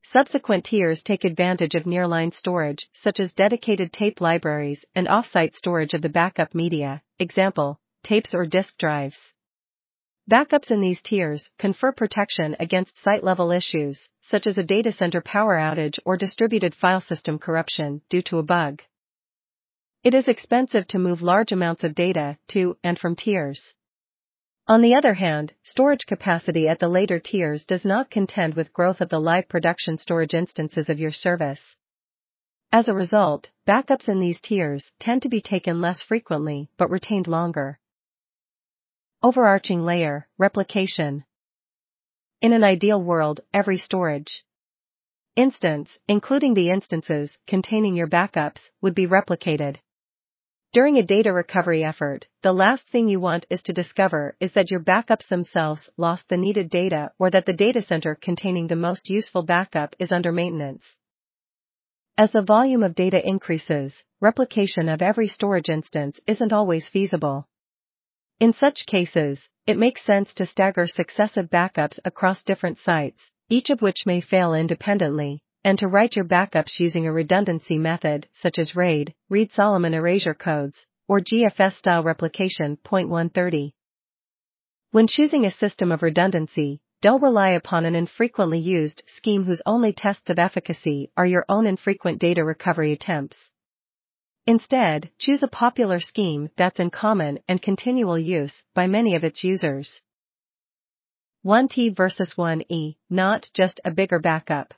Subsequent 0.03 0.65
tiers 0.65 1.05
take 1.05 1.23
advantage 1.23 1.77
of 1.77 1.85
nearline 1.85 2.35
storage, 2.35 2.89
such 2.93 3.21
as 3.21 3.35
dedicated 3.35 3.93
tape 3.93 4.21
libraries 4.21 4.85
and 4.97 5.07
offsite 5.07 5.55
storage 5.55 5.95
of 5.95 6.03
the 6.03 6.09
backup 6.09 6.57
media, 6.57 7.01
example, 7.21 7.79
tapes 8.03 8.35
or 8.35 8.45
disk 8.45 8.77
drives. 8.79 9.33
Backups 10.29 10.73
in 10.73 10.81
these 10.81 11.01
tiers 11.03 11.51
confer 11.59 11.93
protection 11.93 12.57
against 12.59 12.99
site 12.99 13.23
level 13.23 13.53
issues, 13.53 14.09
such 14.23 14.49
as 14.49 14.59
a 14.59 14.65
data 14.65 14.91
center 14.91 15.21
power 15.21 15.57
outage 15.57 16.01
or 16.05 16.17
distributed 16.17 16.75
file 16.75 17.01
system 17.01 17.39
corruption 17.39 18.03
due 18.11 18.23
to 18.23 18.39
a 18.39 18.43
bug. 18.43 18.83
It 20.05 20.15
is 20.15 20.27
expensive 20.27 20.89
to 20.89 20.99
move 20.99 21.23
large 21.23 21.53
amounts 21.53 21.85
of 21.85 21.95
data 21.95 22.37
to 22.49 22.77
and 22.83 22.99
from 22.99 23.15
tiers. 23.15 23.75
On 24.67 24.83
the 24.83 24.97
other 24.97 25.15
hand, 25.15 25.55
storage 25.63 26.07
capacity 26.07 26.67
at 26.67 26.81
the 26.81 26.89
later 26.89 27.21
tiers 27.21 27.65
does 27.65 27.85
not 27.85 28.11
contend 28.11 28.55
with 28.55 28.73
growth 28.73 29.01
of 29.01 29.11
the 29.11 29.21
live 29.21 29.49
production 29.49 29.99
storage 29.99 30.35
instances 30.35 30.89
of 30.89 30.99
your 30.99 31.13
service. 31.13 31.77
As 32.73 32.89
a 32.89 32.95
result, 32.95 33.51
backups 33.65 34.09
in 34.09 34.19
these 34.19 34.41
tiers 34.41 34.93
tend 34.99 35.23
to 35.23 35.29
be 35.29 35.41
taken 35.41 35.81
less 35.81 36.03
frequently 36.03 36.69
but 36.77 36.91
retained 36.91 37.29
longer. 37.29 37.79
Overarching 39.23 39.85
layer, 39.85 40.27
replication. 40.37 41.25
In 42.41 42.53
an 42.53 42.65
ideal 42.65 43.01
world, 43.01 43.41
every 43.55 43.79
storage 43.79 44.45
instance, 45.37 45.97
including 46.09 46.55
the 46.55 46.71
instances 46.71 47.39
containing 47.47 47.95
your 47.95 48.09
backups, 48.09 48.71
would 48.81 48.97
be 48.97 49.07
replicated. 49.07 49.77
During 50.73 50.97
a 50.97 51.03
data 51.03 51.35
recovery 51.35 51.85
effort, 51.85 52.27
the 52.43 52.55
last 52.55 52.89
thing 52.89 53.07
you 53.07 53.21
want 53.21 53.45
is 53.51 53.63
to 53.65 53.75
discover 53.75 54.37
is 54.41 54.53
that 54.53 54.71
your 54.71 54.81
backups 54.81 55.29
themselves 55.29 55.91
lost 55.99 56.31
the 56.31 56.39
needed 56.39 56.71
data 56.71 57.13
or 57.19 57.29
that 57.31 57.45
the 57.45 57.53
data 57.53 57.83
center 57.83 58.15
containing 58.15 58.69
the 58.69 58.77
most 58.77 59.11
useful 59.11 59.43
backup 59.43 59.95
is 59.99 60.11
under 60.11 60.33
maintenance. 60.33 60.97
As 62.17 62.31
the 62.31 62.41
volume 62.41 62.83
of 62.83 62.95
data 62.95 63.21
increases, 63.23 64.03
replication 64.23 64.89
of 64.89 65.03
every 65.03 65.29
storage 65.29 65.69
instance 65.69 66.19
isn't 66.27 66.55
always 66.55 66.89
feasible. 66.89 67.47
In 68.41 68.55
such 68.55 68.87
cases, 68.87 69.47
it 69.67 69.77
makes 69.77 70.03
sense 70.07 70.33
to 70.35 70.47
stagger 70.47 70.87
successive 70.87 71.51
backups 71.51 71.99
across 72.03 72.43
different 72.43 72.79
sites, 72.79 73.31
each 73.51 73.69
of 73.69 73.83
which 73.83 74.07
may 74.07 74.23
fail 74.23 74.55
independently, 74.55 75.43
and 75.65 75.79
to 75.79 75.87
write 75.87 76.17
your 76.17 76.25
backups 76.25 76.81
using 76.81 77.07
a 77.07 77.13
redundancy 77.13 77.79
method 77.79 78.27
such 78.33 78.59
as 78.59 78.75
RAID, 78.75 79.15
Reed-Solomon 79.29 79.95
erasure 79.95 80.35
codes, 80.35 80.87
or 81.07 81.21
GFS 81.21 81.75
style 81.75 82.03
replication. 82.03 82.77
Point 82.77 83.09
130. 83.09 83.75
When 84.91 85.07
choosing 85.07 85.45
a 85.45 85.51
system 85.51 85.93
of 85.93 86.03
redundancy, 86.03 86.81
don't 87.01 87.23
rely 87.23 87.51
upon 87.51 87.85
an 87.85 87.95
infrequently 87.95 88.59
used 88.59 89.03
scheme 89.07 89.45
whose 89.45 89.63
only 89.65 89.93
tests 89.93 90.31
of 90.31 90.39
efficacy 90.39 91.11
are 91.17 91.27
your 91.27 91.45
own 91.49 91.67
infrequent 91.67 92.21
data 92.21 92.45
recovery 92.45 92.93
attempts. 92.93 93.51
Instead, 94.47 95.11
choose 95.19 95.43
a 95.43 95.49
popular 95.49 96.01
scheme 96.01 96.51
that's 96.57 96.81
in 96.81 96.91
common 96.91 97.39
and 97.49 97.63
continual 97.63 98.19
use 98.19 98.63
by 98.75 98.87
many 98.87 99.15
of 99.15 99.23
its 99.23 99.45
users. 99.45 100.03
1T 101.45 101.97
versus 101.97 102.35
1E, 102.37 102.97
not 103.09 103.49
just 103.55 103.81
a 103.85 103.91
bigger 103.91 104.19
backup 104.19 104.75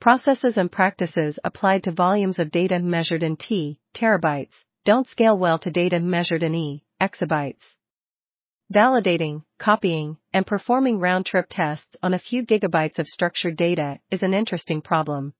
processes 0.00 0.56
and 0.56 0.70
practices 0.70 1.38
applied 1.42 1.82
to 1.84 1.92
volumes 1.92 2.38
of 2.38 2.50
data 2.50 2.78
measured 2.78 3.22
in 3.22 3.36
T, 3.36 3.80
terabytes, 3.94 4.54
don't 4.84 5.08
scale 5.08 5.36
well 5.36 5.58
to 5.58 5.70
data 5.70 5.98
measured 5.98 6.42
in 6.42 6.54
e, 6.54 6.84
exabytes. 7.00 7.74
Validating, 8.72 9.42
copying, 9.58 10.16
and 10.32 10.46
performing 10.46 11.00
round-trip 11.00 11.46
tests 11.50 11.96
on 12.02 12.14
a 12.14 12.18
few 12.18 12.44
gigabytes 12.44 12.98
of 12.98 13.06
structured 13.06 13.56
data 13.56 13.98
is 14.10 14.22
an 14.22 14.34
interesting 14.34 14.82
problem. 14.82 15.34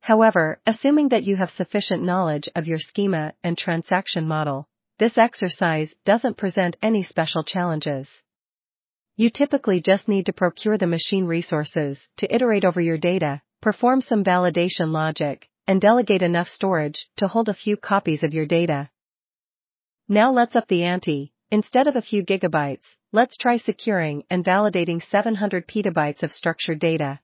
However, 0.00 0.60
assuming 0.66 1.10
that 1.10 1.22
you 1.22 1.36
have 1.36 1.50
sufficient 1.50 2.02
knowledge 2.02 2.48
of 2.56 2.66
your 2.66 2.78
schema 2.78 3.32
and 3.44 3.56
transaction 3.56 4.26
model, 4.26 4.68
this 4.98 5.16
exercise 5.16 5.94
doesn't 6.04 6.36
present 6.36 6.76
any 6.82 7.04
special 7.04 7.44
challenges. 7.44 8.08
You 9.16 9.30
typically 9.30 9.80
just 9.80 10.08
need 10.08 10.26
to 10.26 10.32
procure 10.32 10.76
the 10.76 10.86
machine 10.86 11.24
resources 11.24 12.08
to 12.16 12.34
iterate 12.34 12.64
over 12.64 12.80
your 12.80 12.98
data, 12.98 13.40
perform 13.62 14.00
some 14.00 14.24
validation 14.24 14.92
logic, 14.92 15.48
and 15.66 15.80
delegate 15.80 16.20
enough 16.20 16.48
storage 16.48 17.06
to 17.16 17.28
hold 17.28 17.48
a 17.48 17.54
few 17.54 17.76
copies 17.76 18.22
of 18.22 18.34
your 18.34 18.44
data. 18.44 18.90
Now 20.08 20.32
let's 20.32 20.56
up 20.56 20.66
the 20.68 20.82
ante, 20.82 21.32
instead 21.50 21.86
of 21.86 21.94
a 21.94 22.02
few 22.02 22.24
gigabytes, 22.24 22.96
let's 23.12 23.36
try 23.36 23.56
securing 23.56 24.24
and 24.28 24.44
validating 24.44 25.00
700 25.00 25.68
petabytes 25.68 26.24
of 26.24 26.32
structured 26.32 26.80
data. 26.80 27.20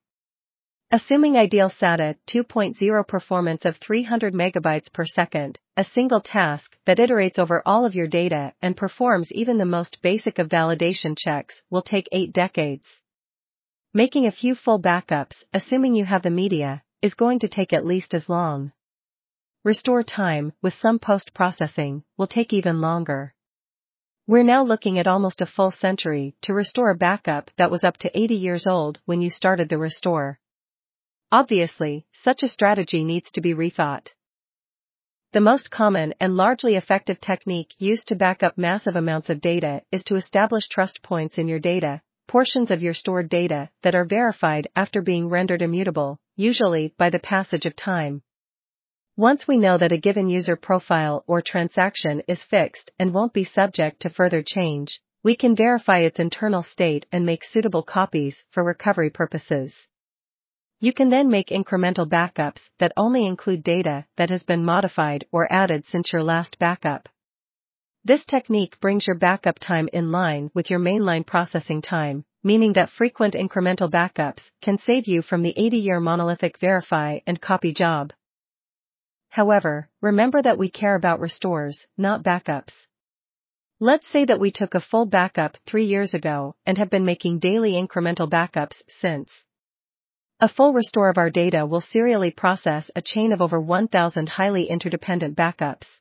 Assuming 0.90 1.36
ideal 1.36 1.68
SATA 1.68 2.16
2.0 2.30 3.06
performance 3.06 3.64
of 3.64 3.76
300 3.76 4.32
megabytes 4.32 4.90
per 4.90 5.04
second, 5.04 5.58
a 5.76 5.84
single 5.84 6.20
task 6.20 6.78
that 6.86 6.98
iterates 6.98 7.38
over 7.38 7.62
all 7.66 7.84
of 7.84 7.94
your 7.94 8.06
data 8.06 8.54
and 8.62 8.76
performs 8.76 9.30
even 9.32 9.58
the 9.58 9.66
most 9.66 10.00
basic 10.02 10.38
of 10.38 10.48
validation 10.48 11.14
checks 11.18 11.62
will 11.68 11.82
take 11.82 12.08
8 12.12 12.32
decades. 12.32 13.00
Making 13.94 14.26
a 14.26 14.32
few 14.32 14.54
full 14.54 14.78
backups, 14.78 15.44
assuming 15.54 15.94
you 15.94 16.04
have 16.04 16.22
the 16.22 16.30
media, 16.30 16.82
is 17.00 17.14
going 17.14 17.38
to 17.38 17.48
take 17.48 17.72
at 17.72 17.86
least 17.86 18.12
as 18.12 18.28
long. 18.28 18.72
Restore 19.64 20.02
time, 20.02 20.52
with 20.60 20.74
some 20.74 20.98
post-processing, 20.98 22.04
will 22.18 22.26
take 22.26 22.52
even 22.52 22.82
longer. 22.82 23.34
We're 24.26 24.42
now 24.42 24.62
looking 24.62 24.98
at 24.98 25.06
almost 25.06 25.40
a 25.40 25.46
full 25.46 25.70
century 25.70 26.36
to 26.42 26.52
restore 26.52 26.90
a 26.90 26.98
backup 26.98 27.50
that 27.56 27.70
was 27.70 27.82
up 27.82 27.96
to 27.98 28.18
80 28.18 28.34
years 28.34 28.66
old 28.66 29.00
when 29.06 29.22
you 29.22 29.30
started 29.30 29.70
the 29.70 29.78
restore. 29.78 30.38
Obviously, 31.32 32.04
such 32.12 32.42
a 32.42 32.48
strategy 32.48 33.04
needs 33.04 33.30
to 33.32 33.40
be 33.40 33.54
rethought. 33.54 34.08
The 35.32 35.40
most 35.40 35.70
common 35.70 36.12
and 36.20 36.36
largely 36.36 36.76
effective 36.76 37.22
technique 37.22 37.72
used 37.78 38.08
to 38.08 38.16
back 38.16 38.42
up 38.42 38.58
massive 38.58 38.96
amounts 38.96 39.30
of 39.30 39.40
data 39.40 39.80
is 39.90 40.04
to 40.04 40.16
establish 40.16 40.68
trust 40.68 41.02
points 41.02 41.38
in 41.38 41.48
your 41.48 41.58
data, 41.58 42.02
portions 42.28 42.70
of 42.70 42.82
your 42.82 42.94
stored 42.94 43.28
data 43.28 43.70
that 43.82 43.94
are 43.96 44.04
verified 44.04 44.68
after 44.76 45.02
being 45.02 45.28
rendered 45.28 45.62
immutable, 45.62 46.18
usually 46.36 46.94
by 46.98 47.10
the 47.10 47.18
passage 47.18 47.66
of 47.66 47.74
time. 47.74 48.22
Once 49.16 49.48
we 49.48 49.56
know 49.56 49.76
that 49.76 49.90
a 49.90 49.98
given 49.98 50.28
user 50.28 50.54
profile 50.54 51.24
or 51.26 51.42
transaction 51.42 52.22
is 52.28 52.44
fixed 52.44 52.92
and 53.00 53.12
won't 53.12 53.32
be 53.32 53.42
subject 53.42 54.00
to 54.00 54.10
further 54.10 54.44
change, 54.46 55.00
we 55.24 55.34
can 55.34 55.56
verify 55.56 55.98
its 55.98 56.20
internal 56.20 56.62
state 56.62 57.04
and 57.10 57.26
make 57.26 57.42
suitable 57.42 57.82
copies 57.82 58.44
for 58.52 58.62
recovery 58.62 59.10
purposes. 59.10 59.88
You 60.78 60.92
can 60.92 61.10
then 61.10 61.28
make 61.28 61.48
incremental 61.48 62.08
backups 62.08 62.68
that 62.78 62.92
only 62.96 63.26
include 63.26 63.64
data 63.64 64.06
that 64.16 64.30
has 64.30 64.44
been 64.44 64.64
modified 64.64 65.24
or 65.32 65.52
added 65.52 65.84
since 65.86 66.12
your 66.12 66.22
last 66.22 66.58
backup. 66.60 67.08
This 68.08 68.24
technique 68.24 68.80
brings 68.80 69.06
your 69.06 69.18
backup 69.18 69.58
time 69.58 69.86
in 69.92 70.10
line 70.10 70.50
with 70.54 70.70
your 70.70 70.80
mainline 70.80 71.26
processing 71.26 71.82
time, 71.82 72.24
meaning 72.42 72.72
that 72.72 72.88
frequent 72.88 73.34
incremental 73.34 73.90
backups 73.90 74.50
can 74.62 74.78
save 74.78 75.06
you 75.06 75.20
from 75.20 75.42
the 75.42 75.52
80-year 75.52 76.00
monolithic 76.00 76.58
verify 76.58 77.18
and 77.26 77.38
copy 77.38 77.74
job. 77.74 78.14
However, 79.28 79.90
remember 80.00 80.40
that 80.40 80.56
we 80.56 80.70
care 80.70 80.94
about 80.94 81.20
restores, 81.20 81.86
not 81.98 82.22
backups. 82.22 82.72
Let's 83.78 84.08
say 84.08 84.24
that 84.24 84.40
we 84.40 84.52
took 84.52 84.74
a 84.74 84.80
full 84.80 85.04
backup 85.04 85.58
three 85.66 85.84
years 85.84 86.14
ago 86.14 86.54
and 86.64 86.78
have 86.78 86.88
been 86.88 87.04
making 87.04 87.40
daily 87.40 87.72
incremental 87.72 88.26
backups 88.26 88.80
since. 88.88 89.44
A 90.40 90.48
full 90.48 90.72
restore 90.72 91.10
of 91.10 91.18
our 91.18 91.28
data 91.28 91.66
will 91.66 91.82
serially 91.82 92.30
process 92.30 92.90
a 92.96 93.02
chain 93.02 93.34
of 93.34 93.42
over 93.42 93.60
1,000 93.60 94.30
highly 94.30 94.64
interdependent 94.64 95.36
backups. 95.36 95.98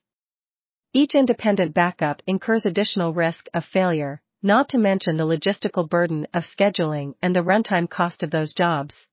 Each 0.98 1.14
independent 1.14 1.76
backup 1.76 2.24
incurs 2.26 2.66
additional 2.66 3.14
risk 3.14 3.48
of 3.54 3.64
failure, 3.64 4.20
not 4.42 4.70
to 4.70 4.80
mention 4.80 5.16
the 5.16 5.28
logistical 5.28 5.88
burden 5.88 6.26
of 6.34 6.44
scheduling 6.44 7.14
and 7.22 7.36
the 7.36 7.44
runtime 7.44 7.88
cost 7.88 8.24
of 8.24 8.32
those 8.32 8.52
jobs. 8.52 9.08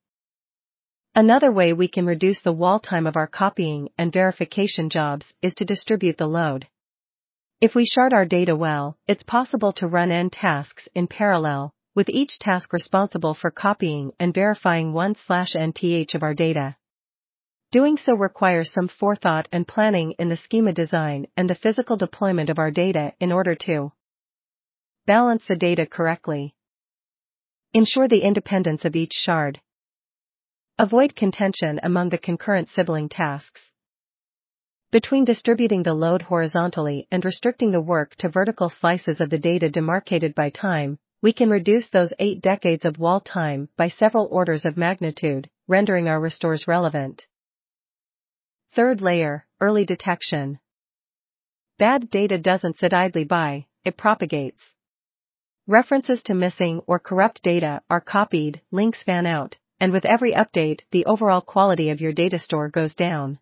Another 1.14 1.52
way 1.52 1.74
we 1.74 1.88
can 1.88 2.06
reduce 2.06 2.40
the 2.40 2.54
wall 2.54 2.80
time 2.80 3.06
of 3.06 3.18
our 3.18 3.26
copying 3.26 3.90
and 3.98 4.10
verification 4.10 4.88
jobs 4.88 5.34
is 5.42 5.54
to 5.56 5.66
distribute 5.66 6.16
the 6.16 6.26
load. 6.26 6.66
If 7.60 7.74
we 7.74 7.84
shard 7.84 8.14
our 8.14 8.24
data 8.24 8.56
well, 8.56 8.96
it's 9.06 9.22
possible 9.22 9.72
to 9.74 9.86
run 9.86 10.10
n 10.10 10.30
tasks 10.30 10.88
in 10.94 11.06
parallel, 11.06 11.74
with 11.94 12.08
each 12.08 12.38
task 12.38 12.72
responsible 12.72 13.34
for 13.34 13.50
copying 13.50 14.10
and 14.18 14.32
verifying 14.32 14.94
1 14.94 15.16
slash 15.16 15.54
nth 15.54 16.14
of 16.14 16.22
our 16.22 16.32
data. 16.32 16.76
Doing 17.74 17.96
so 17.96 18.14
requires 18.14 18.72
some 18.72 18.86
forethought 18.86 19.48
and 19.50 19.66
planning 19.66 20.12
in 20.12 20.28
the 20.28 20.36
schema 20.36 20.72
design 20.72 21.26
and 21.36 21.50
the 21.50 21.56
physical 21.56 21.96
deployment 21.96 22.48
of 22.48 22.60
our 22.60 22.70
data 22.70 23.14
in 23.18 23.32
order 23.32 23.56
to 23.66 23.90
balance 25.06 25.44
the 25.48 25.56
data 25.56 25.84
correctly. 25.84 26.54
Ensure 27.72 28.06
the 28.06 28.22
independence 28.22 28.84
of 28.84 28.94
each 28.94 29.12
shard. 29.12 29.60
Avoid 30.78 31.16
contention 31.16 31.80
among 31.82 32.10
the 32.10 32.16
concurrent 32.16 32.68
sibling 32.68 33.08
tasks. 33.08 33.72
Between 34.92 35.24
distributing 35.24 35.82
the 35.82 35.94
load 35.94 36.22
horizontally 36.22 37.08
and 37.10 37.24
restricting 37.24 37.72
the 37.72 37.80
work 37.80 38.14
to 38.18 38.28
vertical 38.28 38.68
slices 38.68 39.20
of 39.20 39.30
the 39.30 39.38
data 39.50 39.68
demarcated 39.68 40.32
by 40.36 40.50
time, 40.50 41.00
we 41.22 41.32
can 41.32 41.50
reduce 41.50 41.90
those 41.90 42.14
eight 42.20 42.40
decades 42.40 42.84
of 42.84 43.00
wall 43.00 43.18
time 43.18 43.68
by 43.76 43.88
several 43.88 44.28
orders 44.30 44.64
of 44.64 44.76
magnitude, 44.76 45.50
rendering 45.66 46.06
our 46.06 46.20
restores 46.20 46.68
relevant. 46.68 47.26
Third 48.74 49.00
layer, 49.00 49.46
early 49.60 49.84
detection. 49.84 50.58
Bad 51.78 52.10
data 52.10 52.38
doesn't 52.38 52.76
sit 52.76 52.92
idly 52.92 53.22
by, 53.22 53.66
it 53.84 53.96
propagates. 53.96 54.72
References 55.68 56.24
to 56.24 56.34
missing 56.34 56.80
or 56.88 56.98
corrupt 56.98 57.40
data 57.44 57.82
are 57.88 58.00
copied, 58.00 58.62
links 58.72 59.04
fan 59.04 59.26
out, 59.26 59.56
and 59.78 59.92
with 59.92 60.04
every 60.04 60.32
update, 60.32 60.80
the 60.90 61.06
overall 61.06 61.40
quality 61.40 61.90
of 61.90 62.00
your 62.00 62.12
data 62.12 62.36
store 62.36 62.68
goes 62.68 62.96
down. 62.96 63.38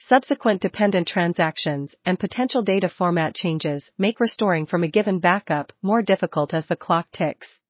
Subsequent 0.00 0.60
dependent 0.60 1.06
transactions 1.06 1.94
and 2.04 2.18
potential 2.18 2.62
data 2.62 2.88
format 2.88 3.36
changes 3.36 3.92
make 3.96 4.18
restoring 4.18 4.66
from 4.66 4.82
a 4.82 4.88
given 4.88 5.20
backup 5.20 5.72
more 5.82 6.02
difficult 6.02 6.52
as 6.52 6.66
the 6.66 6.74
clock 6.74 7.06
ticks. 7.12 7.60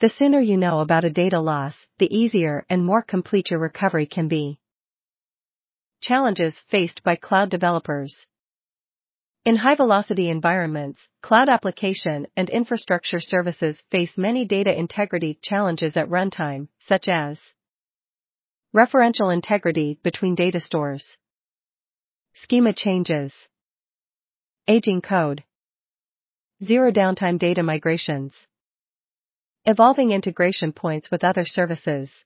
The 0.00 0.10
sooner 0.10 0.38
you 0.38 0.58
know 0.58 0.80
about 0.80 1.04
a 1.04 1.10
data 1.10 1.40
loss, 1.40 1.86
the 1.96 2.14
easier 2.14 2.66
and 2.68 2.84
more 2.84 3.00
complete 3.00 3.50
your 3.50 3.60
recovery 3.60 4.04
can 4.04 4.28
be. 4.28 4.60
Challenges 6.00 6.58
faced 6.68 7.02
by 7.02 7.16
cloud 7.16 7.50
developers. 7.50 8.26
In 9.44 9.56
high 9.56 9.76
velocity 9.76 10.28
environments, 10.28 11.08
cloud 11.22 11.48
application 11.48 12.26
and 12.36 12.50
infrastructure 12.50 13.20
services 13.20 13.82
face 13.90 14.18
many 14.18 14.44
data 14.44 14.76
integrity 14.76 15.38
challenges 15.42 15.96
at 15.96 16.08
runtime, 16.08 16.68
such 16.78 17.08
as 17.08 17.40
referential 18.74 19.32
integrity 19.32 19.98
between 20.02 20.34
data 20.34 20.60
stores 20.60 21.18
Schema 22.42 22.72
changes. 22.72 23.34
Aging 24.68 25.00
code. 25.00 25.42
Zero 26.62 26.92
downtime 26.92 27.36
data 27.36 27.64
migrations. 27.64 28.46
Evolving 29.64 30.12
integration 30.12 30.72
points 30.72 31.10
with 31.10 31.24
other 31.24 31.44
services. 31.44 32.24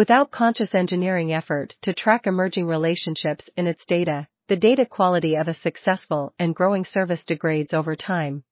Without 0.00 0.30
conscious 0.30 0.74
engineering 0.74 1.30
effort 1.30 1.76
to 1.82 1.92
track 1.92 2.26
emerging 2.26 2.64
relationships 2.64 3.50
in 3.54 3.66
its 3.66 3.84
data, 3.84 4.28
the 4.48 4.56
data 4.56 4.86
quality 4.86 5.34
of 5.34 5.46
a 5.46 5.52
successful 5.52 6.32
and 6.38 6.54
growing 6.54 6.86
service 6.86 7.22
degrades 7.22 7.74
over 7.74 7.94
time. 7.94 8.42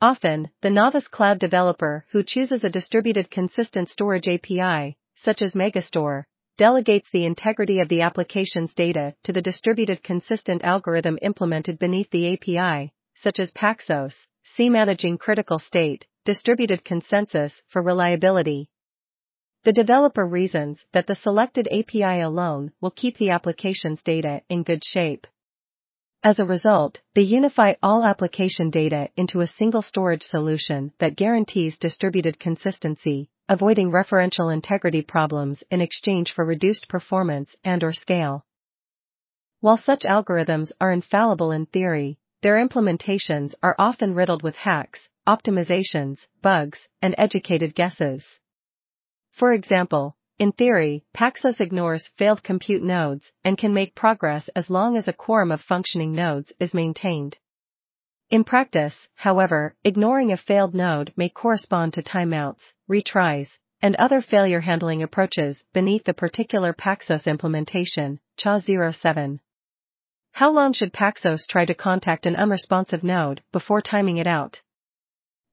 Often, 0.00 0.50
the 0.60 0.70
novice 0.70 1.08
cloud 1.08 1.40
developer 1.40 2.06
who 2.12 2.22
chooses 2.22 2.62
a 2.62 2.70
distributed 2.70 3.32
consistent 3.32 3.88
storage 3.88 4.28
API, 4.28 4.96
such 5.16 5.42
as 5.42 5.56
Megastore, 5.56 6.22
delegates 6.56 7.10
the 7.10 7.26
integrity 7.26 7.80
of 7.80 7.88
the 7.88 8.02
application's 8.02 8.72
data 8.74 9.16
to 9.24 9.32
the 9.32 9.42
distributed 9.42 10.04
consistent 10.04 10.62
algorithm 10.62 11.18
implemented 11.20 11.80
beneath 11.80 12.10
the 12.10 12.34
API, 12.34 12.92
such 13.12 13.40
as 13.40 13.50
Paxos, 13.50 14.28
C 14.44 14.70
managing 14.70 15.18
critical 15.18 15.58
state, 15.58 16.06
distributed 16.24 16.84
consensus 16.84 17.60
for 17.66 17.82
reliability. 17.82 18.70
The 19.64 19.72
developer 19.72 20.24
reasons 20.24 20.84
that 20.92 21.06
the 21.08 21.16
selected 21.16 21.66
API 21.68 22.20
alone 22.20 22.72
will 22.80 22.92
keep 22.92 23.18
the 23.18 23.30
application's 23.30 24.02
data 24.02 24.42
in 24.48 24.62
good 24.62 24.84
shape. 24.84 25.26
As 26.22 26.38
a 26.38 26.44
result, 26.44 27.00
they 27.14 27.22
unify 27.22 27.74
all 27.82 28.04
application 28.04 28.70
data 28.70 29.08
into 29.16 29.40
a 29.40 29.46
single 29.46 29.82
storage 29.82 30.22
solution 30.22 30.92
that 30.98 31.16
guarantees 31.16 31.78
distributed 31.78 32.38
consistency, 32.38 33.30
avoiding 33.48 33.90
referential 33.90 34.52
integrity 34.52 35.02
problems 35.02 35.62
in 35.70 35.80
exchange 35.80 36.32
for 36.32 36.44
reduced 36.44 36.88
performance 36.88 37.56
and 37.64 37.82
or 37.82 37.92
scale. 37.92 38.44
While 39.60 39.76
such 39.76 40.02
algorithms 40.02 40.70
are 40.80 40.92
infallible 40.92 41.50
in 41.50 41.66
theory, 41.66 42.18
their 42.42 42.64
implementations 42.64 43.54
are 43.60 43.74
often 43.76 44.14
riddled 44.14 44.42
with 44.44 44.54
hacks, 44.54 45.08
optimizations, 45.26 46.26
bugs, 46.42 46.88
and 47.02 47.14
educated 47.18 47.74
guesses. 47.74 48.38
For 49.38 49.52
example, 49.52 50.16
in 50.40 50.50
theory, 50.50 51.04
Paxos 51.14 51.60
ignores 51.60 52.08
failed 52.16 52.42
compute 52.42 52.82
nodes 52.82 53.30
and 53.44 53.56
can 53.56 53.72
make 53.72 53.94
progress 53.94 54.48
as 54.56 54.68
long 54.68 54.96
as 54.96 55.06
a 55.06 55.12
quorum 55.12 55.52
of 55.52 55.60
functioning 55.60 56.10
nodes 56.10 56.52
is 56.58 56.74
maintained. 56.74 57.38
In 58.30 58.42
practice, 58.42 59.06
however, 59.14 59.76
ignoring 59.84 60.32
a 60.32 60.36
failed 60.36 60.74
node 60.74 61.12
may 61.16 61.28
correspond 61.28 61.94
to 61.94 62.02
timeouts, 62.02 62.72
retries, 62.90 63.58
and 63.80 63.94
other 63.94 64.20
failure 64.20 64.60
handling 64.60 65.04
approaches 65.04 65.64
beneath 65.72 66.02
the 66.02 66.14
particular 66.14 66.72
Paxos 66.72 67.26
implementation, 67.28 68.18
CHA07. 68.38 69.38
How 70.32 70.50
long 70.50 70.72
should 70.72 70.92
Paxos 70.92 71.46
try 71.46 71.64
to 71.64 71.74
contact 71.74 72.26
an 72.26 72.34
unresponsive 72.34 73.04
node 73.04 73.44
before 73.52 73.82
timing 73.82 74.16
it 74.16 74.26
out? 74.26 74.62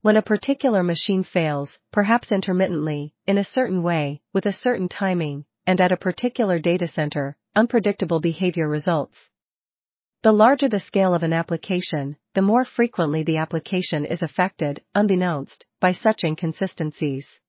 When 0.06 0.18
a 0.18 0.22
particular 0.22 0.84
machine 0.84 1.24
fails, 1.24 1.80
perhaps 1.92 2.32
intermittently, 2.32 3.16
in 3.26 3.40
a 3.40 3.44
certain 3.44 3.82
way, 3.82 4.22
with 4.34 4.46
a 4.46 4.54
certain 4.54 4.88
timing, 4.88 5.46
and 5.66 5.82
at 5.82 5.92
a 5.92 5.98
particular 5.98 6.60
data 6.60 6.88
center, 6.88 7.36
unpredictable 7.56 8.20
behavior 8.20 8.68
results. 8.68 9.32
The 10.22 10.32
larger 10.32 10.70
the 10.70 10.80
scale 10.80 11.16
of 11.16 11.24
an 11.24 11.34
application, 11.34 12.18
the 12.36 12.44
more 12.44 12.66
frequently 12.66 13.24
the 13.24 13.38
application 13.38 14.06
is 14.06 14.22
affected, 14.22 14.84
unbeknownst, 14.94 15.66
by 15.80 15.92
such 15.92 16.24
inconsistencies. 16.24 17.40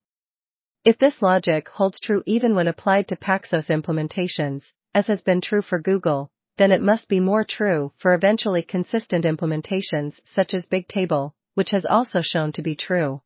If 0.83 0.97
this 0.97 1.21
logic 1.21 1.69
holds 1.69 2.01
true 2.01 2.23
even 2.25 2.55
when 2.55 2.69
applied 2.69 3.09
to 3.09 3.17
Paxos 3.17 3.69
implementations, 3.69 4.73
as 4.95 5.09
has 5.09 5.21
been 5.21 5.43
true 5.43 5.61
for 5.61 5.79
Google, 5.79 6.31
then 6.57 6.73
it 6.73 6.81
must 6.81 7.11
be 7.11 7.21
more 7.21 7.45
true 7.45 7.93
for 7.99 8.15
eventually 8.15 8.63
consistent 8.63 9.27
implementations 9.27 10.21
such 10.25 10.55
as 10.55 10.67
Bigtable, 10.67 11.33
which 11.57 11.71
has 11.71 11.87
also 11.87 12.21
shown 12.21 12.53
to 12.53 12.63
be 12.63 12.77
true. 12.77 13.23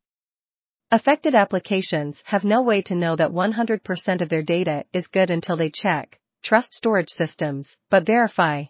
Affected 0.89 1.35
applications 1.35 2.21
have 2.25 2.43
no 2.45 2.61
way 2.61 2.81
to 2.83 2.95
know 2.95 3.15
that 3.15 3.31
100% 3.31 4.21
of 4.21 4.29
their 4.29 4.41
data 4.41 4.85
is 4.93 5.07
good 5.07 5.29
until 5.29 5.57
they 5.57 5.69
check, 5.69 6.17
trust 6.41 6.73
storage 6.73 7.09
systems, 7.09 7.75
but 7.89 8.05
verify. 8.05 8.63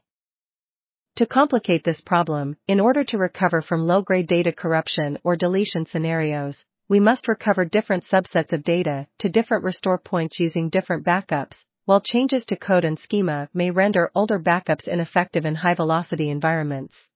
To 1.17 1.25
complicate 1.25 1.83
this 1.83 2.01
problem, 2.01 2.57
in 2.67 2.79
order 2.79 3.03
to 3.03 3.17
recover 3.17 3.61
from 3.61 3.85
low-grade 3.85 4.27
data 4.27 4.51
corruption 4.51 5.19
or 5.23 5.35
deletion 5.35 5.85
scenarios, 5.85 6.65
we 6.89 6.99
must 6.99 7.27
recover 7.27 7.63
different 7.63 8.03
subsets 8.03 8.53
of 8.53 8.63
data 8.63 9.07
to 9.19 9.29
different 9.29 9.63
restore 9.63 9.97
points 9.97 10.39
using 10.39 10.69
different 10.69 11.05
backups, 11.05 11.63
while 11.85 12.01
changes 12.01 12.45
to 12.45 12.55
code 12.55 12.85
and 12.85 12.99
schema 12.99 13.47
may 13.53 13.69
render 13.69 14.09
older 14.15 14.39
backups 14.39 14.87
ineffective 14.87 15.45
in 15.45 15.55
high-velocity 15.55 16.29
environments. 16.29 17.07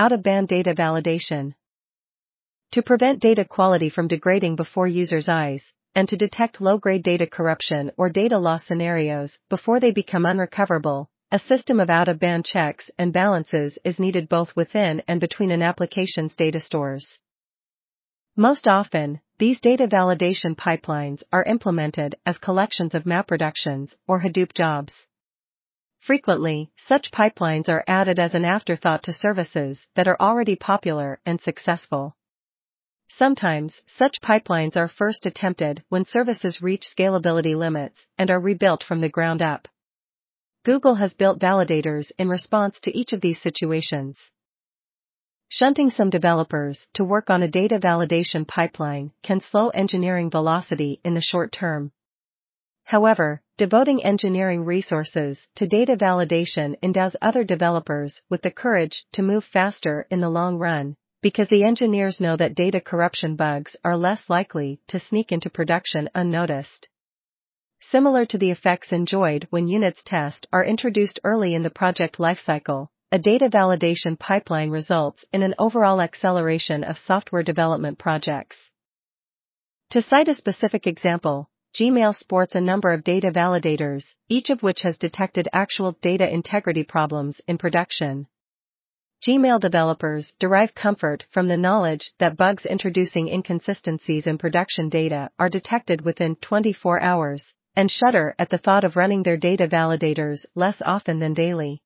Out-of-band 0.00 0.46
data 0.46 0.74
validation. 0.74 1.54
To 2.70 2.84
prevent 2.84 3.20
data 3.20 3.44
quality 3.44 3.90
from 3.90 4.06
degrading 4.06 4.54
before 4.54 4.86
users' 4.86 5.28
eyes, 5.28 5.72
and 5.92 6.08
to 6.08 6.16
detect 6.16 6.60
low-grade 6.60 7.02
data 7.02 7.26
corruption 7.26 7.90
or 7.96 8.08
data 8.08 8.38
loss 8.38 8.64
scenarios 8.64 9.38
before 9.50 9.80
they 9.80 9.90
become 9.90 10.24
unrecoverable, 10.24 11.10
a 11.32 11.40
system 11.40 11.80
of 11.80 11.90
out-of-band 11.90 12.44
checks 12.44 12.92
and 12.96 13.12
balances 13.12 13.76
is 13.84 13.98
needed 13.98 14.28
both 14.28 14.54
within 14.54 15.02
and 15.08 15.20
between 15.20 15.50
an 15.50 15.62
application's 15.62 16.36
data 16.36 16.60
stores. 16.60 17.18
Most 18.36 18.68
often, 18.68 19.20
these 19.40 19.60
data 19.60 19.88
validation 19.88 20.54
pipelines 20.54 21.24
are 21.32 21.42
implemented 21.42 22.14
as 22.24 22.38
collections 22.38 22.94
of 22.94 23.02
MapReductions 23.02 23.96
or 24.06 24.22
Hadoop 24.22 24.54
jobs. 24.54 25.07
Frequently, 26.08 26.70
such 26.74 27.10
pipelines 27.10 27.68
are 27.68 27.84
added 27.86 28.18
as 28.18 28.34
an 28.34 28.42
afterthought 28.42 29.02
to 29.02 29.12
services 29.12 29.88
that 29.94 30.08
are 30.08 30.16
already 30.18 30.56
popular 30.56 31.20
and 31.26 31.38
successful. 31.38 32.16
Sometimes, 33.08 33.82
such 33.86 34.22
pipelines 34.22 34.74
are 34.74 34.88
first 34.88 35.26
attempted 35.26 35.84
when 35.90 36.06
services 36.06 36.62
reach 36.62 36.88
scalability 36.88 37.54
limits 37.54 38.06
and 38.16 38.30
are 38.30 38.40
rebuilt 38.40 38.82
from 38.82 39.02
the 39.02 39.10
ground 39.10 39.42
up. 39.42 39.68
Google 40.64 40.94
has 40.94 41.12
built 41.12 41.40
validators 41.40 42.10
in 42.18 42.30
response 42.30 42.80
to 42.80 42.98
each 42.98 43.12
of 43.12 43.20
these 43.20 43.42
situations. 43.42 44.18
Shunting 45.50 45.90
some 45.90 46.08
developers 46.08 46.88
to 46.94 47.04
work 47.04 47.28
on 47.28 47.42
a 47.42 47.50
data 47.50 47.78
validation 47.78 48.48
pipeline 48.48 49.12
can 49.22 49.40
slow 49.40 49.68
engineering 49.68 50.30
velocity 50.30 51.02
in 51.04 51.12
the 51.12 51.20
short 51.20 51.52
term. 51.52 51.92
However, 52.84 53.42
devoting 53.58 54.04
engineering 54.04 54.64
resources 54.64 55.48
to 55.56 55.66
data 55.66 55.96
validation 55.96 56.76
endows 56.80 57.16
other 57.20 57.42
developers 57.42 58.22
with 58.30 58.40
the 58.42 58.52
courage 58.52 59.04
to 59.12 59.20
move 59.20 59.44
faster 59.44 60.06
in 60.12 60.20
the 60.20 60.30
long 60.30 60.56
run, 60.58 60.94
because 61.22 61.48
the 61.48 61.64
engineers 61.64 62.20
know 62.20 62.36
that 62.36 62.54
data 62.54 62.80
corruption 62.80 63.34
bugs 63.34 63.74
are 63.82 63.96
less 63.96 64.30
likely 64.30 64.80
to 64.86 65.00
sneak 65.00 65.32
into 65.32 65.50
production 65.50 66.08
unnoticed. 66.14 66.88
Similar 67.80 68.26
to 68.26 68.38
the 68.38 68.52
effects 68.52 68.92
enjoyed 68.92 69.48
when 69.50 69.66
units 69.66 70.04
test 70.04 70.46
are 70.52 70.64
introduced 70.64 71.18
early 71.24 71.52
in 71.54 71.62
the 71.64 71.70
project 71.70 72.18
lifecycle, 72.18 72.86
a 73.10 73.18
data 73.18 73.48
validation 73.48 74.16
pipeline 74.16 74.70
results 74.70 75.24
in 75.32 75.42
an 75.42 75.56
overall 75.58 76.00
acceleration 76.00 76.84
of 76.84 76.96
software 76.96 77.42
development 77.42 77.98
projects. 77.98 78.70
To 79.90 80.02
cite 80.02 80.28
a 80.28 80.34
specific 80.34 80.86
example, 80.86 81.50
Gmail 81.78 82.12
sports 82.16 82.56
a 82.56 82.60
number 82.60 82.92
of 82.92 83.04
data 83.04 83.30
validators, 83.30 84.14
each 84.28 84.50
of 84.50 84.64
which 84.64 84.80
has 84.82 84.98
detected 84.98 85.48
actual 85.52 85.92
data 86.02 86.28
integrity 86.28 86.82
problems 86.82 87.40
in 87.46 87.56
production. 87.56 88.26
Gmail 89.24 89.60
developers 89.60 90.32
derive 90.40 90.74
comfort 90.74 91.24
from 91.30 91.46
the 91.46 91.56
knowledge 91.56 92.10
that 92.18 92.36
bugs 92.36 92.66
introducing 92.66 93.28
inconsistencies 93.28 94.26
in 94.26 94.38
production 94.38 94.88
data 94.88 95.30
are 95.38 95.48
detected 95.48 96.00
within 96.00 96.34
24 96.34 97.00
hours, 97.00 97.54
and 97.76 97.88
shudder 97.88 98.34
at 98.40 98.50
the 98.50 98.58
thought 98.58 98.82
of 98.82 98.96
running 98.96 99.22
their 99.22 99.36
data 99.36 99.68
validators 99.68 100.44
less 100.56 100.82
often 100.84 101.20
than 101.20 101.32
daily. 101.32 101.80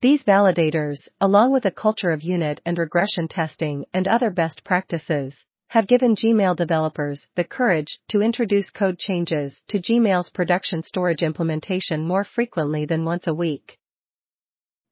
These 0.00 0.22
validators, 0.22 1.08
along 1.20 1.50
with 1.52 1.64
a 1.64 1.72
culture 1.72 2.12
of 2.12 2.22
unit 2.22 2.60
and 2.64 2.78
regression 2.78 3.26
testing 3.26 3.84
and 3.92 4.06
other 4.06 4.30
best 4.30 4.62
practices, 4.62 5.44
have 5.72 5.86
given 5.86 6.14
Gmail 6.14 6.54
developers 6.54 7.28
the 7.34 7.44
courage 7.44 7.98
to 8.08 8.20
introduce 8.20 8.68
code 8.68 8.98
changes 8.98 9.62
to 9.68 9.80
Gmail's 9.80 10.28
production 10.28 10.82
storage 10.82 11.22
implementation 11.22 12.06
more 12.06 12.24
frequently 12.24 12.84
than 12.84 13.06
once 13.06 13.26
a 13.26 13.32
week. 13.32 13.78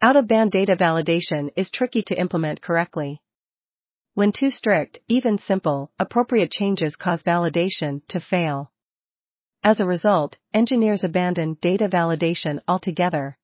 Out 0.01 0.17
of 0.17 0.27
band 0.27 0.53
data 0.53 0.77
validation 0.77 1.51
is 1.55 1.71
tricky 1.71 2.01
to 2.07 2.19
implement 2.19 2.63
correctly. 2.63 3.21
When 4.15 4.33
too 4.33 4.51
strict, 4.51 5.01
even 5.07 5.37
simple, 5.37 5.91
appropriate 5.99 6.51
changes 6.51 6.97
cause 6.97 7.23
validation 7.23 8.01
to 8.09 8.19
fail. 8.19 8.73
As 9.63 9.81
a 9.81 9.87
result, 9.87 10.39
engineers 10.55 11.05
abandon 11.05 11.59
data 11.61 11.91
validation 11.91 12.59
altogether. 12.67 13.37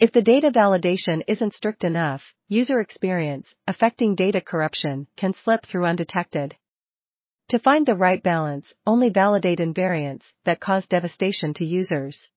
If 0.00 0.12
the 0.12 0.22
data 0.22 0.50
validation 0.50 1.22
isn't 1.28 1.52
strict 1.52 1.84
enough, 1.84 2.32
user 2.48 2.80
experience, 2.80 3.54
affecting 3.68 4.14
data 4.14 4.40
corruption, 4.40 5.06
can 5.14 5.34
slip 5.34 5.66
through 5.66 5.84
undetected. 5.84 6.56
To 7.50 7.58
find 7.58 7.84
the 7.84 7.94
right 7.94 8.22
balance, 8.22 8.72
only 8.86 9.10
validate 9.10 9.58
invariants 9.58 10.32
that 10.44 10.58
cause 10.58 10.86
devastation 10.86 11.52
to 11.54 11.66
users. 11.66 12.30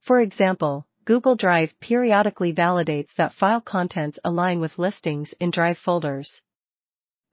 For 0.00 0.18
example, 0.18 0.86
Google 1.04 1.36
Drive 1.36 1.78
periodically 1.78 2.54
validates 2.54 3.12
that 3.16 3.34
file 3.34 3.60
contents 3.60 4.18
align 4.24 4.58
with 4.58 4.78
listings 4.78 5.34
in 5.38 5.50
Drive 5.50 5.76
folders. 5.76 6.40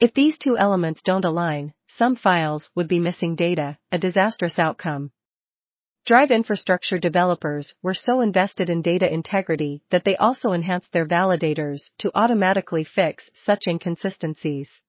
If 0.01 0.13
these 0.13 0.37
two 0.37 0.57
elements 0.57 1.01
don't 1.01 1.23
align, 1.23 1.73
some 1.87 2.17
files 2.17 2.69
would 2.75 2.89
be 2.89 2.99
missing 2.99 3.35
data, 3.35 3.77
a 3.89 3.97
disastrous 3.97 4.59
outcome. 4.59 5.13
Drive 6.05 6.31
infrastructure 6.31 6.97
developers 6.97 7.73
were 7.81 7.93
so 7.93 8.19
invested 8.19 8.69
in 8.69 8.81
data 8.81 9.09
integrity 9.09 9.83
that 9.89 10.03
they 10.03 10.17
also 10.17 10.51
enhanced 10.51 10.91
their 10.91 11.05
validators 11.05 11.91
to 11.99 12.11
automatically 12.13 12.83
fix 12.83 13.31
such 13.33 13.67
inconsistencies. 13.67 14.81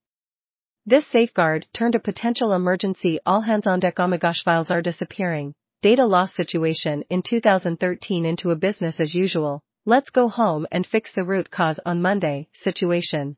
This 0.84 1.06
safeguard 1.06 1.66
turned 1.72 1.94
a 1.94 2.00
potential 2.00 2.52
emergency 2.52 3.20
all 3.24 3.42
hands 3.42 3.64
on 3.64 3.78
deck 3.78 3.98
my 3.98 4.16
gosh 4.16 4.42
files 4.42 4.72
are 4.72 4.82
disappearing, 4.82 5.54
data 5.82 6.04
loss 6.04 6.34
situation 6.34 7.04
in 7.08 7.22
2013 7.22 8.26
into 8.26 8.50
a 8.50 8.56
business 8.56 8.98
as 8.98 9.14
usual, 9.14 9.62
let's 9.86 10.10
go 10.10 10.28
home 10.28 10.66
and 10.72 10.84
fix 10.84 11.14
the 11.14 11.22
root 11.22 11.48
cause 11.48 11.78
on 11.86 12.02
Monday 12.02 12.48
situation. 12.54 13.36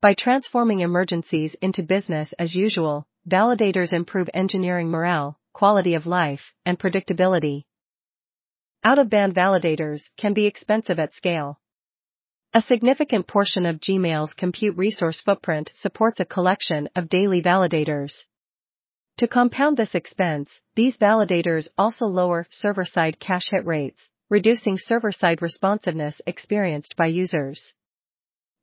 By 0.00 0.14
transforming 0.14 0.80
emergencies 0.80 1.56
into 1.60 1.82
business 1.82 2.32
as 2.38 2.54
usual, 2.54 3.08
validators 3.28 3.92
improve 3.92 4.30
engineering 4.32 4.88
morale, 4.88 5.40
quality 5.56 5.94
of 5.94 6.04
life, 6.04 6.52
and 6.66 6.78
predictability. 6.78 7.64
Out-of-band 8.84 9.34
validators 9.34 10.02
can 10.18 10.34
be 10.34 10.44
expensive 10.44 10.98
at 10.98 11.14
scale. 11.14 11.58
A 12.52 12.60
significant 12.60 13.26
portion 13.26 13.64
of 13.64 13.80
Gmail's 13.80 14.34
compute 14.34 14.76
resource 14.76 15.22
footprint 15.22 15.72
supports 15.74 16.20
a 16.20 16.26
collection 16.26 16.90
of 16.94 17.08
daily 17.08 17.40
validators. 17.40 18.24
To 19.16 19.26
compound 19.26 19.78
this 19.78 19.94
expense, 19.94 20.50
these 20.74 20.98
validators 20.98 21.68
also 21.78 22.04
lower 22.04 22.46
server-side 22.50 23.18
cache 23.18 23.48
hit 23.50 23.64
rates, 23.64 24.10
reducing 24.28 24.76
server-side 24.76 25.40
responsiveness 25.40 26.20
experienced 26.26 26.96
by 26.96 27.06
users. 27.06 27.72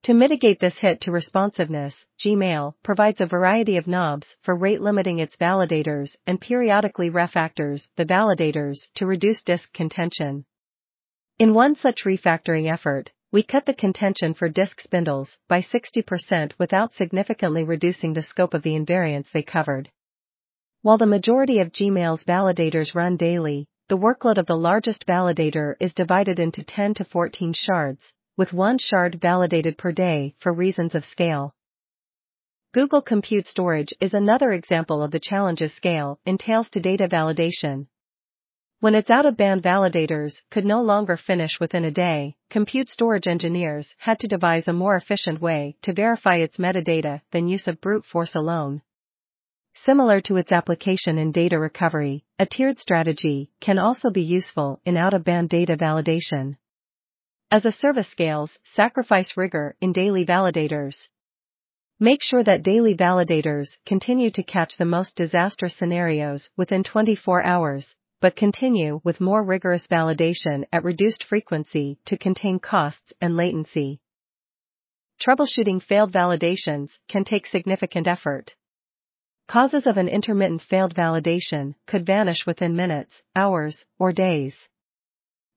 To 0.03 0.13
mitigate 0.13 0.59
this 0.59 0.77
hit 0.79 0.99
to 1.01 1.13
responsiveness, 1.13 2.05
Gmail 2.19 2.73
provides 2.83 3.21
a 3.21 3.25
variety 3.25 3.77
of 3.77 3.87
knobs 3.87 4.35
for 4.41 4.53
rate 4.53 4.81
limiting 4.81 5.19
its 5.19 5.37
validators 5.37 6.17
and 6.27 6.41
periodically 6.41 7.09
refactors 7.09 7.87
the 7.95 8.05
validators 8.05 8.91
to 8.95 9.05
reduce 9.05 9.43
disk 9.43 9.71
contention. 9.71 10.43
In 11.39 11.53
one 11.53 11.75
such 11.75 12.03
refactoring 12.03 12.69
effort, 12.69 13.13
we 13.31 13.43
cut 13.43 13.65
the 13.65 13.73
contention 13.73 14.33
for 14.33 14.49
disk 14.49 14.81
spindles 14.81 15.39
by 15.47 15.61
60% 15.61 16.51
without 16.59 16.93
significantly 16.93 17.63
reducing 17.63 18.11
the 18.11 18.23
scope 18.23 18.53
of 18.53 18.63
the 18.63 18.77
invariants 18.77 19.31
they 19.31 19.41
covered. 19.41 19.89
While 20.81 20.97
the 20.97 21.05
majority 21.05 21.59
of 21.59 21.71
Gmail's 21.71 22.25
validators 22.25 22.93
run 22.93 23.15
daily, 23.15 23.67
the 23.87 23.97
workload 23.97 24.37
of 24.37 24.47
the 24.47 24.57
largest 24.57 25.07
validator 25.07 25.75
is 25.79 25.93
divided 25.93 26.41
into 26.41 26.61
10 26.61 26.95
to 26.95 27.05
14 27.05 27.53
shards, 27.53 28.11
with 28.37 28.53
one 28.53 28.77
shard 28.77 29.19
validated 29.21 29.77
per 29.77 29.91
day 29.91 30.35
for 30.39 30.51
reasons 30.51 30.95
of 30.95 31.05
scale. 31.05 31.53
Google 32.73 33.01
Compute 33.01 33.47
Storage 33.47 33.93
is 34.01 34.13
another 34.13 34.51
example 34.51 35.03
of 35.03 35.11
the 35.11 35.19
challenges 35.19 35.73
scale 35.73 36.19
entails 36.25 36.71
to 36.71 36.79
data 36.79 37.07
validation. 37.07 37.85
When 38.79 38.95
its 38.95 39.09
out-of-band 39.09 39.63
validators 39.63 40.41
could 40.49 40.65
no 40.65 40.81
longer 40.81 41.15
finish 41.15 41.59
within 41.59 41.85
a 41.85 41.91
day, 41.91 42.35
compute 42.49 42.89
storage 42.89 43.27
engineers 43.27 43.93
had 43.97 44.19
to 44.19 44.27
devise 44.27 44.67
a 44.67 44.73
more 44.73 44.95
efficient 44.95 45.39
way 45.39 45.77
to 45.83 45.93
verify 45.93 46.37
its 46.37 46.57
metadata 46.57 47.21
than 47.31 47.47
use 47.47 47.67
of 47.67 47.79
brute 47.79 48.03
force 48.03 48.35
alone. 48.35 48.81
Similar 49.75 50.19
to 50.21 50.37
its 50.37 50.51
application 50.51 51.17
in 51.17 51.31
data 51.31 51.57
recovery, 51.57 52.25
a 52.37 52.45
tiered 52.45 52.77
strategy 52.77 53.51
can 53.61 53.79
also 53.79 54.09
be 54.09 54.21
useful 54.21 54.81
in 54.83 54.97
out-of-band 54.97 55.49
data 55.49 55.77
validation. 55.77 56.57
As 57.53 57.65
a 57.65 57.71
service 57.71 58.07
scales, 58.07 58.57
sacrifice 58.63 59.37
rigor 59.37 59.75
in 59.79 59.93
daily 59.93 60.25
validators. 60.25 61.09
Make 61.99 62.23
sure 62.23 62.43
that 62.43 62.63
daily 62.63 62.95
validators 62.95 63.77
continue 63.85 64.31
to 64.31 64.41
catch 64.41 64.75
the 64.75 64.85
most 64.85 65.15
disastrous 65.15 65.75
scenarios 65.75 66.49
within 66.57 66.83
24 66.83 67.43
hours, 67.43 67.95
but 68.19 68.35
continue 68.35 69.01
with 69.03 69.21
more 69.21 69.43
rigorous 69.43 69.85
validation 69.85 70.65
at 70.73 70.83
reduced 70.83 71.23
frequency 71.25 71.99
to 72.05 72.17
contain 72.17 72.57
costs 72.57 73.13
and 73.21 73.37
latency. 73.37 73.99
Troubleshooting 75.21 75.79
failed 75.79 76.11
validations 76.11 76.97
can 77.07 77.23
take 77.23 77.45
significant 77.45 78.07
effort. 78.07 78.55
Causes 79.47 79.85
of 79.85 79.97
an 79.97 80.07
intermittent 80.07 80.63
failed 80.63 80.95
validation 80.95 81.75
could 81.85 82.03
vanish 82.03 82.47
within 82.47 82.75
minutes, 82.75 83.21
hours, 83.35 83.85
or 83.99 84.11
days. 84.11 84.69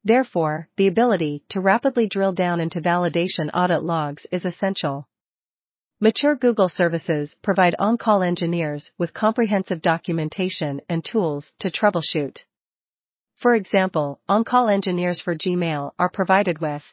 Therefore, 0.07 0.69
the 0.77 0.87
ability 0.87 1.43
to 1.49 1.61
rapidly 1.61 2.07
drill 2.07 2.33
down 2.33 2.61
into 2.61 2.81
validation 2.81 3.51
audit 3.53 3.83
logs 3.83 4.25
is 4.31 4.45
essential. 4.45 5.09
Mature 5.99 6.37
Google 6.37 6.69
services 6.69 7.35
provide 7.43 7.75
on-call 7.81 8.23
engineers 8.23 8.93
with 8.99 9.13
comprehensive 9.13 9.83
documentation 9.83 10.81
and 10.89 11.05
tools 11.05 11.55
to 11.59 11.73
troubleshoot. 11.73 12.45
For 13.35 13.57
example, 13.57 14.21
on-call 14.29 14.69
engineers 14.69 15.21
for 15.21 15.35
Gmail 15.35 15.91
are 15.99 16.09
provided 16.09 16.61
with 16.61 16.85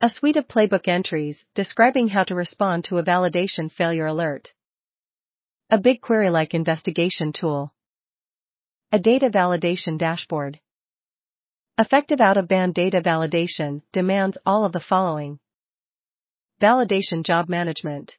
a 0.00 0.10
suite 0.10 0.36
of 0.36 0.48
playbook 0.48 0.88
entries 0.88 1.44
describing 1.54 2.08
how 2.08 2.24
to 2.24 2.34
respond 2.34 2.86
to 2.86 2.98
a 2.98 3.04
validation 3.04 3.70
failure 3.70 4.06
alert. 4.06 4.52
A 5.70 5.78
BigQuery-like 5.78 6.54
investigation 6.54 7.32
tool. 7.32 7.72
A 8.90 8.98
data 8.98 9.30
validation 9.30 9.96
dashboard. 9.96 10.58
Effective 11.76 12.20
out-of-band 12.20 12.72
data 12.72 13.00
validation 13.00 13.82
demands 13.92 14.38
all 14.46 14.64
of 14.64 14.70
the 14.70 14.78
following. 14.78 15.40
Validation 16.62 17.24
job 17.24 17.48
management. 17.48 18.16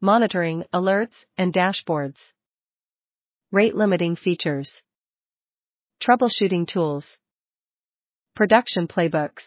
Monitoring, 0.00 0.64
alerts, 0.72 1.26
and 1.36 1.52
dashboards. 1.52 2.16
Rate 3.52 3.74
limiting 3.74 4.16
features. 4.16 4.82
Troubleshooting 6.02 6.66
tools. 6.66 7.18
Production 8.34 8.88
playbooks. 8.88 9.42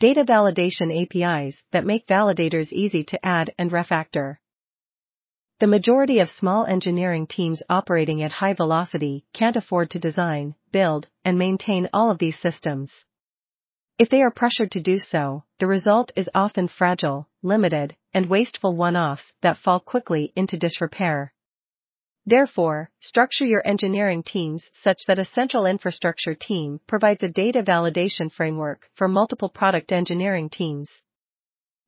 Data 0.00 0.24
validation 0.24 0.90
APIs 0.90 1.62
that 1.70 1.86
make 1.86 2.08
validators 2.08 2.72
easy 2.72 3.04
to 3.04 3.24
add 3.24 3.54
and 3.56 3.70
refactor. 3.70 4.38
The 5.62 5.68
majority 5.68 6.18
of 6.18 6.28
small 6.28 6.66
engineering 6.66 7.28
teams 7.28 7.62
operating 7.70 8.20
at 8.20 8.32
high 8.32 8.52
velocity 8.52 9.24
can't 9.32 9.54
afford 9.54 9.90
to 9.90 10.00
design, 10.00 10.56
build, 10.72 11.06
and 11.24 11.38
maintain 11.38 11.88
all 11.92 12.10
of 12.10 12.18
these 12.18 12.36
systems. 12.36 13.06
If 13.96 14.08
they 14.08 14.22
are 14.22 14.32
pressured 14.32 14.72
to 14.72 14.80
do 14.80 14.98
so, 14.98 15.44
the 15.60 15.68
result 15.68 16.10
is 16.16 16.28
often 16.34 16.66
fragile, 16.66 17.28
limited, 17.44 17.94
and 18.12 18.26
wasteful 18.26 18.74
one-offs 18.74 19.34
that 19.42 19.56
fall 19.56 19.78
quickly 19.78 20.32
into 20.34 20.58
disrepair. 20.58 21.32
Therefore, 22.26 22.90
structure 22.98 23.46
your 23.46 23.64
engineering 23.64 24.24
teams 24.24 24.68
such 24.72 25.04
that 25.06 25.20
a 25.20 25.24
central 25.24 25.64
infrastructure 25.66 26.34
team 26.34 26.80
provides 26.88 27.22
a 27.22 27.28
data 27.28 27.62
validation 27.62 28.32
framework 28.32 28.90
for 28.96 29.06
multiple 29.06 29.48
product 29.48 29.92
engineering 29.92 30.50
teams. 30.50 31.02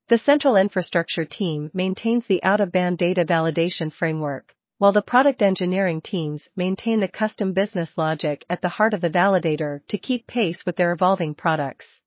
The 0.08 0.18
central 0.18 0.56
infrastructure 0.56 1.24
team 1.24 1.70
maintains 1.72 2.26
the 2.26 2.42
out-of-band 2.44 2.98
data 2.98 3.24
validation 3.24 3.90
framework, 3.90 4.54
while 4.76 4.92
the 4.92 5.00
product 5.00 5.40
engineering 5.40 6.02
teams 6.02 6.46
maintain 6.54 7.00
the 7.00 7.08
custom 7.08 7.54
business 7.54 7.96
logic 7.96 8.44
at 8.50 8.60
the 8.60 8.68
heart 8.68 8.92
of 8.92 9.00
the 9.00 9.08
validator 9.08 9.80
to 9.86 9.96
keep 9.96 10.26
pace 10.26 10.66
with 10.66 10.76
their 10.76 10.92
evolving 10.92 11.34
products. 11.34 12.00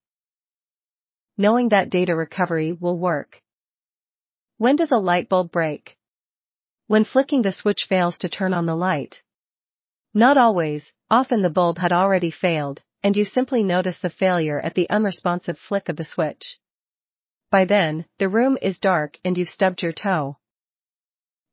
Knowing 1.37 1.69
that 1.69 1.89
data 1.89 2.15
recovery 2.15 2.71
will 2.71 2.99
work. 2.99 3.41
When 4.57 4.75
does 4.75 4.91
a 4.91 4.97
light 4.97 5.27
bulb 5.27 5.51
break? 5.51 5.97
When 6.85 7.03
flicking 7.03 7.41
the 7.41 7.51
switch 7.51 7.85
fails 7.89 8.19
to 8.19 8.29
turn 8.29 8.53
on 8.53 8.67
the 8.67 8.75
light. 8.75 9.23
Not 10.13 10.37
always, 10.37 10.93
often 11.09 11.41
the 11.41 11.49
bulb 11.49 11.79
had 11.79 11.91
already 11.91 12.29
failed, 12.29 12.83
and 13.01 13.17
you 13.17 13.25
simply 13.25 13.63
notice 13.63 13.99
the 13.99 14.11
failure 14.11 14.59
at 14.59 14.75
the 14.75 14.87
unresponsive 14.87 15.57
flick 15.57 15.89
of 15.89 15.95
the 15.95 16.05
switch. 16.05 16.59
By 17.49 17.65
then, 17.65 18.05
the 18.19 18.27
room 18.27 18.57
is 18.61 18.79
dark 18.79 19.17
and 19.23 19.37
you've 19.37 19.49
stubbed 19.49 19.81
your 19.81 19.93
toe. 19.93 20.37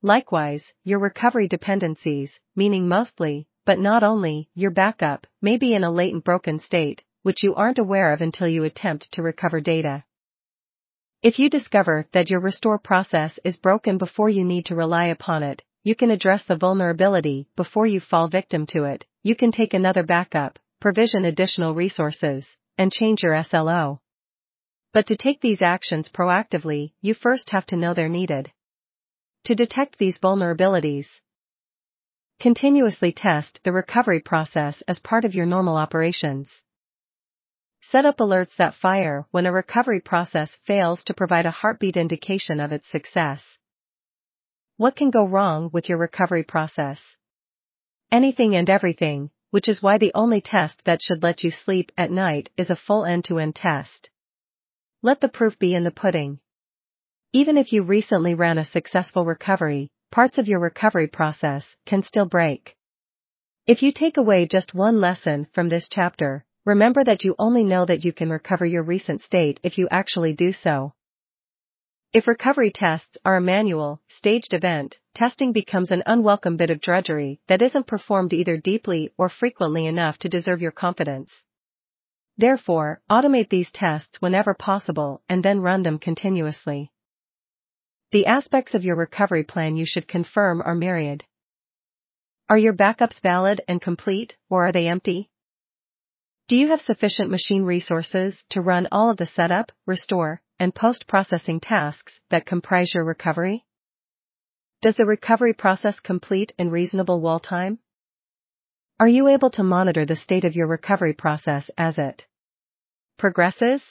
Likewise, 0.03 0.73
your 0.83 0.99
recovery 0.99 1.49
dependencies, 1.49 2.41
meaning 2.57 2.89
mostly, 2.89 3.47
but 3.65 3.79
not 3.79 4.03
only, 4.03 4.49
your 4.55 4.71
backup, 4.71 5.27
may 5.41 5.57
be 5.57 5.75
in 5.75 5.85
a 5.85 5.91
latent 5.91 6.25
broken 6.25 6.59
state, 6.59 7.03
which 7.23 7.43
you 7.43 7.55
aren't 7.55 7.79
aware 7.79 8.13
of 8.13 8.21
until 8.21 8.49
you 8.49 8.65
attempt 8.65 9.13
to 9.13 9.23
recover 9.23 9.61
data. 9.61 10.05
If 11.23 11.39
you 11.39 11.49
discover 11.49 12.07
that 12.13 12.29
your 12.29 12.41
restore 12.41 12.79
process 12.79 13.39
is 13.45 13.57
broken 13.57 13.97
before 13.97 14.29
you 14.29 14.45
need 14.45 14.67
to 14.67 14.75
rely 14.75 15.07
upon 15.07 15.43
it, 15.43 15.63
you 15.83 15.95
can 15.95 16.11
address 16.11 16.45
the 16.45 16.57
vulnerability 16.57 17.49
before 17.57 17.87
you 17.87 18.01
fall 18.01 18.29
victim 18.29 18.67
to 18.67 18.85
it, 18.85 19.07
you 19.23 19.35
can 19.35 19.53
take 19.53 19.73
another 19.73 20.03
backup, 20.03 20.59
provision 20.81 21.25
additional 21.25 21.75
resources, 21.75 22.57
and 22.77 22.93
change 22.93 23.23
your 23.23 23.43
SLO. 23.43 24.01
But 24.95 25.09
to 25.09 25.17
take 25.17 25.41
these 25.41 25.61
actions 25.61 26.09
proactively, 26.09 26.93
you 27.01 27.15
first 27.15 27.51
have 27.51 27.67
to 27.67 27.77
know 27.77 27.95
they're 27.95 28.09
needed. 28.09 28.53
To 29.47 29.57
detect 29.57 29.99
these 29.99 30.21
vulnerabilities, 30.21 31.09
continuously 32.39 33.11
test 33.11 33.59
the 33.65 33.73
recovery 33.73 34.21
process 34.21 34.83
as 34.87 35.01
part 35.01 35.25
of 35.25 35.35
your 35.35 35.47
normal 35.47 35.77
operations. 35.77 36.63
Set 37.83 38.07
up 38.07 38.19
alerts 38.19 38.55
that 38.57 38.75
fire 38.75 39.27
when 39.33 39.47
a 39.47 39.53
recovery 39.53 40.01
process 40.01 40.57
fails 40.65 41.03
to 41.05 41.13
provide 41.13 41.47
a 41.47 41.51
heartbeat 41.51 41.97
indication 41.97 42.61
of 42.61 42.71
its 42.71 42.89
success. 42.89 43.59
What 44.77 44.95
can 44.95 45.11
go 45.11 45.27
wrong 45.27 45.71
with 45.73 45.89
your 45.89 45.99
recovery 45.99 46.45
process? 46.45 47.17
Anything 48.13 48.55
and 48.55 48.71
everything, 48.71 49.31
which 49.51 49.69
is 49.69 49.83
why 49.83 49.99
the 49.99 50.13
only 50.15 50.41
test 50.41 50.85
that 50.85 51.03
should 51.03 51.25
let 51.25 51.43
you 51.43 51.51
sleep 51.51 51.91
at 51.99 52.13
night 52.13 52.51
is 52.57 52.71
a 52.71 52.77
full 52.77 53.05
end 53.05 53.25
to 53.25 53.41
end 53.41 53.57
test. 53.57 54.11
Let 55.05 55.21
the 55.21 55.29
proof 55.29 55.59
be 55.59 55.75
in 55.75 55.85
the 55.85 55.91
pudding. 55.91 56.39
Even 57.35 57.59
if 57.59 57.75
you 57.75 57.83
recently 57.83 58.33
ran 58.33 58.57
a 58.57 58.65
successful 58.65 59.27
recovery, 59.27 59.91
parts 60.11 60.39
of 60.39 60.49
your 60.49 60.61
recovery 60.61 61.09
process 61.09 61.77
can 61.85 62.03
still 62.03 62.25
break. 62.25 62.75
If 63.67 63.83
you 63.83 63.93
take 63.93 64.17
away 64.17 64.47
just 64.47 64.73
one 64.73 65.03
lesson 65.03 65.47
from 65.53 65.69
this 65.69 65.91
chapter, 65.91 66.47
remember 66.65 67.05
that 67.05 67.23
you 67.23 67.35
only 67.39 67.65
know 67.65 67.85
that 67.85 68.03
you 68.03 68.15
can 68.15 68.31
recover 68.31 68.65
your 68.65 68.83
recent 68.83 69.21
state 69.21 69.61
if 69.63 69.77
you 69.77 69.89
actually 69.91 70.33
do 70.33 70.55
so. 70.55 70.95
If 72.15 72.27
recovery 72.27 72.71
tests 72.75 73.19
are 73.27 73.37
a 73.37 73.43
manual, 73.43 74.01
staged 74.09 74.55
event, 74.55 74.97
testing 75.15 75.53
becomes 75.53 75.91
an 75.91 76.03
unwelcome 76.07 76.57
bit 76.57 76.71
of 76.71 76.81
drudgery 76.81 77.41
that 77.49 77.61
isn't 77.61 77.87
performed 77.87 78.33
either 78.33 78.57
deeply 78.57 79.13
or 79.19 79.29
frequently 79.29 79.85
enough 79.85 80.17
to 80.21 80.31
deserve 80.31 80.63
your 80.63 80.73
confidence. 80.73 81.43
Therefore, 82.37 83.01
automate 83.11 83.49
these 83.49 83.71
tests 83.71 84.21
whenever 84.21 84.55
possible 84.55 85.23
and 85.29 85.45
then 85.45 85.61
run 85.61 85.83
them 85.83 85.99
continuously. 85.99 86.91
The 88.11 88.27
aspects 88.27 88.75
of 88.75 88.85
your 88.85 88.97
recovery 88.97 89.45
plan 89.45 89.77
you 89.77 89.87
should 89.87 90.09
confirm 90.09 90.63
are 90.63 90.75
myriad. 90.75 91.25
Are 92.49 92.59
your 92.59 92.75
backups 92.75 93.23
valid 93.23 93.61
and 93.67 93.81
complete, 93.81 94.37
or 94.51 94.67
are 94.67 94.73
they 94.73 94.89
empty? 94.89 95.31
Do 96.47 96.57
you 96.57 96.69
have 96.69 96.81
sufficient 96.81 97.31
machine 97.31 97.63
resources 97.63 98.45
to 98.51 98.61
run 98.61 98.87
all 98.93 99.11
of 99.11 99.17
the 99.17 99.27
setup, 99.27 99.73
restore, 99.87 100.43
and 100.59 100.75
post-processing 100.75 101.61
tasks 101.61 102.21
that 102.31 102.47
comprise 102.47 102.93
your 102.95 103.05
recovery? 103.05 103.65
Does 104.83 104.97
the 104.97 105.07
recovery 105.07 105.55
process 105.55 106.01
complete 106.01 106.53
in 106.59 106.71
reasonable 106.71 107.21
wall 107.21 107.41
time? 107.41 107.79
Are 109.01 109.09
you 109.09 109.27
able 109.27 109.51
to 109.51 109.65
monitor 109.65 110.07
the 110.07 110.15
state 110.15 110.45
of 110.45 110.55
your 110.55 110.69
recovery 110.69 111.15
process 111.15 111.69
as 111.77 111.99
it 111.99 112.27
progresses? 113.19 113.83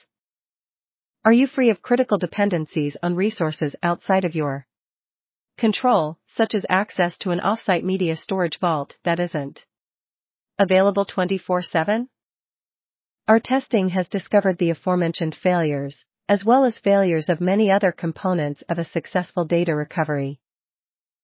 Are 1.25 1.33
you 1.33 1.45
free 1.45 1.69
of 1.69 1.81
critical 1.81 2.17
dependencies 2.17 2.95
on 3.03 3.15
resources 3.15 3.75
outside 3.83 4.23
of 4.23 4.33
your 4.33 4.65
control, 5.57 6.19
such 6.25 6.55
as 6.55 6.65
access 6.69 7.17
to 7.17 7.31
an 7.31 7.41
offsite 7.41 7.83
media 7.83 8.15
storage 8.15 8.59
vault 8.59 8.97
that 9.03 9.19
isn't 9.19 9.65
available 10.57 11.03
24 11.03 11.61
7? 11.63 12.07
Our 13.27 13.41
testing 13.41 13.89
has 13.89 14.07
discovered 14.07 14.57
the 14.57 14.69
aforementioned 14.69 15.35
failures, 15.35 16.05
as 16.29 16.45
well 16.45 16.63
as 16.63 16.79
failures 16.79 17.27
of 17.27 17.41
many 17.41 17.69
other 17.69 17.91
components 17.91 18.63
of 18.69 18.79
a 18.79 18.85
successful 18.85 19.43
data 19.43 19.75
recovery. 19.75 20.39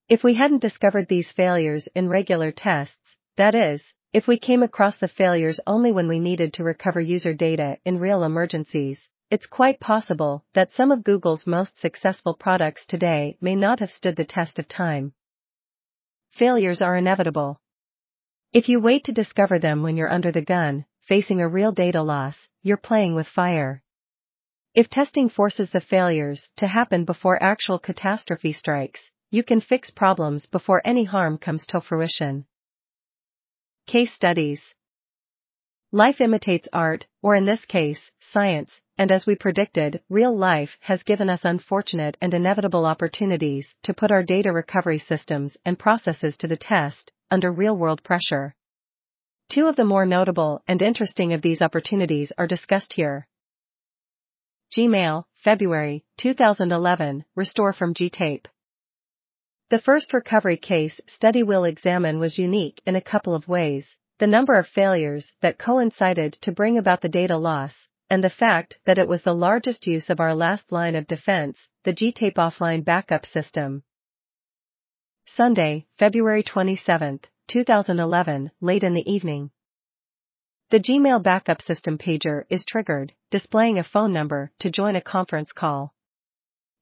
If 0.10 0.22
we 0.22 0.34
hadn't 0.34 0.62
discovered 0.62 1.08
these 1.08 1.32
failures 1.32 1.88
in 1.96 2.10
regular 2.10 2.52
tests, 2.52 3.16
that 3.40 3.56
is, 3.56 3.82
if 4.12 4.28
we 4.28 4.38
came 4.38 4.64
across 4.64 4.98
the 4.98 5.08
failures 5.08 5.62
only 5.66 5.94
when 5.94 6.10
we 6.10 6.20
needed 6.20 6.52
to 6.52 6.64
recover 6.64 7.00
user 7.00 7.34
data 7.34 7.78
in 7.86 7.98
real 7.98 8.26
emergencies, 8.26 9.08
it's 9.32 9.46
quite 9.46 9.80
possible 9.80 10.44
that 10.54 10.74
some 10.74 10.92
of 10.92 11.06
Google's 11.06 11.48
most 11.48 11.78
successful 11.78 12.34
products 12.34 12.86
today 12.86 13.38
may 13.40 13.56
not 13.56 13.80
have 13.80 13.92
stood 13.92 14.18
the 14.18 14.26
test 14.26 14.60
of 14.60 14.68
time. 14.68 15.14
Failures 16.32 16.82
are 16.82 16.98
inevitable. 16.98 17.62
If 18.52 18.68
you 18.68 18.82
wait 18.82 19.06
to 19.06 19.14
discover 19.14 19.58
them 19.58 19.84
when 19.84 19.96
you're 19.96 20.12
under 20.12 20.34
the 20.34 20.42
gun, 20.42 20.84
facing 21.08 21.40
a 21.40 21.48
real 21.48 21.72
data 21.72 22.02
loss, 22.02 22.50
you're 22.62 22.76
playing 22.90 23.16
with 23.16 23.28
fire. 23.28 23.82
If 24.76 24.90
testing 24.90 25.30
forces 25.30 25.72
the 25.72 25.80
failures 25.80 26.50
to 26.58 26.68
happen 26.68 27.06
before 27.06 27.42
actual 27.42 27.80
catastrophe 27.80 28.52
strikes, 28.52 29.12
you 29.32 29.44
can 29.44 29.62
fix 29.62 29.92
problems 29.92 30.46
before 30.46 30.82
any 30.84 31.06
harm 31.06 31.38
comes 31.38 31.66
to 31.68 31.80
fruition. 31.80 32.46
Case 33.90 34.14
studies 34.14 34.76
Life 35.92 36.22
imitates 36.22 36.68
art, 36.72 37.08
or 37.24 37.34
in 37.34 37.46
this 37.46 37.66
case, 37.66 38.12
science, 38.20 38.82
and 39.00 39.12
as 39.12 39.26
we 39.26 39.34
predicted, 39.34 40.00
real 40.10 40.38
life 40.38 40.78
has 40.82 41.02
given 41.02 41.28
us 41.28 41.44
unfortunate 41.44 42.16
and 42.22 42.32
inevitable 42.36 42.86
opportunities 42.86 43.76
to 43.82 43.96
put 43.96 44.12
our 44.12 44.22
data 44.22 44.54
recovery 44.54 45.00
systems 45.00 45.58
and 45.66 45.80
processes 45.80 46.38
to 46.38 46.48
the 46.48 46.56
test, 46.56 47.12
under 47.32 47.52
real 47.52 47.76
world 47.76 48.04
pressure. 48.04 48.54
Two 49.50 49.66
of 49.66 49.76
the 49.76 49.86
more 49.86 50.06
notable 50.06 50.62
and 50.68 50.84
interesting 50.84 51.34
of 51.34 51.42
these 51.42 51.64
opportunities 51.64 52.32
are 52.38 52.46
discussed 52.46 52.94
here. 52.94 53.28
Gmail, 54.78 55.24
February 55.34 56.06
2011, 56.18 57.26
Restore 57.36 57.74
from 57.74 57.96
Gtape. 57.96 58.46
The 59.70 59.80
first 59.80 60.14
recovery 60.14 60.58
case 60.58 61.00
study 61.06 61.44
we'll 61.44 61.64
examine 61.64 62.18
was 62.18 62.40
unique 62.40 62.82
in 62.88 62.96
a 62.96 63.02
couple 63.02 63.36
of 63.36 63.48
ways 63.48 63.96
the 64.18 64.28
number 64.28 64.56
of 64.56 64.68
failures 64.68 65.32
that 65.42 65.58
coincided 65.58 66.34
to 66.42 66.52
bring 66.52 66.78
about 66.78 67.02
the 67.02 67.08
data 67.08 67.38
loss, 67.38 67.88
and 68.10 68.24
the 68.24 68.30
fact 68.30 68.80
that 68.86 68.98
it 68.98 69.08
was 69.08 69.22
the 69.22 69.34
largest 69.34 69.88
use 69.88 70.10
of 70.10 70.20
our 70.20 70.36
last 70.36 70.72
line 70.72 70.96
of 70.96 71.08
defense, 71.08 71.70
the 71.84 71.94
Gtape 71.94 72.34
offline 72.34 72.84
backup 72.84 73.26
system. 73.26 73.84
Sunday, 75.26 75.86
February 75.98 76.44
27, 76.44 77.22
2011, 77.48 78.52
late 78.60 78.84
in 78.84 78.94
the 78.94 79.10
evening. 79.10 79.52
The 80.72 80.80
Gmail 80.80 81.24
backup 81.24 81.62
system 81.62 81.98
pager 81.98 82.44
is 82.50 82.66
triggered, 82.66 83.14
displaying 83.30 83.78
a 83.78 83.84
phone 83.84 84.12
number 84.12 84.52
to 84.60 84.70
join 84.70 84.96
a 84.96 85.02
conference 85.02 85.52
call. 85.52 85.94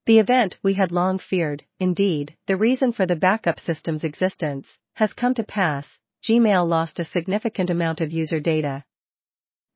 The 0.07 0.19
event 0.19 0.57
we 0.63 0.75
had 0.75 0.93
long 0.93 1.19
feared, 1.19 1.65
indeed, 1.81 2.37
the 2.45 2.55
reason 2.55 2.93
for 2.93 3.05
the 3.05 3.17
backup 3.17 3.59
system's 3.59 4.05
existence, 4.05 4.77
has 4.93 5.11
come 5.11 5.33
to 5.33 5.43
pass, 5.43 5.99
Gmail 6.23 6.65
lost 6.65 7.01
a 7.01 7.03
significant 7.03 7.69
amount 7.69 7.99
of 7.99 8.13
user 8.13 8.39
data. 8.39 8.85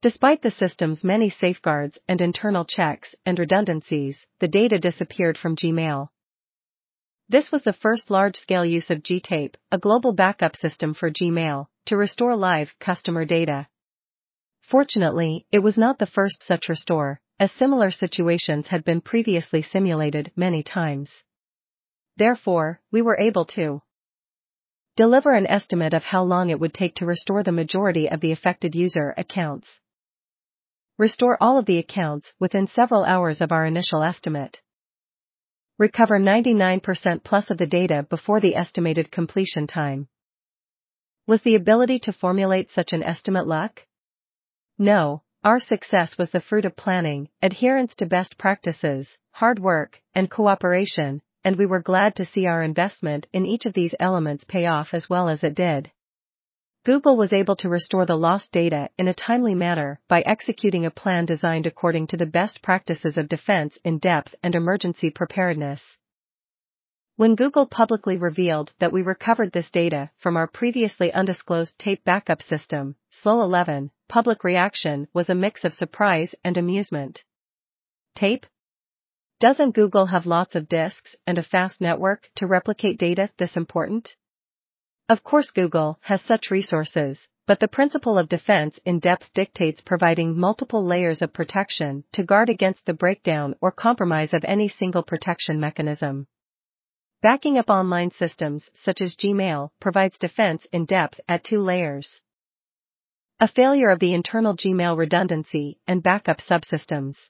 Despite 0.02 0.42
the 0.42 0.50
system's 0.50 1.04
many 1.04 1.30
safeguards 1.30 1.98
and 2.08 2.22
internal 2.22 2.64
checks 2.64 3.14
and 3.26 3.38
redundancies, 3.38 4.26
the 4.40 4.48
data 4.48 4.80
disappeared 4.80 5.38
from 5.38 5.58
Gmail. 5.58 6.08
This 7.28 7.52
was 7.52 7.64
the 7.64 7.74
first 7.74 8.10
large-scale 8.10 8.64
use 8.64 8.90
of 8.90 9.04
Gtape, 9.04 9.56
a 9.70 9.78
global 9.78 10.14
backup 10.14 10.56
system 10.56 10.94
for 10.94 11.12
Gmail, 11.12 11.68
to 11.88 11.98
restore 11.98 12.38
live 12.38 12.74
customer 12.80 13.26
data. 13.26 13.68
Fortunately, 14.62 15.46
it 15.52 15.60
was 15.60 15.78
not 15.78 16.00
the 16.00 16.06
first 16.06 16.42
such 16.42 16.70
restore, 16.70 17.20
as 17.42 17.52
similar 17.52 17.92
situations 17.92 18.68
had 18.68 18.86
been 18.86 19.02
previously 19.02 19.62
simulated 19.62 20.32
many 20.36 20.64
times. 20.64 21.24
Therefore, 22.16 22.80
we 22.92 23.02
were 23.02 23.20
able 23.20 23.46
to 23.58 23.82
Deliver 24.98 25.32
an 25.32 25.48
estimate 25.48 25.94
of 25.94 26.04
how 26.04 26.22
long 26.22 26.50
it 26.50 26.60
would 26.60 26.74
take 26.74 26.96
to 26.96 27.06
restore 27.06 27.44
the 27.44 27.52
majority 27.52 28.10
of 28.10 28.20
the 28.20 28.34
affected 28.34 28.76
user 28.76 29.14
accounts. 29.18 29.80
Restore 30.98 31.42
all 31.42 31.58
of 31.58 31.66
the 31.66 31.78
accounts 31.78 32.34
within 32.39 32.68
several 32.68 33.06
hours 33.06 33.39
of 33.39 33.54
our 33.54 33.66
initial 33.66 34.04
estimate. 34.04 34.62
Recover 35.80 36.20
99% 36.20 37.24
plus 37.24 37.50
of 37.50 37.58
the 37.58 37.66
data 37.66 38.06
before 38.10 38.42
the 38.42 38.56
estimated 38.56 39.12
completion 39.12 39.66
time. 39.66 40.10
Was 41.26 41.42
the 41.42 41.56
ability 41.56 42.00
to 42.00 42.14
formulate 42.14 42.70
such 42.70 42.92
an 42.92 43.02
estimate 43.02 43.48
luck? 43.48 43.82
No, 44.78 45.24
our 45.44 45.60
success 45.60 46.18
was 46.20 46.30
the 46.32 46.42
fruit 46.42 46.66
of 46.66 46.76
planning, 46.76 47.28
adherence 47.42 47.96
to 47.96 48.06
best 48.06 48.38
practices, 48.38 49.18
hard 49.32 49.58
work, 49.58 50.00
and 50.14 50.30
cooperation, 50.30 51.22
and 51.44 51.56
we 51.56 51.66
were 51.66 51.82
glad 51.82 52.16
to 52.16 52.26
see 52.26 52.46
our 52.46 52.62
investment 52.62 53.28
in 53.34 53.46
each 53.46 53.66
of 53.66 53.74
these 53.74 53.96
elements 54.00 54.44
pay 54.44 54.68
off 54.68 54.94
as 54.94 55.10
well 55.10 55.30
as 55.30 55.44
it 55.44 55.56
did. 55.56 55.92
Google 56.84 57.18
was 57.18 57.34
able 57.34 57.56
to 57.58 57.70
restore 57.70 58.06
the 58.06 58.16
lost 58.16 58.52
data 58.52 58.89
in 58.98 59.08
a 59.08 59.14
timely 59.14 59.56
manner 59.56 60.00
by 60.08 60.22
executing 60.22 60.86
a 60.86 60.92
plan 60.92 61.26
designed 61.26 61.66
according 61.66 62.08
to 62.08 62.18
the 62.18 62.26
best 62.26 62.62
practices 62.62 63.18
of 63.18 63.30
defense 63.30 63.78
in 63.84 63.98
depth 63.98 64.36
and 64.44 64.56
emergency 64.56 65.10
preparedness. 65.10 65.98
When 67.18 67.36
Google 67.36 67.68
publicly 67.68 68.18
revealed 68.18 68.74
that 68.80 68.92
we 68.92 69.04
recovered 69.04 69.52
this 69.52 69.70
data 69.70 70.10
from 70.18 70.38
our 70.38 70.48
previously 70.48 71.14
undisclosed 71.14 71.78
tape 71.78 72.04
backup 72.04 72.42
system, 72.42 72.96
Slow 73.12 73.42
11, 73.42 73.92
public 74.12 74.43
reaction 74.43 75.07
was 75.14 75.30
a 75.30 75.41
mix 75.45 75.64
of 75.64 75.74
surprise 75.74 76.36
and 76.43 76.57
amusement. 76.57 77.24
Tape? 78.14 78.45
Doesn't 79.39 79.74
Google 79.74 80.07
have 80.07 80.26
lots 80.26 80.53
of 80.53 80.68
disks 80.68 81.16
and 81.26 81.38
a 81.38 81.43
fast 81.43 81.80
network 81.80 82.30
to 82.36 82.45
replicate 82.45 82.99
data 82.99 83.30
this 83.38 83.55
important? 83.55 84.18
Of 85.07 85.24
course 85.24 85.49
Google 85.51 85.97
has 86.01 86.22
such 86.22 86.51
resources, 86.51 87.26
but 87.47 87.62
the 87.62 87.70
principle 87.70 88.18
of 88.18 88.28
defense 88.28 88.82
in 88.84 88.99
depth 88.99 89.32
dictates 89.34 89.80
providing 89.80 90.38
multiple 90.38 90.86
layers 90.86 91.22
of 91.22 91.32
protection 91.32 92.03
to 92.12 92.26
guard 92.26 92.49
against 92.49 92.86
the 92.86 92.93
breakdown 92.93 93.55
or 93.62 93.72
compromise 93.72 94.34
of 94.34 94.43
any 94.43 94.68
single 94.68 95.03
protection 95.03 95.57
mechanism. 95.57 96.28
Backing 97.22 97.57
up 97.57 97.70
online 97.70 98.12
systems 98.12 98.72
such 98.74 98.99
as 98.99 99.16
Gmail 99.16 99.70
provides 99.80 100.18
defense 100.18 100.68
in 100.74 100.84
depth 100.84 101.22
at 101.30 101.45
two 101.45 101.62
layers. 101.62 102.20
A 103.42 103.48
failure 103.48 103.89
of 103.89 103.98
the 103.98 104.14
internal 104.14 104.56
Gmail 104.56 104.96
redundancy 104.96 105.80
and 105.88 106.04
backup 106.04 106.42
subsystems. 106.42 107.30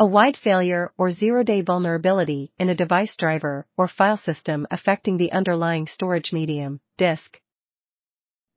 A 0.00 0.04
wide 0.04 0.36
failure 0.36 0.92
or 0.98 1.12
zero-day 1.12 1.60
vulnerability 1.60 2.52
in 2.58 2.68
a 2.68 2.74
device 2.74 3.14
driver 3.16 3.68
or 3.76 3.86
file 3.86 4.16
system 4.16 4.66
affecting 4.68 5.16
the 5.16 5.30
underlying 5.30 5.86
storage 5.86 6.32
medium, 6.32 6.80
disk. 6.98 7.40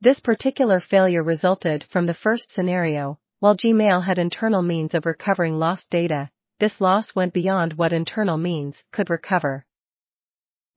This 0.02 0.20
particular 0.20 0.80
failure 0.80 1.22
resulted 1.22 1.84
from 1.92 2.08
the 2.08 2.16
first 2.16 2.52
scenario, 2.52 3.20
while 3.38 3.56
Gmail 3.56 4.04
had 4.04 4.18
internal 4.18 4.64
means 4.64 4.96
of 4.96 5.06
recovering 5.06 5.60
lost 5.60 5.92
data, 5.92 6.32
this 6.60 6.82
loss 6.82 7.14
went 7.14 7.36
beyond 7.36 7.74
what 7.74 7.94
internal 7.94 8.38
means 8.38 8.84
could 8.92 9.12
recover. 9.12 9.68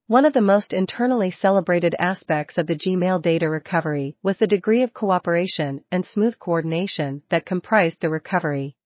One 0.09 0.25
of 0.25 0.35
the 0.35 0.41
most 0.41 0.73
internally 0.73 1.33
celebrated 1.33 1.97
aspects 1.99 2.59
of 2.59 2.69
the 2.69 2.77
Gmail 2.77 3.21
data 3.21 3.51
recovery 3.51 4.15
was 4.23 4.37
the 4.37 4.47
degree 4.47 4.85
of 4.85 4.95
cooperation 4.95 5.83
and 5.91 6.07
smooth 6.07 6.39
coordination 6.39 7.23
that 7.29 7.45
comprised 7.45 8.01
the 8.01 8.09
recovery. 8.09 8.77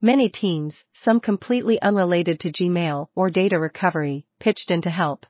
Many 0.00 0.28
teams, 0.28 0.84
some 0.92 1.18
completely 1.18 1.82
unrelated 1.82 2.38
to 2.38 2.52
Gmail 2.52 3.08
or 3.16 3.30
data 3.30 3.58
recovery, 3.58 4.26
pitched 4.38 4.70
in 4.70 4.80
to 4.82 4.90
help. 4.90 5.26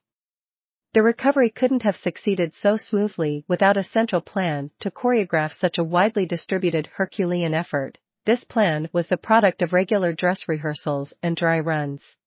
The 0.93 1.03
recovery 1.03 1.49
couldn't 1.49 1.85
have 1.85 1.97
succeeded 1.97 2.53
so 2.53 2.77
smoothly 2.77 3.47
without 3.49 3.79
a 3.79 3.85
central 3.85 4.21
plan 4.21 4.73
to 4.81 4.91
choreograph 4.91 5.55
such 5.55 5.79
a 5.79 5.85
widely 5.85 6.27
distributed 6.27 6.87
Herculean 6.87 7.55
effort. 7.55 7.99
This 8.27 8.45
plan 8.45 8.91
was 8.93 9.07
the 9.07 9.17
product 9.17 9.63
of 9.63 9.73
regular 9.73 10.13
dress 10.13 10.47
rehearsals 10.47 11.15
and 11.23 11.35
dry 11.35 11.61
runs. 11.61 12.19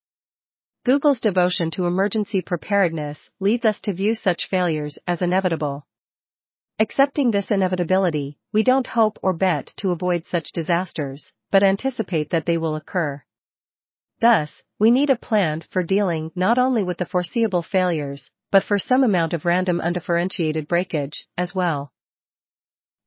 Google's 0.84 1.20
devotion 1.20 1.70
to 1.70 1.86
emergency 1.86 2.42
preparedness 2.42 3.30
leads 3.38 3.64
us 3.64 3.80
to 3.82 3.92
view 3.92 4.16
such 4.16 4.48
failures 4.48 4.98
as 5.06 5.22
inevitable. 5.22 5.86
Accepting 6.80 7.30
this 7.30 7.52
inevitability, 7.52 8.36
we 8.52 8.64
don't 8.64 8.88
hope 8.88 9.16
or 9.22 9.32
bet 9.32 9.72
to 9.76 9.92
avoid 9.92 10.26
such 10.26 10.50
disasters, 10.50 11.32
but 11.52 11.62
anticipate 11.62 12.30
that 12.30 12.46
they 12.46 12.58
will 12.58 12.74
occur. 12.74 13.22
Thus, 14.18 14.64
we 14.80 14.90
need 14.90 15.08
a 15.08 15.14
plan 15.14 15.62
for 15.70 15.84
dealing 15.84 16.32
not 16.34 16.58
only 16.58 16.82
with 16.82 16.98
the 16.98 17.06
foreseeable 17.06 17.62
failures, 17.62 18.32
but 18.50 18.64
for 18.64 18.76
some 18.76 19.04
amount 19.04 19.34
of 19.34 19.44
random 19.44 19.80
undifferentiated 19.80 20.66
breakage, 20.66 21.28
as 21.38 21.54
well. 21.54 21.92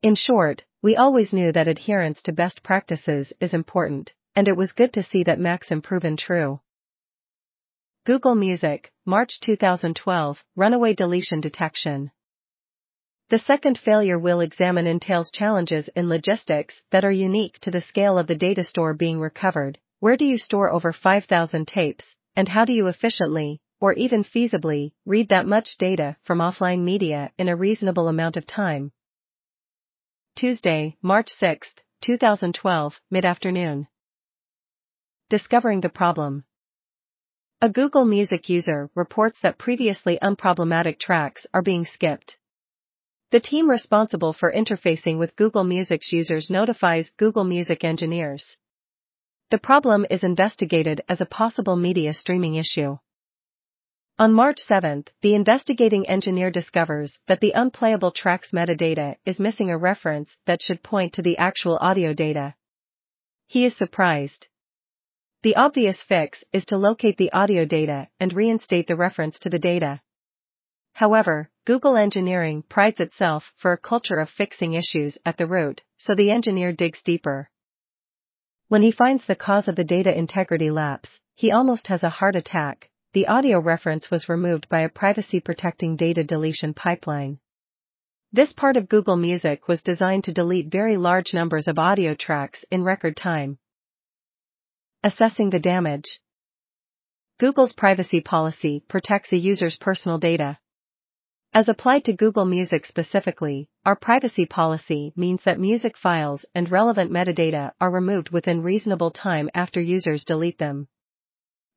In 0.01 0.15
short, 0.15 0.63
we 0.81 0.95
always 0.95 1.33
knew 1.33 1.51
that 1.51 1.67
adherence 1.67 2.21
to 2.21 2.31
best 2.31 2.63
practices 2.63 3.33
is 3.41 3.53
important, 3.53 4.13
and 4.33 4.47
it 4.47 4.55
was 4.55 4.71
good 4.71 4.93
to 4.93 5.03
see 5.03 5.23
that 5.25 5.41
maxim 5.41 5.81
proven 5.81 6.15
true. 6.15 6.61
Google 8.05 8.35
Music, 8.35 8.91
March 9.03 9.39
2012, 9.41 10.43
Runaway 10.55 10.93
Deletion 10.93 11.41
Detection. 11.41 12.11
The 13.31 13.39
second 13.39 13.79
failure 13.79 14.19
we'll 14.19 14.41
examine 14.41 14.85
entails 14.85 15.31
challenges 15.31 15.89
in 15.95 16.07
logistics 16.07 16.83
that 16.91 17.03
are 17.03 17.09
unique 17.09 17.57
to 17.61 17.71
the 17.71 17.81
scale 17.81 18.19
of 18.19 18.27
the 18.27 18.35
data 18.35 18.63
store 18.63 18.93
being 18.93 19.19
recovered. 19.19 19.79
Where 20.01 20.17
do 20.17 20.25
you 20.25 20.37
store 20.37 20.71
over 20.71 20.93
5,000 20.93 21.67
tapes, 21.67 22.13
and 22.35 22.47
how 22.47 22.63
do 22.63 22.73
you 22.73 22.85
efficiently, 22.85 23.59
or 23.79 23.93
even 23.93 24.23
feasibly, 24.23 24.91
read 25.07 25.29
that 25.29 25.47
much 25.47 25.75
data 25.79 26.15
from 26.21 26.37
offline 26.37 26.83
media 26.83 27.31
in 27.39 27.49
a 27.49 27.55
reasonable 27.55 28.07
amount 28.07 28.37
of 28.37 28.45
time? 28.45 28.91
Tuesday, 30.35 30.95
March 31.01 31.29
6, 31.29 31.73
2012, 32.01 33.01
mid-afternoon. 33.09 33.87
Discovering 35.31 35.81
the 35.81 35.89
problem. 35.89 36.43
A 37.61 37.69
Google 37.69 38.03
Music 38.03 38.49
user 38.49 38.89
reports 38.95 39.39
that 39.39 39.57
previously 39.57 40.19
unproblematic 40.21 40.99
tracks 40.99 41.47
are 41.53 41.61
being 41.61 41.85
skipped. 41.85 42.37
The 43.31 43.39
team 43.39 43.69
responsible 43.69 44.33
for 44.33 44.51
interfacing 44.51 45.17
with 45.19 45.37
Google 45.37 45.63
Music's 45.63 46.11
users 46.11 46.49
notifies 46.49 47.11
Google 47.15 47.45
Music 47.45 47.85
engineers. 47.85 48.57
The 49.51 49.57
problem 49.57 50.05
is 50.09 50.21
investigated 50.21 50.99
as 51.07 51.21
a 51.21 51.25
possible 51.25 51.77
media 51.77 52.13
streaming 52.13 52.55
issue. 52.55 52.97
On 54.19 54.33
March 54.33 54.59
7, 54.59 55.05
the 55.21 55.33
investigating 55.33 56.09
engineer 56.09 56.51
discovers 56.51 57.19
that 57.27 57.39
the 57.39 57.53
unplayable 57.55 58.11
track's 58.11 58.51
metadata 58.51 59.15
is 59.25 59.39
missing 59.39 59.69
a 59.69 59.77
reference 59.77 60.35
that 60.45 60.61
should 60.61 60.83
point 60.83 61.13
to 61.13 61.21
the 61.21 61.37
actual 61.37 61.77
audio 61.79 62.13
data. 62.13 62.53
He 63.47 63.63
is 63.63 63.77
surprised. 63.77 64.47
The 65.45 65.57
obvious 65.57 66.01
fix 66.01 66.43
is 66.53 66.65
to 66.65 66.77
locate 66.77 67.17
the 67.17 67.31
audio 67.31 67.65
data 67.65 68.07
and 68.19 68.33
reinstate 68.33 68.87
the 68.87 68.95
reference 68.95 69.37
to 69.41 69.49
the 69.51 69.59
data. 69.59 70.01
However, 70.93 71.51
Google 71.65 71.97
engineering 71.97 72.63
prides 72.67 72.99
itself 72.99 73.53
for 73.55 73.71
a 73.71 73.77
culture 73.77 74.17
of 74.17 74.27
fixing 74.27 74.73
issues 74.73 75.19
at 75.23 75.37
the 75.37 75.45
root, 75.45 75.83
so 75.97 76.15
the 76.15 76.31
engineer 76.31 76.73
digs 76.73 77.03
deeper. 77.03 77.51
When 78.69 78.81
he 78.81 78.91
finds 78.91 79.27
the 79.27 79.35
cause 79.35 79.67
of 79.67 79.75
the 79.75 79.83
data 79.83 80.17
integrity 80.17 80.71
lapse, 80.71 81.19
he 81.35 81.51
almost 81.51 81.89
has 81.89 82.01
a 82.01 82.09
heart 82.09 82.35
attack. 82.35 82.89
The 83.13 83.27
audio 83.27 83.59
reference 83.59 84.09
was 84.09 84.27
removed 84.27 84.67
by 84.67 84.79
a 84.79 84.89
privacy 84.89 85.41
protecting 85.41 85.95
data 85.95 86.23
deletion 86.23 86.73
pipeline. 86.73 87.37
This 88.33 88.51
part 88.51 88.77
of 88.77 88.89
Google 88.89 89.15
Music 89.15 89.67
was 89.67 89.83
designed 89.83 90.23
to 90.23 90.33
delete 90.33 90.71
very 90.71 90.97
large 90.97 91.35
numbers 91.35 91.67
of 91.67 91.77
audio 91.77 92.15
tracks 92.15 92.65
in 92.71 92.83
record 92.83 93.15
time. 93.15 93.59
Assessing 95.05 95.51
the 95.51 95.59
damage. 95.59 96.19
Google's 97.39 97.73
privacy 97.73 98.21
policy 98.21 98.83
protects 98.87 99.31
a 99.31 99.37
user's 99.37 99.77
personal 99.77 100.17
data. 100.17 100.57
As 101.53 101.69
applied 101.69 102.05
to 102.05 102.13
Google 102.13 102.45
Music 102.45 102.87
specifically, 102.87 103.69
our 103.85 103.95
privacy 103.95 104.47
policy 104.47 105.13
means 105.15 105.43
that 105.43 105.59
music 105.59 105.95
files 105.95 106.43
and 106.55 106.71
relevant 106.71 107.11
metadata 107.11 107.73
are 107.79 107.91
removed 107.91 108.31
within 108.31 108.63
reasonable 108.63 109.11
time 109.11 109.47
after 109.53 109.79
users 109.79 110.23
delete 110.23 110.57
them. 110.57 110.87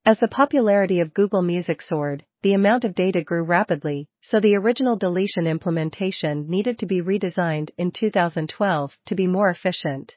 As 0.06 0.18
the 0.18 0.28
popularity 0.28 1.00
of 1.00 1.12
Google 1.12 1.42
Music 1.42 1.82
soared, 1.82 2.24
the 2.40 2.54
amount 2.54 2.86
of 2.86 2.94
data 2.94 3.22
grew 3.22 3.42
rapidly, 3.42 4.08
so 4.22 4.40
the 4.40 4.56
original 4.56 4.96
deletion 4.96 5.46
implementation 5.46 6.48
needed 6.48 6.78
to 6.78 6.86
be 6.86 7.02
redesigned 7.02 7.68
in 7.76 7.90
2012 7.90 8.96
to 9.04 9.14
be 9.14 9.26
more 9.26 9.50
efficient. 9.50 10.16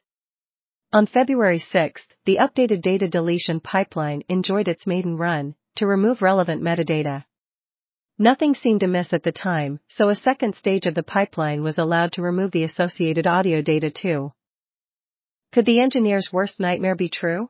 On 0.94 1.06
February 1.06 1.60
6, 1.60 2.06
the 2.26 2.40
updated 2.42 2.82
data 2.82 3.08
deletion 3.08 3.62
pipeline 3.62 4.24
enjoyed 4.28 4.68
its 4.68 4.86
maiden 4.86 5.16
run 5.16 5.56
to 5.76 5.88
remove 5.88 6.22
relevant 6.22 6.62
metadata. 6.62 7.24
Nothing 8.20 8.54
seemed 8.54 8.84
amiss 8.84 9.14
at 9.14 9.24
the 9.24 9.32
time, 9.32 9.80
so 9.88 10.10
a 10.10 10.18
second 10.18 10.54
stage 10.54 10.86
of 10.86 10.94
the 10.94 11.02
pipeline 11.02 11.64
was 11.64 11.78
allowed 11.78 12.12
to 12.14 12.22
remove 12.22 12.52
the 12.52 12.66
associated 12.66 13.26
audio 13.26 13.62
data 13.62 13.90
too. 13.90 14.34
Could 15.54 15.66
the 15.66 15.80
engineer's 15.80 16.34
worst 16.34 16.60
nightmare 16.60 16.96
be 16.96 17.08
true? 17.08 17.50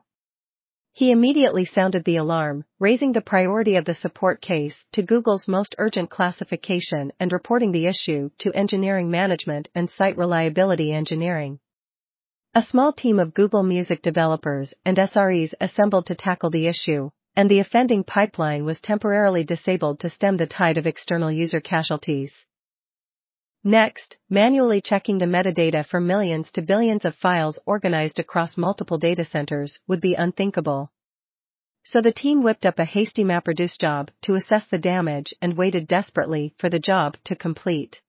He 0.92 1.10
immediately 1.10 1.64
sounded 1.64 2.04
the 2.04 2.18
alarm, 2.18 2.64
raising 2.78 3.10
the 3.10 3.20
priority 3.20 3.74
of 3.74 3.86
the 3.86 3.94
support 3.94 4.40
case 4.40 4.86
to 4.92 5.02
Google's 5.02 5.48
most 5.48 5.74
urgent 5.78 6.10
classification 6.10 7.12
and 7.18 7.32
reporting 7.32 7.72
the 7.72 7.86
issue 7.86 8.30
to 8.38 8.52
engineering 8.52 9.10
management 9.10 9.68
and 9.74 9.90
site 9.90 10.16
reliability 10.16 10.92
engineering. 10.92 11.58
A 12.54 12.60
small 12.60 12.92
team 12.92 13.18
of 13.18 13.32
Google 13.32 13.62
Music 13.62 14.02
developers 14.02 14.74
and 14.84 14.98
SREs 14.98 15.54
assembled 15.58 16.04
to 16.06 16.14
tackle 16.14 16.50
the 16.50 16.66
issue, 16.66 17.10
and 17.34 17.50
the 17.50 17.60
offending 17.60 18.04
pipeline 18.04 18.66
was 18.66 18.78
temporarily 18.78 19.42
disabled 19.42 20.00
to 20.00 20.10
stem 20.10 20.36
the 20.36 20.46
tide 20.46 20.76
of 20.76 20.86
external 20.86 21.32
user 21.32 21.62
casualties. 21.62 22.44
Next, 23.64 24.18
manually 24.28 24.82
checking 24.82 25.16
the 25.16 25.24
metadata 25.24 25.86
for 25.86 25.98
millions 25.98 26.52
to 26.52 26.60
billions 26.60 27.06
of 27.06 27.14
files 27.14 27.58
organized 27.64 28.18
across 28.18 28.58
multiple 28.58 28.98
data 28.98 29.24
centers 29.24 29.80
would 29.88 30.02
be 30.02 30.12
unthinkable. 30.12 30.92
So 31.84 32.02
the 32.02 32.12
team 32.12 32.42
whipped 32.42 32.66
up 32.66 32.78
a 32.78 32.84
hasty 32.84 33.24
MapReduce 33.24 33.78
job 33.78 34.10
to 34.24 34.34
assess 34.34 34.66
the 34.66 34.76
damage 34.76 35.32
and 35.40 35.56
waited 35.56 35.88
desperately 35.88 36.52
for 36.58 36.68
the 36.68 36.78
job 36.78 37.16
to 37.24 37.34
complete. 37.34 38.02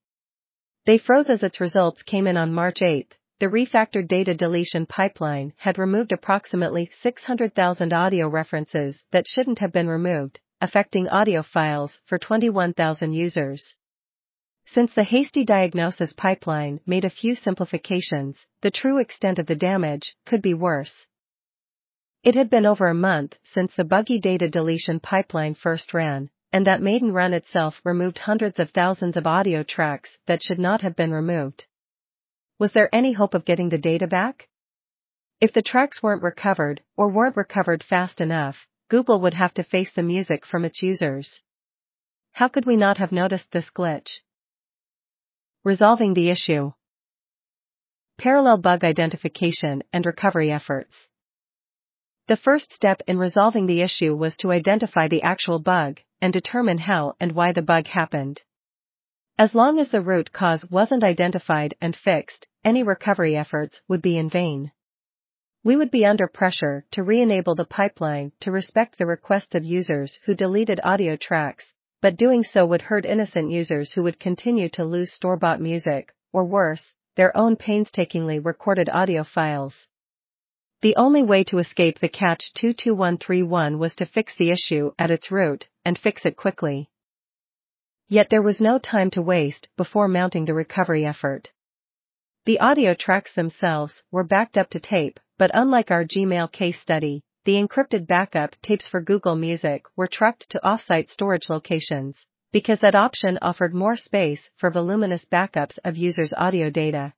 They 0.85 0.97
froze 0.97 1.29
as 1.29 1.43
its 1.43 1.61
results 1.61 2.03
came 2.03 2.27
in 2.27 2.35
on 2.35 2.53
March 2.53 2.81
8, 2.81 3.15
the 3.43 3.49
refactored 3.49 4.07
data 4.07 4.33
deletion 4.33 4.85
pipeline 4.85 5.51
had 5.57 5.77
removed 5.77 6.13
approximately 6.13 6.89
600,000 7.01 7.91
audio 7.91 8.29
references 8.29 9.03
that 9.11 9.27
shouldn't 9.27 9.59
have 9.59 9.73
been 9.73 9.89
removed, 9.89 10.39
affecting 10.61 11.09
audio 11.09 11.43
files 11.43 11.99
for 12.05 12.17
21,000 12.17 13.11
users. 13.11 13.75
Since 14.63 14.93
the 14.93 15.03
hasty 15.03 15.43
diagnosis 15.43 16.13
pipeline 16.13 16.79
made 16.85 17.03
a 17.03 17.09
few 17.09 17.35
simplifications, 17.35 18.45
the 18.61 18.71
true 18.71 18.97
extent 18.97 19.39
of 19.39 19.47
the 19.47 19.55
damage 19.55 20.15
could 20.25 20.41
be 20.41 20.53
worse. 20.53 21.07
It 22.23 22.35
had 22.35 22.49
been 22.49 22.65
over 22.65 22.87
a 22.87 22.93
month 22.93 23.35
since 23.43 23.75
the 23.75 23.83
buggy 23.83 24.19
data 24.19 24.47
deletion 24.47 25.01
pipeline 25.01 25.55
first 25.55 25.93
ran, 25.93 26.29
and 26.53 26.65
that 26.65 26.81
maiden 26.81 27.11
run 27.11 27.33
itself 27.33 27.81
removed 27.83 28.19
hundreds 28.19 28.57
of 28.57 28.69
thousands 28.69 29.17
of 29.17 29.27
audio 29.27 29.63
tracks 29.63 30.17
that 30.27 30.41
should 30.41 30.59
not 30.59 30.79
have 30.79 30.95
been 30.95 31.11
removed. 31.11 31.65
Was 32.59 32.71
there 32.73 32.93
any 32.93 33.13
hope 33.13 33.33
of 33.33 33.45
getting 33.45 33.69
the 33.69 33.77
data 33.77 34.07
back? 34.07 34.47
If 35.41 35.53
the 35.53 35.61
tracks 35.61 36.01
weren't 36.01 36.23
recovered, 36.23 36.81
or 36.95 37.09
weren't 37.09 37.35
recovered 37.35 37.83
fast 37.83 38.21
enough, 38.21 38.67
Google 38.89 39.21
would 39.21 39.33
have 39.33 39.53
to 39.55 39.63
face 39.63 39.91
the 39.93 40.03
music 40.03 40.45
from 40.45 40.63
its 40.63 40.81
users. 40.81 41.41
How 42.31 42.47
could 42.47 42.65
we 42.65 42.75
not 42.75 42.97
have 42.97 43.11
noticed 43.11 43.51
this 43.51 43.69
glitch? 43.69 44.19
Resolving 45.63 46.13
the 46.13 46.29
issue. 46.29 46.71
Parallel 48.17 48.57
bug 48.57 48.83
identification 48.83 49.83
and 49.91 50.05
recovery 50.05 50.51
efforts. 50.51 51.07
The 52.27 52.37
first 52.37 52.71
step 52.71 53.01
in 53.07 53.17
resolving 53.17 53.65
the 53.65 53.81
issue 53.81 54.15
was 54.15 54.37
to 54.37 54.51
identify 54.51 55.07
the 55.07 55.23
actual 55.23 55.59
bug 55.59 55.99
and 56.21 56.31
determine 56.31 56.77
how 56.77 57.15
and 57.19 57.33
why 57.33 57.51
the 57.51 57.61
bug 57.61 57.87
happened. 57.87 58.43
As 59.37 59.55
long 59.55 59.79
as 59.79 59.89
the 59.89 60.01
root 60.01 60.31
cause 60.31 60.63
wasn't 60.69 61.03
identified 61.03 61.73
and 61.81 61.95
fixed, 61.95 62.45
any 62.63 62.83
recovery 62.83 63.35
efforts 63.35 63.81
would 63.87 64.01
be 64.01 64.15
in 64.15 64.29
vain. 64.29 64.71
We 65.63 65.75
would 65.75 65.89
be 65.89 66.05
under 66.05 66.27
pressure 66.27 66.85
to 66.91 67.01
re-enable 67.01 67.55
the 67.55 67.65
pipeline 67.65 68.33
to 68.41 68.51
respect 68.51 68.97
the 68.97 69.07
requests 69.07 69.55
of 69.55 69.63
users 69.63 70.19
who 70.25 70.35
deleted 70.35 70.79
audio 70.83 71.15
tracks, 71.15 71.73
but 71.99 72.15
doing 72.15 72.43
so 72.43 72.63
would 72.67 72.83
hurt 72.83 73.07
innocent 73.07 73.49
users 73.49 73.93
who 73.93 74.03
would 74.03 74.19
continue 74.19 74.69
to 74.69 74.85
lose 74.85 75.11
store-bought 75.11 75.59
music, 75.59 76.13
or 76.31 76.45
worse, 76.45 76.93
their 77.15 77.35
own 77.35 77.55
painstakingly 77.55 78.37
recorded 78.37 78.87
audio 78.89 79.23
files. 79.23 79.87
The 80.81 80.95
only 80.95 81.23
way 81.23 81.43
to 81.45 81.57
escape 81.57 81.99
the 81.99 82.09
catch 82.09 82.53
22131 82.53 83.79
was 83.79 83.95
to 83.95 84.05
fix 84.05 84.35
the 84.35 84.51
issue 84.51 84.91
at 84.99 85.09
its 85.09 85.31
root, 85.31 85.67
and 85.83 85.97
fix 85.97 86.23
it 86.23 86.37
quickly. 86.37 86.91
Yet 88.07 88.29
there 88.29 88.41
was 88.41 88.61
no 88.61 88.77
time 88.77 89.09
to 89.11 89.21
waste 89.21 89.67
before 89.77 90.07
mounting 90.07 90.45
the 90.45 90.53
recovery 90.53 91.05
effort. 91.05 91.51
The 92.45 92.59
audio 92.59 92.93
tracks 92.93 93.33
themselves 93.33 94.03
were 94.11 94.23
backed 94.23 94.57
up 94.57 94.69
to 94.71 94.79
tape, 94.79 95.19
but 95.37 95.51
unlike 95.53 95.91
our 95.91 96.03
Gmail 96.03 96.51
case 96.51 96.79
study, 96.79 97.23
the 97.45 97.53
encrypted 97.53 98.05
backup 98.05 98.55
tapes 98.61 98.87
for 98.87 99.01
Google 99.01 99.35
Music 99.35 99.83
were 99.95 100.07
trucked 100.07 100.49
to 100.49 100.59
offsite 100.63 101.09
storage 101.09 101.49
locations, 101.49 102.27
because 102.51 102.79
that 102.81 102.95
option 102.95 103.39
offered 103.41 103.73
more 103.73 103.97
space 103.97 104.49
for 104.57 104.69
voluminous 104.69 105.25
backups 105.25 105.79
of 105.83 105.97
users' 105.97 106.33
audio 106.37 106.69
data. 106.69 107.13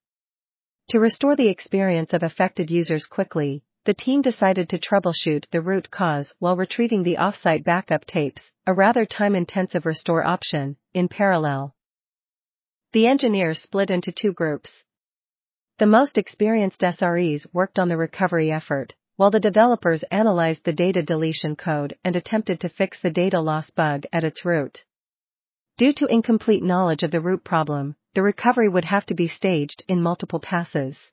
To 0.89 0.99
restore 0.99 1.35
the 1.35 1.49
experience 1.49 2.13
of 2.13 2.23
affected 2.23 2.71
users 2.71 3.05
quickly, 3.05 3.63
the 3.85 3.93
team 3.93 4.23
decided 4.23 4.67
to 4.67 4.79
troubleshoot 4.79 5.45
the 5.51 5.61
root 5.61 5.89
cause 5.91 6.33
while 6.39 6.55
retrieving 6.55 7.03
the 7.03 7.17
offsite 7.17 7.63
backup 7.63 8.03
tapes, 8.05 8.51
a 8.65 8.73
rather 8.73 9.05
time-intensive 9.05 9.85
restore 9.85 10.25
option, 10.25 10.75
in 10.95 11.07
parallel. 11.07 11.75
The 12.93 13.05
engineers 13.05 13.61
split 13.61 13.91
into 13.91 14.11
two 14.11 14.33
groups. 14.33 14.83
The 15.77 15.85
most 15.85 16.17
experienced 16.17 16.81
SREs 16.81 17.45
worked 17.53 17.77
on 17.77 17.89
the 17.89 17.97
recovery 17.97 18.51
effort, 18.51 18.95
while 19.17 19.29
the 19.29 19.39
developers 19.39 20.03
analyzed 20.09 20.63
the 20.63 20.73
data 20.73 21.03
deletion 21.03 21.55
code 21.55 21.95
and 22.03 22.15
attempted 22.15 22.61
to 22.61 22.69
fix 22.69 22.99
the 23.01 23.11
data 23.11 23.39
loss 23.39 23.69
bug 23.69 24.05
at 24.11 24.23
its 24.23 24.43
root. 24.43 24.83
Due 25.77 25.93
to 25.93 26.07
incomplete 26.07 26.63
knowledge 26.63 27.03
of 27.03 27.11
the 27.11 27.21
root 27.21 27.43
problem, 27.43 27.95
the 28.15 28.23
recovery 28.23 28.69
would 28.69 28.85
have 28.85 29.05
to 29.05 29.13
be 29.13 29.27
staged 29.27 29.83
in 29.87 30.01
multiple 30.01 30.39
passes. 30.39 31.11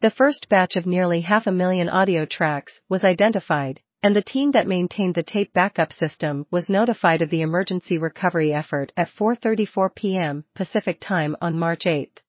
The 0.00 0.10
first 0.10 0.48
batch 0.48 0.76
of 0.76 0.86
nearly 0.86 1.20
half 1.20 1.46
a 1.46 1.52
million 1.52 1.90
audio 1.90 2.24
tracks 2.24 2.80
was 2.88 3.04
identified, 3.04 3.82
and 4.02 4.16
the 4.16 4.22
team 4.22 4.52
that 4.52 4.66
maintained 4.66 5.14
the 5.14 5.22
tape 5.22 5.52
backup 5.52 5.92
system 5.92 6.46
was 6.50 6.70
notified 6.70 7.20
of 7.20 7.28
the 7.28 7.42
emergency 7.42 7.98
recovery 7.98 8.50
effort 8.50 8.94
at 8.96 9.10
4:34 9.10 9.94
p.m. 9.94 10.44
Pacific 10.54 11.00
Time 11.00 11.36
on 11.42 11.58
March 11.58 11.84
8. 11.84 12.22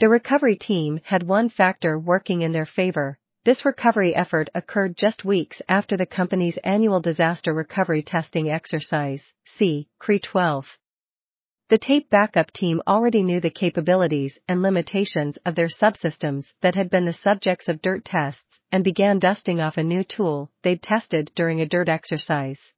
The 0.00 0.08
recovery 0.08 0.56
team 0.56 1.00
had 1.04 1.22
one 1.22 1.48
factor 1.48 1.96
working 1.96 2.42
in 2.42 2.50
their 2.50 2.66
favor. 2.66 3.20
This 3.44 3.64
recovery 3.64 4.12
effort 4.16 4.50
occurred 4.52 4.96
just 4.96 5.24
weeks 5.24 5.62
after 5.68 5.96
the 5.96 6.06
company's 6.06 6.56
annual 6.64 7.00
disaster 7.00 7.54
recovery 7.54 8.02
testing 8.02 8.50
exercise, 8.50 9.32
C. 9.44 9.86
CRE 10.00 10.16
12. 10.20 10.76
The 11.70 11.76
tape 11.76 12.08
backup 12.08 12.50
team 12.50 12.80
already 12.86 13.22
knew 13.22 13.40
the 13.40 13.50
capabilities 13.50 14.38
and 14.48 14.62
limitations 14.62 15.36
of 15.44 15.54
their 15.54 15.66
subsystems 15.66 16.54
that 16.62 16.74
had 16.74 16.88
been 16.88 17.04
the 17.04 17.12
subjects 17.12 17.68
of 17.68 17.82
DIRT 17.82 18.06
tests 18.06 18.58
and 18.72 18.82
began 18.82 19.18
dusting 19.18 19.60
off 19.60 19.76
a 19.76 19.82
new 19.82 20.02
tool 20.02 20.50
they'd 20.62 20.82
tested 20.82 21.30
during 21.34 21.60
a 21.60 21.66
DIRT 21.66 21.90
exercise. 21.90 22.72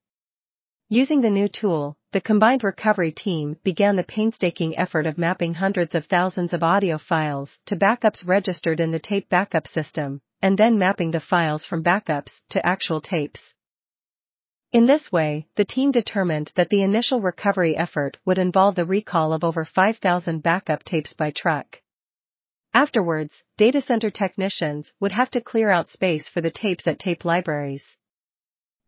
Using 0.89 1.21
the 1.21 1.29
new 1.29 1.47
tool, 1.47 1.95
the 2.11 2.19
combined 2.19 2.65
recovery 2.65 3.13
team 3.13 3.55
began 3.63 3.95
the 3.95 4.03
painstaking 4.03 4.77
effort 4.77 5.07
of 5.07 5.17
mapping 5.17 5.53
hundreds 5.53 5.95
of 5.95 6.07
thousands 6.07 6.51
of 6.51 6.61
audio 6.61 6.97
files 6.97 7.59
to 7.67 7.77
backups 7.77 8.27
registered 8.27 8.81
in 8.81 8.91
the 8.91 8.99
tape 8.99 9.29
backup 9.29 9.69
system, 9.69 10.19
and 10.41 10.57
then 10.57 10.77
mapping 10.77 11.11
the 11.11 11.21
files 11.21 11.63
from 11.63 11.81
backups 11.81 12.41
to 12.49 12.65
actual 12.65 12.99
tapes. 12.99 13.53
In 14.73 14.85
this 14.85 15.11
way, 15.11 15.47
the 15.55 15.65
team 15.65 15.91
determined 15.91 16.53
that 16.55 16.69
the 16.69 16.81
initial 16.81 17.19
recovery 17.19 17.75
effort 17.75 18.17
would 18.23 18.37
involve 18.37 18.75
the 18.75 18.85
recall 18.85 19.33
of 19.33 19.43
over 19.43 19.65
5,000 19.65 20.41
backup 20.41 20.83
tapes 20.83 21.11
by 21.13 21.31
truck. 21.31 21.81
Afterwards, 22.73 23.43
data 23.57 23.81
center 23.81 24.09
technicians 24.09 24.93
would 25.01 25.11
have 25.11 25.29
to 25.31 25.41
clear 25.41 25.71
out 25.71 25.89
space 25.89 26.29
for 26.29 26.39
the 26.39 26.51
tapes 26.51 26.87
at 26.87 26.99
tape 26.99 27.25
libraries. 27.25 27.97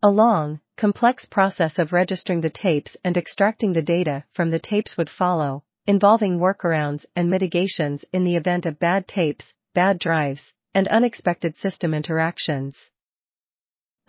A 0.01 0.09
long, 0.09 0.61
complex 0.77 1.25
process 1.25 1.77
of 1.77 1.91
registering 1.91 2.39
the 2.39 2.49
tapes 2.49 2.95
and 3.03 3.17
extracting 3.17 3.73
the 3.73 3.81
data 3.81 4.23
from 4.33 4.51
the 4.51 4.59
tapes 4.59 4.95
would 4.95 5.09
follow, 5.09 5.65
involving 5.85 6.39
workarounds 6.39 7.05
and 7.13 7.29
mitigations 7.29 8.05
in 8.13 8.23
the 8.23 8.37
event 8.37 8.65
of 8.65 8.79
bad 8.79 9.05
tapes, 9.05 9.53
bad 9.73 9.99
drives, 9.99 10.53
and 10.73 10.87
unexpected 10.87 11.57
system 11.57 11.93
interactions. 11.93 12.89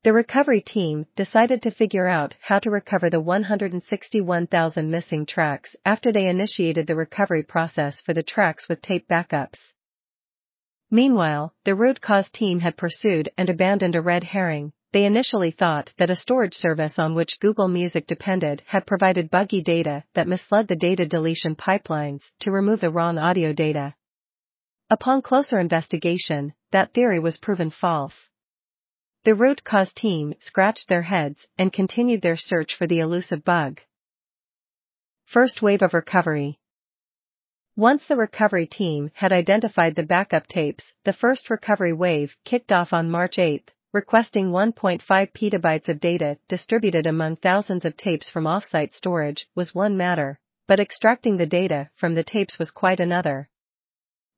The 0.03 0.13
recovery 0.13 0.61
team 0.61 1.07
decided 1.15 1.63
to 1.63 1.71
figure 1.71 2.07
out 2.07 2.35
how 2.39 2.59
to 2.59 2.69
recover 2.69 3.09
the 3.09 3.19
161,000 3.19 4.91
missing 4.91 5.25
tracks 5.25 5.75
after 5.83 6.11
they 6.11 6.27
initiated 6.27 6.85
the 6.85 6.95
recovery 6.95 7.41
process 7.41 7.99
for 8.01 8.13
the 8.13 8.21
tracks 8.21 8.69
with 8.69 8.83
tape 8.83 9.07
backups. 9.07 9.71
Meanwhile, 10.89 11.53
the 11.65 11.75
root 11.75 11.99
cause 11.99 12.31
team 12.31 12.61
had 12.61 12.77
pursued 12.77 13.29
and 13.37 13.49
abandoned 13.49 13.95
a 13.95 14.01
red 14.01 14.23
herring. 14.23 14.71
They 14.93 15.03
initially 15.03 15.51
thought 15.51 15.93
that 15.97 16.09
a 16.09 16.15
storage 16.15 16.53
service 16.53 16.97
on 16.97 17.13
which 17.13 17.39
Google 17.41 17.67
Music 17.67 18.07
depended 18.07 18.63
had 18.67 18.87
provided 18.87 19.29
buggy 19.29 19.61
data 19.61 20.05
that 20.13 20.29
misled 20.29 20.69
the 20.69 20.77
data 20.77 21.05
deletion 21.05 21.55
pipelines 21.55 22.31
to 22.39 22.51
remove 22.51 22.79
the 22.79 22.89
wrong 22.89 23.17
audio 23.17 23.51
data. 23.51 23.95
Upon 24.89 25.21
closer 25.21 25.59
investigation, 25.59 26.53
that 26.71 26.93
theory 26.93 27.19
was 27.19 27.37
proven 27.37 27.69
false. 27.69 28.29
The 29.25 29.35
root 29.35 29.65
cause 29.65 29.91
team 29.91 30.35
scratched 30.39 30.87
their 30.87 31.01
heads 31.01 31.45
and 31.57 31.73
continued 31.73 32.21
their 32.21 32.37
search 32.37 32.75
for 32.75 32.87
the 32.87 32.99
elusive 32.99 33.43
bug. 33.43 33.81
First 35.25 35.61
wave 35.61 35.81
of 35.81 35.93
recovery. 35.93 36.59
Once 37.77 38.05
the 38.07 38.15
recovery 38.15 38.65
team 38.65 39.11
had 39.13 39.31
identified 39.31 39.93
the 39.93 40.01
backup 40.01 40.47
tapes, 40.47 40.93
the 41.03 41.13
first 41.13 41.51
recovery 41.51 41.93
wave 41.93 42.35
kicked 42.43 42.71
off 42.71 42.91
on 42.91 43.07
March 43.07 43.37
8, 43.37 43.71
requesting 43.93 44.49
1.5 44.49 44.99
petabytes 45.31 45.87
of 45.87 45.99
data 45.99 46.39
distributed 46.47 47.05
among 47.05 47.35
thousands 47.35 47.85
of 47.85 47.95
tapes 47.95 48.31
from 48.31 48.45
offsite 48.45 48.95
storage 48.95 49.47
was 49.53 49.75
one 49.75 49.95
matter, 49.95 50.39
but 50.67 50.79
extracting 50.79 51.37
the 51.37 51.45
data 51.45 51.87
from 51.93 52.15
the 52.15 52.23
tapes 52.23 52.57
was 52.57 52.71
quite 52.71 52.99
another. 52.99 53.47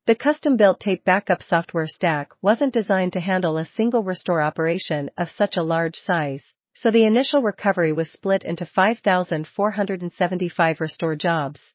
The 0.04 0.16
custom-built 0.16 0.78
tape 0.78 1.06
backup 1.06 1.42
software 1.42 1.86
stack 1.86 2.32
wasn't 2.42 2.74
designed 2.74 3.14
to 3.14 3.20
handle 3.20 3.56
a 3.56 3.64
single 3.64 4.02
restore 4.02 4.42
operation 4.42 5.10
of 5.16 5.30
such 5.30 5.56
a 5.56 5.62
large 5.62 5.96
size, 5.96 6.52
so 6.74 6.90
the 6.90 7.06
initial 7.06 7.40
recovery 7.40 7.94
was 7.94 8.12
split 8.12 8.44
into 8.44 8.66
5,475 8.66 10.80
restore 10.82 11.16
jobs. 11.16 11.72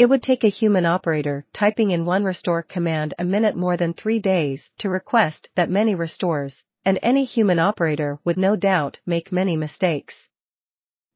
It 0.00 0.08
would 0.08 0.22
take 0.22 0.44
a 0.44 0.48
human 0.48 0.86
operator 0.86 1.44
typing 1.52 1.90
in 1.90 2.06
one 2.06 2.24
restore 2.24 2.62
command 2.62 3.12
a 3.18 3.24
minute 3.24 3.54
more 3.54 3.76
than 3.76 3.92
three 3.92 4.18
days 4.18 4.70
to 4.78 4.88
request 4.88 5.50
that 5.56 5.68
many 5.68 5.94
restores, 5.94 6.62
and 6.86 6.98
any 7.02 7.26
human 7.26 7.58
operator 7.58 8.18
would 8.24 8.38
no 8.38 8.56
doubt 8.56 8.98
make 9.04 9.30
many 9.30 9.58
mistakes. 9.58 10.26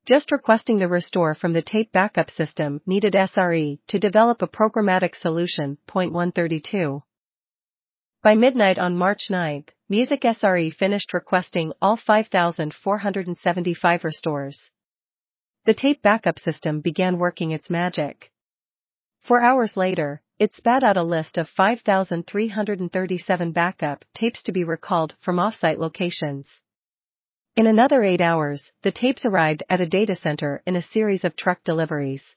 Just 0.04 0.30
requesting 0.30 0.80
the 0.80 0.86
restore 0.86 1.34
from 1.34 1.54
the 1.54 1.62
tape 1.62 1.92
backup 1.92 2.30
system 2.30 2.82
needed 2.84 3.14
SRE 3.14 3.78
to 3.86 3.98
develop 3.98 4.42
a 4.42 4.46
programmatic 4.46 5.14
solution. 5.14 5.78
Point 5.86 6.12
132. 6.12 7.02
By 8.22 8.34
midnight 8.34 8.78
on 8.78 8.98
March 8.98 9.30
9, 9.30 9.64
Music 9.88 10.20
SRE 10.20 10.70
finished 10.74 11.14
requesting 11.14 11.72
all 11.80 11.96
5,475 11.96 14.04
restores. 14.04 14.72
The 15.64 15.72
tape 15.72 16.02
backup 16.02 16.38
system 16.38 16.82
began 16.82 17.16
working 17.16 17.52
its 17.52 17.70
magic. 17.70 18.30
Four 19.24 19.40
hours 19.40 19.74
later, 19.74 20.20
it 20.38 20.52
spat 20.52 20.84
out 20.84 20.98
a 20.98 21.02
list 21.02 21.38
of 21.38 21.48
5,337 21.48 23.52
backup 23.52 24.04
tapes 24.12 24.42
to 24.42 24.52
be 24.52 24.64
recalled 24.64 25.14
from 25.22 25.36
offsite 25.36 25.78
locations. 25.78 26.60
In 27.56 27.66
another 27.66 28.02
eight 28.02 28.20
hours, 28.20 28.72
the 28.82 28.92
tapes 28.92 29.24
arrived 29.24 29.62
at 29.70 29.80
a 29.80 29.86
data 29.86 30.14
center 30.14 30.62
in 30.66 30.76
a 30.76 30.82
series 30.82 31.24
of 31.24 31.36
truck 31.36 31.64
deliveries. 31.64 32.36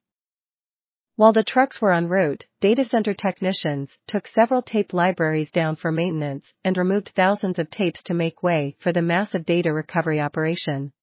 While 1.17 1.33
the 1.33 1.43
trucks 1.43 1.81
were 1.81 1.91
en 1.91 2.07
route, 2.07 2.45
data 2.61 2.85
center 2.85 3.13
technicians 3.13 3.97
took 4.07 4.25
several 4.25 4.61
tape 4.61 4.93
libraries 4.93 5.51
down 5.51 5.75
for 5.75 5.91
maintenance 5.91 6.53
and 6.63 6.77
removed 6.77 7.09
thousands 7.09 7.59
of 7.59 7.69
tapes 7.69 8.01
to 8.03 8.13
make 8.13 8.43
way 8.43 8.77
for 8.79 8.93
the 8.93 9.01
massive 9.01 9.45
data 9.45 9.73
recovery 9.73 10.21
operation. 10.21 10.93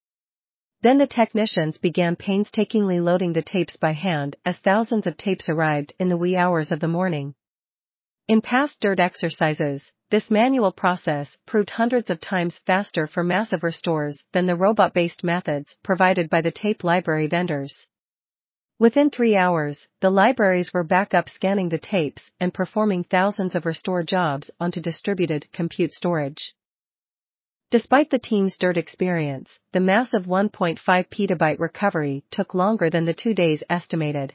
Then 0.84 0.98
the 0.98 1.06
technicians 1.06 1.78
began 1.78 2.14
painstakingly 2.14 3.00
loading 3.00 3.32
the 3.32 3.40
tapes 3.40 3.78
by 3.78 3.92
hand 3.92 4.36
as 4.44 4.58
thousands 4.58 5.06
of 5.06 5.16
tapes 5.16 5.48
arrived 5.48 5.94
in 5.98 6.10
the 6.10 6.16
wee 6.18 6.36
hours 6.36 6.70
of 6.70 6.80
the 6.80 6.88
morning. 6.88 7.34
In 8.28 8.42
past 8.42 8.82
DIRT 8.82 9.00
exercises, 9.00 9.92
this 10.10 10.30
manual 10.30 10.72
process 10.72 11.38
proved 11.46 11.70
hundreds 11.70 12.10
of 12.10 12.20
times 12.20 12.58
faster 12.66 13.06
for 13.06 13.24
massive 13.24 13.62
restores 13.62 14.24
than 14.32 14.44
the 14.44 14.56
robot-based 14.56 15.24
methods 15.24 15.74
provided 15.82 16.28
by 16.28 16.42
the 16.42 16.52
tape 16.52 16.84
library 16.84 17.28
vendors. 17.28 17.88
Within 18.78 19.08
three 19.08 19.36
hours, 19.36 19.88
the 20.02 20.10
libraries 20.10 20.74
were 20.74 20.84
back 20.84 21.14
up 21.14 21.30
scanning 21.30 21.70
the 21.70 21.78
tapes 21.78 22.30
and 22.40 22.52
performing 22.52 23.04
thousands 23.04 23.54
of 23.54 23.64
restore 23.64 24.02
jobs 24.02 24.50
onto 24.60 24.82
distributed 24.82 25.50
compute 25.50 25.94
storage. 25.94 26.54
Despite 27.74 28.10
the 28.10 28.20
team's 28.20 28.56
DIRT 28.56 28.76
experience, 28.76 29.58
the 29.72 29.80
massive 29.80 30.26
1.5 30.26 30.78
petabyte 30.78 31.58
recovery 31.58 32.22
took 32.30 32.54
longer 32.54 32.88
than 32.88 33.04
the 33.04 33.12
two 33.12 33.34
days 33.34 33.64
estimated. 33.68 34.32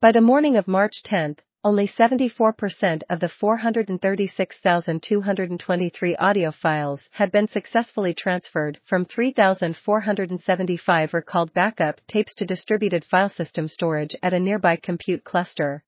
By 0.00 0.12
the 0.12 0.22
morning 0.22 0.56
of 0.56 0.66
March 0.66 1.02
10, 1.02 1.36
only 1.62 1.86
74% 1.86 3.02
of 3.10 3.20
the 3.20 3.28
436,223 3.28 6.16
audio 6.16 6.50
files 6.50 7.06
had 7.10 7.30
been 7.30 7.48
successfully 7.48 8.14
transferred 8.14 8.80
from 8.82 9.04
3,475 9.04 11.12
recalled 11.12 11.52
backup 11.52 12.00
tapes 12.06 12.34
to 12.36 12.46
distributed 12.46 13.04
file 13.04 13.28
system 13.28 13.68
storage 13.68 14.16
at 14.22 14.32
a 14.32 14.40
nearby 14.40 14.76
compute 14.76 15.22
cluster. 15.22 15.84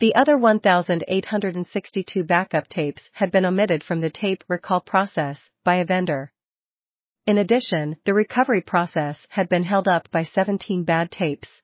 The 0.00 0.14
other 0.14 0.38
1,862 0.38 2.22
backup 2.22 2.68
tapes 2.68 3.10
had 3.14 3.32
been 3.32 3.44
omitted 3.44 3.82
from 3.82 4.00
the 4.00 4.10
tape 4.10 4.44
recall 4.46 4.80
process 4.80 5.50
by 5.64 5.74
a 5.76 5.84
vendor. 5.84 6.32
In 7.26 7.36
addition, 7.36 7.96
the 8.04 8.14
recovery 8.14 8.60
process 8.60 9.26
had 9.30 9.48
been 9.48 9.64
held 9.64 9.88
up 9.88 10.08
by 10.12 10.22
17 10.22 10.84
bad 10.84 11.10
tapes. 11.10 11.62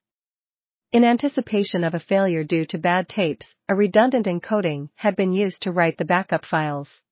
In 0.90 1.05
anticipation 1.05 1.85
of 1.85 1.94
a 1.94 2.01
failure 2.01 2.43
due 2.43 2.65
to 2.65 2.78
bad 2.78 3.09
tapes, 3.09 3.55
a 3.69 3.77
redundant 3.77 4.27
encoding 4.27 4.89
had 4.97 5.15
been 5.15 5.32
used 5.32 5.62
to 5.62 5.70
write 5.70 5.97
the 5.97 6.05
backup 6.05 6.44
files. 6.44 7.02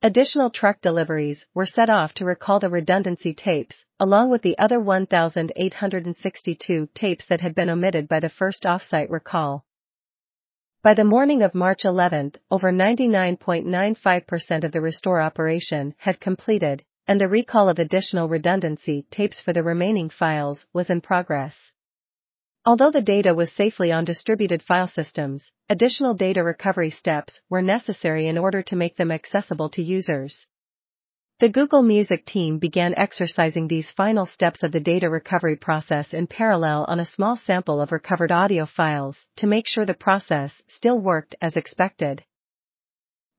Additional 0.00 0.48
truck 0.48 0.80
deliveries 0.80 1.44
were 1.52 1.66
set 1.66 1.90
off 1.90 2.14
to 2.14 2.24
recall 2.24 2.60
the 2.60 2.70
redundancy 2.70 3.34
tapes, 3.34 3.84
along 3.98 4.30
with 4.30 4.40
the 4.40 4.56
other 4.56 4.80
1,862 4.80 6.88
tapes 6.94 7.26
that 7.26 7.42
had 7.42 7.54
been 7.54 7.68
omitted 7.68 8.08
by 8.08 8.20
the 8.20 8.30
first 8.30 8.62
offsite 8.62 9.10
recall. 9.10 9.66
By 10.82 10.94
the 10.94 11.04
morning 11.04 11.42
of 11.42 11.54
March 11.54 11.84
11, 11.84 12.36
over 12.50 12.72
99.95% 12.72 14.64
of 14.64 14.72
the 14.72 14.80
restore 14.80 15.20
operation 15.20 15.94
had 15.98 16.20
completed, 16.20 16.82
and 17.06 17.20
the 17.20 17.28
recall 17.28 17.68
of 17.68 17.78
additional 17.78 18.30
redundancy 18.30 19.04
tapes 19.10 19.40
for 19.40 19.52
the 19.52 19.62
remaining 19.62 20.08
files 20.08 20.64
was 20.72 20.88
in 20.88 21.02
progress. 21.02 21.70
Although 22.64 22.92
the 22.92 23.02
data 23.02 23.34
was 23.34 23.52
safely 23.52 23.92
on 23.92 24.06
distributed 24.06 24.62
file 24.62 24.86
systems, 24.86 25.50
additional 25.68 26.14
data 26.14 26.42
recovery 26.42 26.88
steps 26.88 27.42
were 27.50 27.60
necessary 27.60 28.26
in 28.26 28.38
order 28.38 28.62
to 28.62 28.74
make 28.74 28.96
them 28.96 29.12
accessible 29.12 29.68
to 29.68 29.82
users. 29.82 30.46
The 31.40 31.48
Google 31.48 31.82
Music 31.82 32.26
team 32.26 32.58
began 32.58 32.94
exercising 32.98 33.66
these 33.66 33.90
final 33.90 34.26
steps 34.26 34.62
of 34.62 34.72
the 34.72 34.78
data 34.78 35.08
recovery 35.08 35.56
process 35.56 36.12
in 36.12 36.26
parallel 36.26 36.84
on 36.86 37.00
a 37.00 37.06
small 37.06 37.34
sample 37.34 37.80
of 37.80 37.92
recovered 37.92 38.30
audio 38.30 38.66
files 38.66 39.24
to 39.36 39.46
make 39.46 39.66
sure 39.66 39.86
the 39.86 39.94
process 39.94 40.60
still 40.68 40.98
worked 40.98 41.34
as 41.40 41.56
expected. 41.56 42.22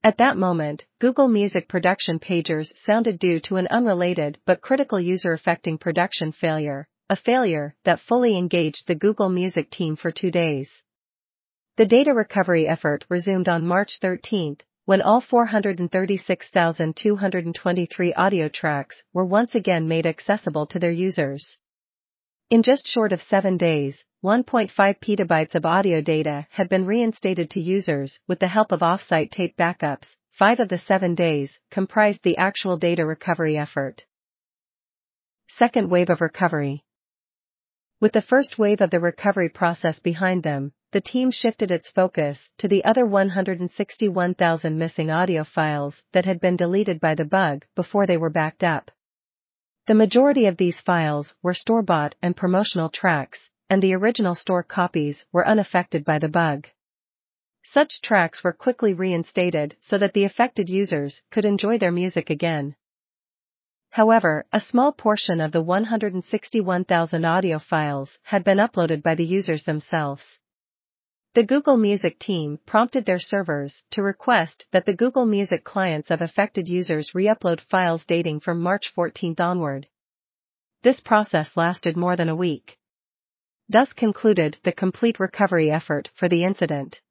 At 0.02 0.18
that 0.18 0.36
moment, 0.36 0.84
Google 0.98 1.28
Music 1.28 1.68
production 1.68 2.18
pagers 2.18 2.76
sounded 2.84 3.20
due 3.20 3.38
to 3.42 3.54
an 3.54 3.68
unrelated 3.68 4.36
but 4.46 4.62
critical 4.62 4.98
user 4.98 5.32
affecting 5.32 5.78
production 5.78 6.32
failure, 6.32 6.88
a 7.08 7.14
failure 7.14 7.76
that 7.84 8.00
fully 8.00 8.36
engaged 8.36 8.88
the 8.88 8.96
Google 8.96 9.28
Music 9.28 9.70
team 9.70 9.94
for 9.94 10.10
two 10.10 10.32
days. 10.32 10.82
The 11.76 11.86
data 11.86 12.12
recovery 12.12 12.66
effort 12.66 13.04
resumed 13.08 13.48
on 13.48 13.64
March 13.64 14.00
13, 14.00 14.56
when 14.84 15.02
all 15.02 15.20
436,223 15.20 18.14
audio 18.14 18.48
tracks 18.48 19.02
were 19.12 19.24
once 19.24 19.54
again 19.54 19.86
made 19.86 20.06
accessible 20.06 20.66
to 20.66 20.78
their 20.78 20.90
users. 20.90 21.58
In 22.50 22.62
just 22.62 22.86
short 22.86 23.12
of 23.12 23.22
seven 23.22 23.56
days, 23.56 24.04
1.5 24.24 24.70
petabytes 25.00 25.54
of 25.54 25.64
audio 25.64 26.00
data 26.00 26.46
had 26.50 26.68
been 26.68 26.86
reinstated 26.86 27.50
to 27.50 27.60
users 27.60 28.20
with 28.28 28.40
the 28.40 28.48
help 28.48 28.72
of 28.72 28.80
offsite 28.80 29.30
tape 29.30 29.56
backups. 29.56 30.16
Five 30.30 30.60
of 30.60 30.68
the 30.68 30.78
seven 30.78 31.14
days 31.14 31.58
comprised 31.70 32.22
the 32.22 32.36
actual 32.36 32.76
data 32.76 33.04
recovery 33.04 33.58
effort. 33.58 34.04
Second 35.48 35.90
wave 35.90 36.08
of 36.08 36.20
recovery. 36.20 36.84
With 38.02 38.14
the 38.14 38.20
first 38.20 38.58
wave 38.58 38.80
of 38.80 38.90
the 38.90 38.98
recovery 38.98 39.48
process 39.48 40.00
behind 40.00 40.42
them, 40.42 40.72
the 40.90 41.00
team 41.00 41.30
shifted 41.30 41.70
its 41.70 41.88
focus 41.88 42.50
to 42.58 42.66
the 42.66 42.84
other 42.84 43.06
161,000 43.06 44.76
missing 44.76 45.08
audio 45.08 45.44
files 45.44 46.02
that 46.10 46.24
had 46.24 46.40
been 46.40 46.56
deleted 46.56 46.98
by 46.98 47.14
the 47.14 47.24
bug 47.24 47.64
before 47.76 48.08
they 48.08 48.16
were 48.16 48.28
backed 48.28 48.64
up. 48.64 48.90
The 49.86 49.94
majority 49.94 50.46
of 50.46 50.56
these 50.56 50.80
files 50.80 51.36
were 51.44 51.54
store-bought 51.54 52.16
and 52.20 52.36
promotional 52.36 52.88
tracks, 52.88 53.48
and 53.70 53.80
the 53.80 53.94
original 53.94 54.34
store 54.34 54.64
copies 54.64 55.24
were 55.30 55.46
unaffected 55.46 56.04
by 56.04 56.18
the 56.18 56.28
bug. 56.28 56.66
Such 57.62 58.02
tracks 58.02 58.42
were 58.42 58.52
quickly 58.52 58.94
reinstated 58.94 59.76
so 59.80 59.96
that 59.98 60.12
the 60.12 60.24
affected 60.24 60.68
users 60.68 61.22
could 61.30 61.44
enjoy 61.44 61.78
their 61.78 61.92
music 61.92 62.30
again. 62.30 62.74
However, 63.92 64.46
a 64.54 64.58
small 64.58 64.90
portion 64.90 65.38
of 65.42 65.52
the 65.52 65.60
161,000 65.60 67.24
audio 67.26 67.58
files 67.58 68.18
had 68.22 68.42
been 68.42 68.56
uploaded 68.56 69.02
by 69.02 69.14
the 69.14 69.24
users 69.24 69.64
themselves. 69.64 70.38
The 71.34 71.42
Google 71.42 71.76
Music 71.76 72.18
team 72.18 72.58
prompted 72.64 73.04
their 73.04 73.18
servers 73.18 73.84
to 73.90 74.02
request 74.02 74.66
that 74.70 74.86
the 74.86 74.94
Google 74.94 75.26
Music 75.26 75.62
clients 75.62 76.10
of 76.10 76.22
affected 76.22 76.70
users 76.70 77.14
re-upload 77.14 77.60
files 77.60 78.06
dating 78.06 78.40
from 78.40 78.62
March 78.62 78.90
14 78.94 79.34
onward. 79.38 79.86
This 80.82 81.00
process 81.00 81.54
lasted 81.54 81.94
more 81.94 82.16
than 82.16 82.30
a 82.30 82.36
week. 82.36 82.78
Thus 83.68 83.92
concluded 83.92 84.56
the 84.64 84.72
complete 84.72 85.20
recovery 85.20 85.70
effort 85.70 86.08
for 86.14 86.30
the 86.30 86.44
incident. 86.44 87.02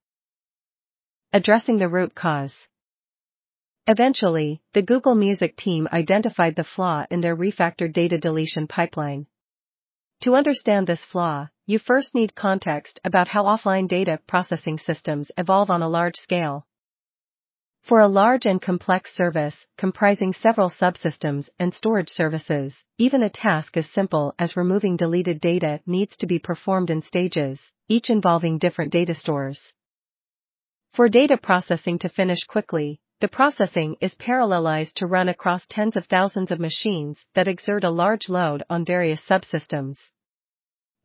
Addressing 1.31 1.77
the 1.77 1.89
root 1.89 2.15
cause. 2.15 2.67
Eventually, 3.91 4.61
the 4.71 4.81
Google 4.81 5.15
Music 5.15 5.57
team 5.57 5.85
identified 5.91 6.55
the 6.55 6.63
flaw 6.63 7.05
in 7.11 7.19
their 7.19 7.35
refactored 7.35 7.91
data 7.91 8.17
deletion 8.17 8.65
pipeline. 8.65 9.27
To 10.21 10.35
understand 10.35 10.87
this 10.87 11.03
flaw, 11.03 11.49
you 11.65 11.77
first 11.77 12.15
need 12.15 12.33
context 12.33 13.01
about 13.03 13.27
how 13.27 13.43
offline 13.43 13.89
data 13.89 14.17
processing 14.27 14.77
systems 14.77 15.29
evolve 15.37 15.69
on 15.69 15.81
a 15.81 15.89
large 15.89 16.15
scale. 16.15 16.65
For 17.81 17.99
a 17.99 18.07
large 18.07 18.45
and 18.45 18.61
complex 18.61 19.13
service, 19.13 19.67
comprising 19.77 20.31
several 20.31 20.69
subsystems 20.69 21.49
and 21.59 21.73
storage 21.73 22.11
services, 22.11 22.85
even 22.97 23.23
a 23.23 23.29
task 23.29 23.75
as 23.75 23.89
simple 23.89 24.33
as 24.39 24.55
removing 24.55 24.95
deleted 24.95 25.41
data 25.41 25.81
needs 25.85 26.15
to 26.19 26.27
be 26.27 26.39
performed 26.39 26.91
in 26.91 27.01
stages, 27.01 27.73
each 27.89 28.09
involving 28.09 28.57
different 28.57 28.93
data 28.93 29.13
stores. 29.13 29.73
For 30.93 31.09
data 31.09 31.35
processing 31.35 31.99
to 31.99 32.07
finish 32.07 32.45
quickly, 32.45 33.01
the 33.21 33.27
processing 33.27 33.95
is 34.01 34.15
parallelized 34.15 34.95
to 34.95 35.05
run 35.05 35.29
across 35.29 35.67
tens 35.67 35.95
of 35.95 36.07
thousands 36.07 36.49
of 36.49 36.59
machines 36.59 37.23
that 37.35 37.47
exert 37.47 37.83
a 37.83 37.89
large 37.91 38.27
load 38.27 38.63
on 38.67 38.83
various 38.83 39.23
subsystems. 39.29 39.97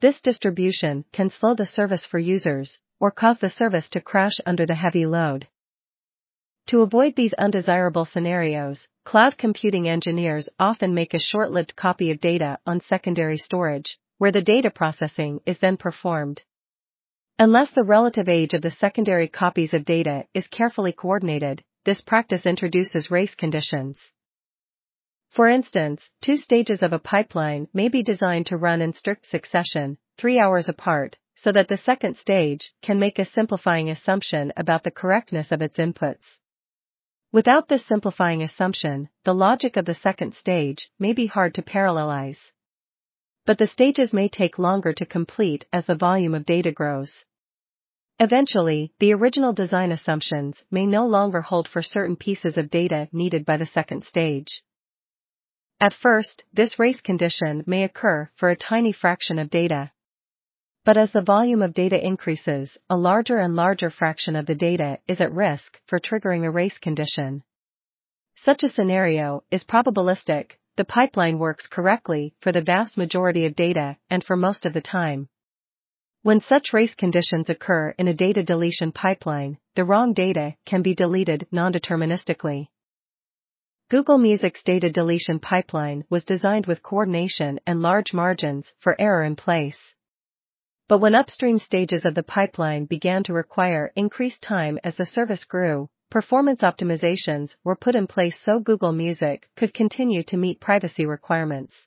This 0.00 0.22
distribution 0.22 1.04
can 1.12 1.28
slow 1.28 1.54
the 1.54 1.66
service 1.66 2.06
for 2.06 2.18
users, 2.18 2.78
or 2.98 3.10
cause 3.10 3.38
the 3.38 3.50
service 3.50 3.90
to 3.90 4.00
crash 4.00 4.40
under 4.46 4.64
the 4.64 4.74
heavy 4.74 5.04
load. 5.04 5.46
To 6.68 6.80
avoid 6.80 7.16
these 7.16 7.34
undesirable 7.34 8.06
scenarios, 8.06 8.88
cloud 9.04 9.36
computing 9.36 9.86
engineers 9.86 10.48
often 10.58 10.94
make 10.94 11.12
a 11.12 11.18
short-lived 11.18 11.76
copy 11.76 12.10
of 12.10 12.20
data 12.20 12.58
on 12.66 12.80
secondary 12.80 13.36
storage, 13.36 13.98
where 14.16 14.32
the 14.32 14.40
data 14.40 14.70
processing 14.70 15.40
is 15.44 15.58
then 15.58 15.76
performed. 15.76 16.42
Unless 17.38 17.72
the 17.72 17.84
relative 17.84 18.26
age 18.26 18.54
of 18.54 18.62
the 18.62 18.70
secondary 18.70 19.28
copies 19.28 19.74
of 19.74 19.84
data 19.84 20.24
is 20.32 20.48
carefully 20.48 20.92
coordinated, 20.92 21.62
this 21.86 22.02
practice 22.02 22.44
introduces 22.44 23.12
race 23.12 23.34
conditions. 23.36 24.12
For 25.30 25.48
instance, 25.48 26.10
two 26.20 26.36
stages 26.36 26.82
of 26.82 26.92
a 26.92 26.98
pipeline 26.98 27.68
may 27.72 27.88
be 27.88 28.02
designed 28.02 28.46
to 28.46 28.56
run 28.56 28.82
in 28.82 28.92
strict 28.92 29.24
succession, 29.26 29.96
three 30.18 30.38
hours 30.40 30.68
apart, 30.68 31.16
so 31.36 31.52
that 31.52 31.68
the 31.68 31.76
second 31.76 32.16
stage 32.16 32.72
can 32.82 32.98
make 32.98 33.20
a 33.20 33.24
simplifying 33.24 33.88
assumption 33.88 34.52
about 34.56 34.82
the 34.82 34.90
correctness 34.90 35.52
of 35.52 35.62
its 35.62 35.78
inputs. 35.78 36.38
Without 37.30 37.68
this 37.68 37.86
simplifying 37.86 38.42
assumption, 38.42 39.08
the 39.24 39.34
logic 39.34 39.76
of 39.76 39.84
the 39.84 39.94
second 39.94 40.34
stage 40.34 40.90
may 40.98 41.12
be 41.12 41.26
hard 41.26 41.54
to 41.54 41.62
parallelize. 41.62 42.50
But 43.44 43.58
the 43.58 43.66
stages 43.68 44.12
may 44.12 44.28
take 44.28 44.58
longer 44.58 44.92
to 44.94 45.06
complete 45.06 45.66
as 45.72 45.86
the 45.86 45.94
volume 45.94 46.34
of 46.34 46.46
data 46.46 46.72
grows. 46.72 47.24
Eventually, 48.18 48.92
the 48.98 49.12
original 49.12 49.52
design 49.52 49.92
assumptions 49.92 50.64
may 50.70 50.86
no 50.86 51.06
longer 51.06 51.42
hold 51.42 51.68
for 51.68 51.82
certain 51.82 52.16
pieces 52.16 52.56
of 52.56 52.70
data 52.70 53.08
needed 53.12 53.44
by 53.44 53.58
the 53.58 53.66
second 53.66 54.04
stage. 54.04 54.62
At 55.78 55.92
first, 55.92 56.44
this 56.50 56.78
race 56.78 57.02
condition 57.02 57.62
may 57.66 57.84
occur 57.84 58.30
for 58.36 58.48
a 58.48 58.56
tiny 58.56 58.92
fraction 58.92 59.38
of 59.38 59.50
data. 59.50 59.92
But 60.86 60.96
as 60.96 61.12
the 61.12 61.20
volume 61.20 61.60
of 61.60 61.74
data 61.74 62.02
increases, 62.02 62.78
a 62.88 62.96
larger 62.96 63.36
and 63.36 63.54
larger 63.54 63.90
fraction 63.90 64.34
of 64.34 64.46
the 64.46 64.54
data 64.54 64.98
is 65.06 65.20
at 65.20 65.32
risk 65.32 65.78
for 65.86 65.98
triggering 65.98 66.46
a 66.46 66.50
race 66.50 66.78
condition. 66.78 67.42
Such 68.34 68.62
a 68.62 68.68
scenario 68.70 69.44
is 69.50 69.66
probabilistic, 69.66 70.52
the 70.76 70.84
pipeline 70.84 71.38
works 71.38 71.66
correctly 71.66 72.34
for 72.40 72.52
the 72.52 72.62
vast 72.62 72.96
majority 72.96 73.44
of 73.44 73.56
data 73.56 73.98
and 74.08 74.24
for 74.24 74.36
most 74.36 74.64
of 74.64 74.72
the 74.72 74.80
time. 74.80 75.28
When 76.26 76.40
such 76.40 76.72
race 76.72 76.96
conditions 76.96 77.48
occur 77.50 77.94
in 77.96 78.08
a 78.08 78.12
data 78.12 78.42
deletion 78.42 78.90
pipeline, 78.90 79.58
the 79.76 79.84
wrong 79.84 80.12
data 80.12 80.56
can 80.64 80.82
be 80.82 80.92
deleted 80.92 81.46
non-deterministically. 81.52 82.66
Google 83.90 84.18
Music's 84.18 84.64
data 84.64 84.90
deletion 84.90 85.38
pipeline 85.38 86.02
was 86.10 86.24
designed 86.24 86.66
with 86.66 86.82
coordination 86.82 87.60
and 87.64 87.80
large 87.80 88.12
margins 88.12 88.72
for 88.80 89.00
error 89.00 89.22
in 89.22 89.36
place. 89.36 89.94
But 90.88 90.98
when 90.98 91.14
upstream 91.14 91.60
stages 91.60 92.04
of 92.04 92.16
the 92.16 92.24
pipeline 92.24 92.86
began 92.86 93.22
to 93.22 93.32
require 93.32 93.92
increased 93.94 94.42
time 94.42 94.80
as 94.82 94.96
the 94.96 95.06
service 95.06 95.44
grew, 95.44 95.88
performance 96.10 96.62
optimizations 96.62 97.54
were 97.62 97.76
put 97.76 97.94
in 97.94 98.08
place 98.08 98.36
so 98.40 98.58
Google 98.58 98.90
Music 98.90 99.48
could 99.54 99.72
continue 99.72 100.24
to 100.24 100.36
meet 100.36 100.58
privacy 100.58 101.06
requirements. 101.06 101.86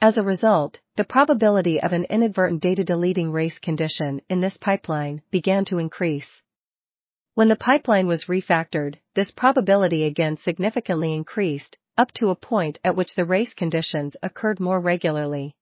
As 0.00 0.18
a 0.18 0.22
result, 0.22 0.78
the 0.96 1.04
probability 1.04 1.80
of 1.80 1.94
an 1.94 2.04
inadvertent 2.04 2.60
data 2.60 2.84
deleting 2.84 3.32
race 3.32 3.58
condition 3.58 4.20
in 4.28 4.40
this 4.40 4.58
pipeline 4.58 5.22
began 5.30 5.64
to 5.66 5.78
increase. 5.78 6.42
When 7.34 7.48
the 7.48 7.56
pipeline 7.56 8.06
was 8.06 8.26
refactored, 8.26 8.96
this 9.14 9.30
probability 9.30 10.04
again 10.04 10.36
significantly 10.36 11.14
increased, 11.14 11.78
up 11.96 12.12
to 12.12 12.28
a 12.28 12.34
point 12.36 12.78
at 12.84 12.94
which 12.94 13.14
the 13.14 13.24
race 13.24 13.54
conditions 13.54 14.16
occurred 14.22 14.60
more 14.60 14.80
regularly. 14.80 15.56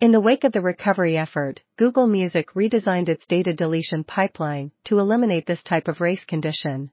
In 0.00 0.10
the 0.10 0.20
wake 0.20 0.42
of 0.42 0.50
the 0.50 0.60
recovery 0.60 1.16
effort, 1.16 1.62
Google 1.76 2.08
Music 2.08 2.50
redesigned 2.54 3.08
its 3.08 3.24
data 3.28 3.52
deletion 3.52 4.02
pipeline 4.02 4.72
to 4.84 4.98
eliminate 4.98 5.46
this 5.46 5.62
type 5.62 5.86
of 5.86 6.00
race 6.00 6.24
condition. 6.24 6.90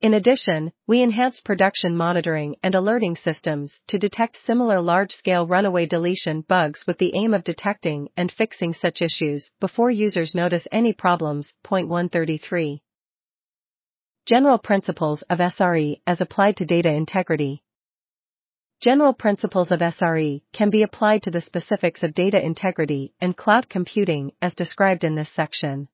In 0.00 0.14
addition, 0.14 0.72
we 0.86 1.02
enhanced 1.02 1.44
production 1.44 1.94
monitoring 1.94 2.56
and 2.62 2.74
alerting 2.74 3.16
systems 3.16 3.80
to 3.88 3.98
detect 3.98 4.36
similar 4.36 4.80
large-scale 4.80 5.46
runaway 5.46 5.84
deletion 5.84 6.40
bugs 6.40 6.86
with 6.86 6.96
the 6.96 7.14
aim 7.14 7.34
of 7.34 7.44
detecting 7.44 8.08
and 8.16 8.32
fixing 8.32 8.72
such 8.72 9.02
issues 9.02 9.50
before 9.60 9.90
users 9.90 10.34
notice 10.34 10.66
any 10.72 10.94
problems. 10.94 11.52
Point 11.62 11.88
133. 11.88 12.82
General 14.24 14.56
principles 14.56 15.20
of 15.28 15.38
SRE 15.38 16.00
as 16.06 16.22
applied 16.22 16.56
to 16.56 16.64
data 16.64 16.88
integrity. 16.88 17.62
General 18.80 19.12
principles 19.12 19.70
of 19.70 19.80
SRE 19.80 20.40
can 20.54 20.70
be 20.70 20.82
applied 20.82 21.24
to 21.24 21.30
the 21.30 21.42
specifics 21.42 22.02
of 22.02 22.14
data 22.14 22.42
integrity 22.42 23.12
and 23.20 23.36
cloud 23.36 23.68
computing 23.68 24.32
as 24.40 24.54
described 24.54 25.04
in 25.04 25.14
this 25.14 25.30
section. 25.34 25.88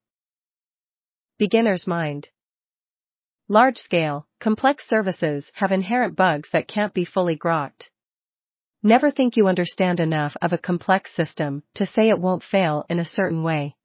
Beginner's 1.39 1.89
mind. 1.89 2.29
Large 3.49 3.79
scale, 3.79 4.27
complex 4.41 4.89
services 4.89 5.53
have 5.55 5.71
inherent 5.71 6.17
bugs 6.17 6.51
that 6.51 6.67
can't 6.67 6.93
be 6.93 7.05
fully 7.05 7.37
grokked. 7.37 7.91
Never 8.83 9.13
think 9.13 9.37
you 9.37 9.47
understand 9.47 10.01
enough 10.01 10.37
of 10.43 10.53
a 10.53 10.59
complex 10.59 11.15
system 11.15 11.63
to 11.75 11.87
say 11.87 12.09
it 12.09 12.21
won't 12.21 12.43
fail 12.43 12.85
in 12.89 12.99
a 12.99 13.05
certain 13.05 13.45
way. 13.45 13.77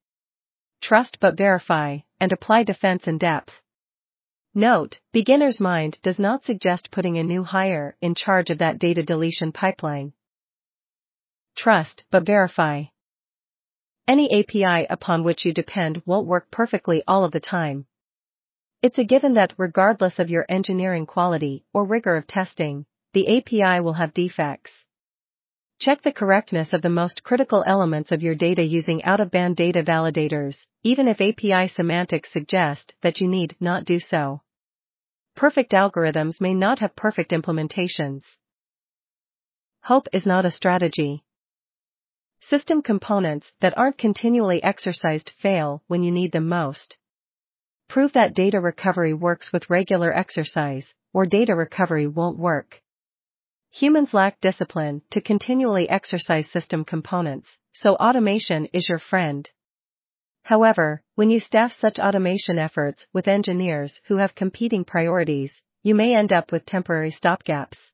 Trust 0.82 1.20
but 1.20 1.38
verify, 1.38 2.00
and 2.20 2.32
apply 2.32 2.64
defense 2.64 3.06
in 3.06 3.20
depth. 3.20 3.62
Note, 4.56 5.00
beginner's 5.12 5.60
mind 5.60 6.00
does 6.02 6.18
not 6.18 6.44
suggest 6.44 6.90
putting 6.90 7.20
a 7.20 7.24
new 7.24 7.44
hire 7.44 7.96
in 8.02 8.16
charge 8.16 8.50
of 8.50 8.58
that 8.58 8.80
data 8.80 9.04
deletion 9.04 9.52
pipeline. 9.52 10.14
Trust 11.56 12.04
but 12.10 12.26
verify. 12.26 12.86
Any 14.08 14.40
API 14.40 14.88
upon 14.90 15.24
which 15.24 15.46
you 15.46 15.54
depend 15.54 16.02
won't 16.06 16.28
work 16.28 16.50
perfectly 16.50 17.04
all 17.08 17.24
of 17.24 17.32
the 17.32 17.40
time. 17.40 17.86
It's 18.82 18.98
a 18.98 19.04
given 19.04 19.36
that 19.36 19.54
regardless 19.58 20.18
of 20.18 20.32
your 20.32 20.46
engineering 20.50 21.06
quality 21.06 21.64
or 21.72 21.86
rigor 21.86 22.16
of 22.16 22.26
testing, 22.26 22.86
the 23.14 23.38
API 23.38 23.80
will 23.80 23.94
have 23.94 24.14
defects. 24.14 24.72
Check 25.80 26.02
the 26.02 26.12
correctness 26.12 26.74
of 26.74 26.82
the 26.82 26.90
most 26.90 27.24
critical 27.24 27.64
elements 27.68 28.12
of 28.12 28.24
your 28.24 28.34
data 28.34 28.64
using 28.64 29.04
out-of-band 29.04 29.56
data 29.56 29.84
validators, 29.84 30.66
even 30.84 31.08
if 31.08 31.22
API 31.22 31.68
semantics 31.68 32.32
suggest 32.34 32.96
that 33.02 33.22
you 33.22 33.28
need 33.28 33.56
not 33.60 33.86
do 33.86 34.00
so. 34.00 34.42
Perfect 35.36 35.74
algorithms 35.74 36.42
may 36.42 36.54
not 36.56 36.80
have 36.80 36.96
perfect 36.96 37.32
implementations. 37.32 38.24
Hope 39.84 40.08
is 40.12 40.26
not 40.26 40.46
a 40.46 40.52
strategy. 40.52 41.24
System 42.40 42.82
components 42.82 43.54
that 43.60 43.78
aren't 43.78 44.00
continually 44.00 44.64
exercised 44.64 45.34
fail 45.38 45.84
when 45.88 46.02
you 46.02 46.12
need 46.12 46.32
them 46.32 46.48
most. 46.48 46.98
Prove 47.92 48.14
that 48.14 48.34
data 48.34 48.58
recovery 48.58 49.14
works 49.14 49.52
with 49.52 49.70
regular 49.70 50.18
exercise, 50.18 50.96
or 51.12 51.26
data 51.26 51.54
recovery 51.54 52.08
won't 52.08 52.40
work. 52.40 52.82
Humans 53.72 54.14
lack 54.14 54.40
discipline 54.40 55.02
to 55.10 55.20
continually 55.20 55.90
exercise 55.90 56.50
system 56.50 56.86
components, 56.86 57.58
so 57.74 57.96
automation 57.96 58.66
is 58.72 58.88
your 58.88 58.98
friend. 58.98 59.50
However, 60.44 61.04
when 61.16 61.30
you 61.30 61.42
staff 61.42 61.74
such 61.74 62.00
automation 62.00 62.58
efforts 62.58 63.06
with 63.12 63.28
engineers 63.28 64.00
who 64.06 64.16
have 64.16 64.36
competing 64.36 64.86
priorities, 64.86 65.62
you 65.84 65.94
may 65.94 66.16
end 66.16 66.32
up 66.32 66.50
with 66.50 66.66
temporary 66.66 67.12
stopgaps. 67.12 67.92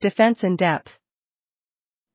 Defense 0.00 0.42
in 0.42 0.56
depth. 0.56 0.98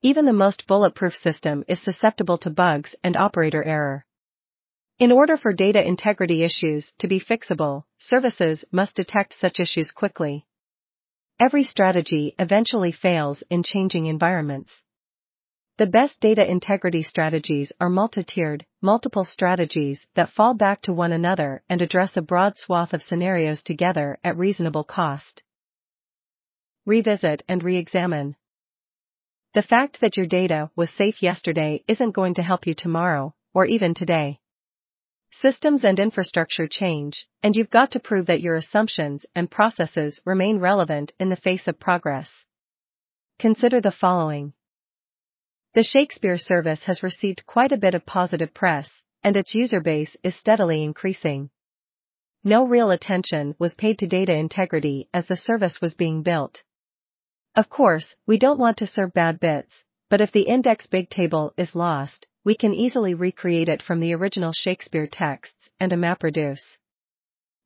Even 0.01 0.25
the 0.25 0.33
most 0.33 0.67
bulletproof 0.67 1.13
system 1.13 1.63
is 1.69 1.81
susceptible 1.81 2.37
to 2.39 2.49
bugs 2.49 2.95
and 3.01 3.15
operator 3.15 3.63
error. 3.63 4.05
In 5.03 5.11
order 5.11 5.35
for 5.35 5.51
data 5.51 5.85
integrity 5.85 6.43
issues 6.43 6.93
to 6.99 7.09
be 7.09 7.19
fixable, 7.19 7.84
services 7.97 8.63
must 8.71 8.95
detect 8.95 9.34
such 9.34 9.59
issues 9.59 9.91
quickly. 9.91 10.45
Every 11.38 11.65
strategy 11.65 12.35
eventually 12.39 12.93
fails 12.93 13.43
in 13.49 13.63
changing 13.63 14.05
environments. 14.05 14.81
The 15.77 15.88
best 15.88 16.21
data 16.21 16.49
integrity 16.49 17.03
strategies 17.03 17.73
are 17.81 17.89
multi-tiered, 17.89 18.65
multiple 18.81 19.25
strategies 19.25 20.07
that 20.15 20.30
fall 20.30 20.53
back 20.53 20.84
to 20.84 20.93
one 20.93 21.11
another 21.11 21.63
and 21.67 21.81
address 21.81 22.15
a 22.15 22.21
broad 22.21 22.55
swath 22.55 22.93
of 22.93 23.03
scenarios 23.03 23.61
together 23.61 24.19
at 24.23 24.38
reasonable 24.38 24.85
cost. 24.85 25.43
Revisit 26.85 27.43
and 27.49 27.61
re-examine. 27.61 28.38
The 29.53 29.63
fact 29.63 29.99
that 29.99 30.15
your 30.15 30.27
data 30.27 30.71
was 30.77 30.89
safe 30.91 31.21
yesterday 31.21 31.84
isn't 31.89 32.11
going 32.11 32.35
to 32.35 32.41
help 32.41 32.65
you 32.65 32.73
tomorrow, 32.73 33.35
or 33.53 33.65
even 33.65 33.95
today. 33.95 34.39
Systems 35.41 35.84
and 35.84 35.99
infrastructure 35.99 36.68
change, 36.68 37.27
and 37.41 37.55
you've 37.55 37.72
got 37.72 37.91
to 37.91 37.99
prove 37.99 38.27
that 38.27 38.41
your 38.41 38.53
assumptions 38.53 39.26
and 39.34 39.49
processes 39.49 40.22
remain 40.26 40.60
relevant 40.60 41.11
in 41.19 41.30
the 41.30 41.35
face 41.35 41.68
of 41.68 41.80
progress. 41.80 42.45
Consider 43.39 43.81
the 43.81 43.91
following. 43.91 44.53
The 45.73 45.81
Shakespeare 45.81 46.38
service 46.38 46.84
has 46.84 47.01
received 47.01 47.47
quite 47.47 47.72
a 47.72 47.77
bit 47.77 47.95
of 47.95 48.05
positive 48.05 48.53
press, 48.53 49.01
and 49.23 49.35
its 49.35 49.55
user 49.55 49.81
base 49.81 50.15
is 50.23 50.35
steadily 50.35 50.84
increasing. 50.84 51.49
No 52.43 52.68
real 52.68 52.91
attention 52.91 53.55
was 53.57 53.73
paid 53.73 53.97
to 53.99 54.07
data 54.07 54.34
integrity 54.34 55.10
as 55.15 55.26
the 55.26 55.35
service 55.35 55.81
was 55.81 55.95
being 55.95 56.22
built. 56.22 56.61
Of 57.55 57.69
course, 57.69 58.15
we 58.27 58.38
don't 58.38 58.60
want 58.60 58.77
to 58.77 58.88
serve 58.88 59.14
bad 59.14 59.39
bits, 59.39 59.84
but 60.14 60.22
if 60.22 60.31
the 60.31 60.41
index 60.41 60.85
Bigtable 60.85 61.53
is 61.57 61.73
lost, 61.73 62.27
we 62.45 62.53
can 62.56 62.72
easily 62.72 63.15
recreate 63.15 63.68
it 63.68 63.81
from 63.81 63.99
the 63.99 64.14
original 64.14 64.52
Shakespeare 64.53 65.07
texts 65.07 65.72
and 65.80 65.91
a 65.91 65.95
MapReduce. 65.95 66.77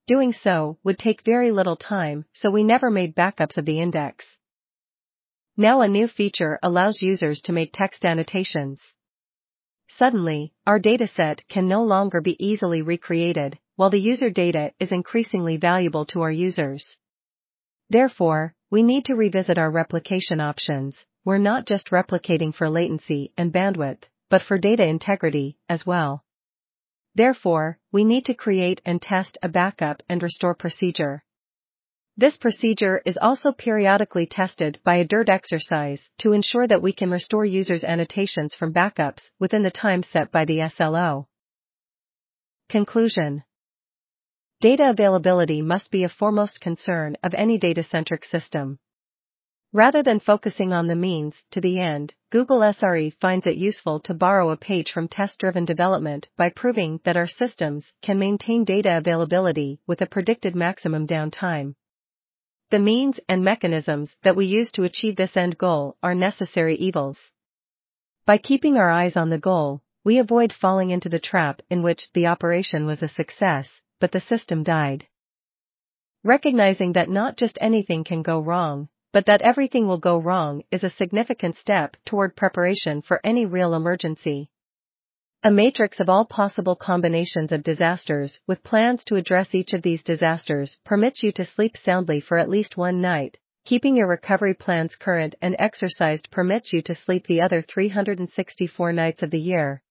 Doing 0.08 0.32
so 0.32 0.78
would 0.82 0.98
take 0.98 1.26
very 1.26 1.52
little 1.52 1.76
time, 1.76 2.24
so 2.32 2.50
we 2.50 2.64
never 2.64 2.90
made 2.90 3.18
backups 3.18 3.58
of 3.58 3.66
the 3.66 3.82
index. 3.82 4.38
Now 5.58 5.82
a 5.82 5.90
new 5.90 6.08
feature 6.08 6.58
allows 6.64 7.02
users 7.02 7.42
to 7.42 7.52
make 7.52 7.74
text 7.74 8.06
annotations. 8.06 8.94
Suddenly, 9.90 10.54
our 10.66 10.80
dataset 10.80 11.46
can 11.50 11.68
no 11.68 11.84
longer 11.84 12.22
be 12.22 12.42
easily 12.42 12.82
recreated, 12.82 13.60
while 13.76 13.90
the 13.90 14.00
user 14.00 14.30
data 14.30 14.72
is 14.80 14.94
increasingly 14.94 15.58
valuable 15.58 16.06
to 16.06 16.22
our 16.22 16.32
users. 16.32 16.96
Therefore, 17.90 18.54
we 18.72 18.84
need 18.84 19.04
to 19.06 19.16
revisit 19.16 19.58
our 19.58 19.70
replication 19.70 20.40
options, 20.40 21.06
we're 21.28 21.38
not 21.38 21.66
just 21.66 21.90
replicating 21.90 22.56
for 22.56 22.70
latency 22.70 23.34
and 23.38 23.52
bandwidth, 23.52 24.04
but 24.30 24.42
for 24.42 24.58
data 24.58 24.86
integrity 24.86 25.58
as 25.68 25.86
well. 25.86 26.24
Therefore, 27.16 27.78
we 27.92 28.06
need 28.06 28.24
to 28.28 28.34
create 28.34 28.80
and 28.86 29.02
test 29.02 29.38
a 29.44 29.50
backup 29.50 30.02
and 30.08 30.24
restore 30.24 30.56
procedure. 30.56 31.26
This 32.16 32.38
procedure 32.38 33.02
is 33.06 33.20
also 33.22 33.52
periodically 33.52 34.26
tested 34.26 34.80
by 34.86 34.96
a 34.96 35.04
DIRT 35.04 35.28
exercise 35.28 36.10
to 36.20 36.32
ensure 36.32 36.66
that 36.66 36.82
we 36.82 36.94
can 36.94 37.12
restore 37.12 37.44
users' 37.44 37.84
annotations 37.84 38.56
from 38.56 38.72
backups 38.74 39.24
within 39.38 39.64
the 39.64 39.70
time 39.70 40.04
set 40.04 40.32
by 40.32 40.46
the 40.46 40.62
SLO. 40.70 41.28
Conclusion 42.70 43.44
Data 44.62 44.90
availability 44.90 45.62
must 45.62 45.92
be 45.92 46.06
a 46.06 46.10
foremost 46.20 46.62
concern 46.62 47.18
of 47.22 47.34
any 47.34 47.58
data-centric 47.58 48.24
system. 48.24 48.80
Rather 49.74 50.02
than 50.02 50.20
focusing 50.20 50.72
on 50.72 50.88
the 50.88 50.96
means 50.96 51.44
to 51.52 51.60
the 51.60 51.80
end, 51.80 52.14
Google 52.30 52.62
SRE 52.62 53.14
finds 53.20 53.46
it 53.46 53.58
useful 53.58 54.00
to 54.00 54.14
borrow 54.14 54.50
a 54.50 54.58
page 54.58 54.92
from 54.94 55.10
test-driven 55.10 55.66
development 55.66 56.30
by 56.38 56.50
proving 56.50 57.02
that 57.04 57.18
our 57.18 57.28
systems 57.28 57.92
can 58.02 58.18
maintain 58.18 58.64
data 58.64 58.98
availability 58.98 59.82
with 59.86 60.02
a 60.02 60.06
predicted 60.06 60.56
maximum 60.56 61.06
downtime. 61.06 61.76
The 62.70 62.80
means 62.80 63.20
and 63.28 63.44
mechanisms 63.44 64.16
that 64.24 64.38
we 64.38 64.46
use 64.46 64.72
to 64.74 64.84
achieve 64.84 65.18
this 65.18 65.36
end 65.36 65.58
goal 65.58 65.98
are 66.02 66.16
necessary 66.16 66.76
evils. 66.76 67.34
By 68.26 68.38
keeping 68.38 68.78
our 68.78 68.90
eyes 68.90 69.18
on 69.18 69.30
the 69.30 69.38
goal, 69.38 69.82
we 70.04 70.18
avoid 70.18 70.54
falling 70.54 70.92
into 70.92 71.10
the 71.10 71.20
trap 71.20 71.62
in 71.70 71.84
which 71.84 72.12
the 72.14 72.28
operation 72.28 72.86
was 72.86 73.04
a 73.04 73.08
success, 73.10 73.82
but 74.00 74.14
the 74.14 74.22
system 74.22 74.64
died. 74.64 75.08
Recognizing 76.24 76.94
that 76.94 77.10
not 77.10 77.36
just 77.36 77.58
anything 77.60 78.06
can 78.06 78.22
go 78.22 78.40
wrong, 78.40 78.88
but 79.12 79.26
that 79.26 79.42
everything 79.42 79.88
will 79.88 79.98
go 79.98 80.18
wrong 80.18 80.64
is 80.72 80.84
a 80.84 80.90
significant 80.90 81.56
step 81.56 81.96
toward 82.06 82.36
preparation 82.36 83.02
for 83.02 83.22
any 83.24 83.46
real 83.46 83.74
emergency. 83.74 84.50
A 85.44 85.52
matrix 85.52 86.00
of 86.00 86.10
all 86.10 86.26
possible 86.26 86.76
combinations 86.76 87.52
of 87.52 87.64
disasters 87.64 88.40
with 88.48 88.64
plans 88.64 89.04
to 89.06 89.16
address 89.16 89.54
each 89.54 89.74
of 89.74 89.82
these 89.82 90.04
disasters 90.04 90.80
permits 90.84 91.24
you 91.24 91.32
to 91.34 91.46
sleep 91.46 91.78
soundly 91.78 92.20
for 92.20 92.38
at 92.38 92.50
least 92.50 92.76
one 92.76 93.02
night. 93.02 93.38
Keeping 93.64 93.96
your 93.96 94.08
recovery 94.08 94.54
plans 94.54 94.96
current 94.96 95.36
and 95.42 95.56
exercised 95.60 96.32
permits 96.32 96.74
you 96.74 96.82
to 96.82 96.96
sleep 96.96 97.28
the 97.28 97.42
other 97.42 97.62
364 97.62 98.94
nights 98.94 99.22
of 99.22 99.30
the 99.30 99.40
year. 99.40 99.84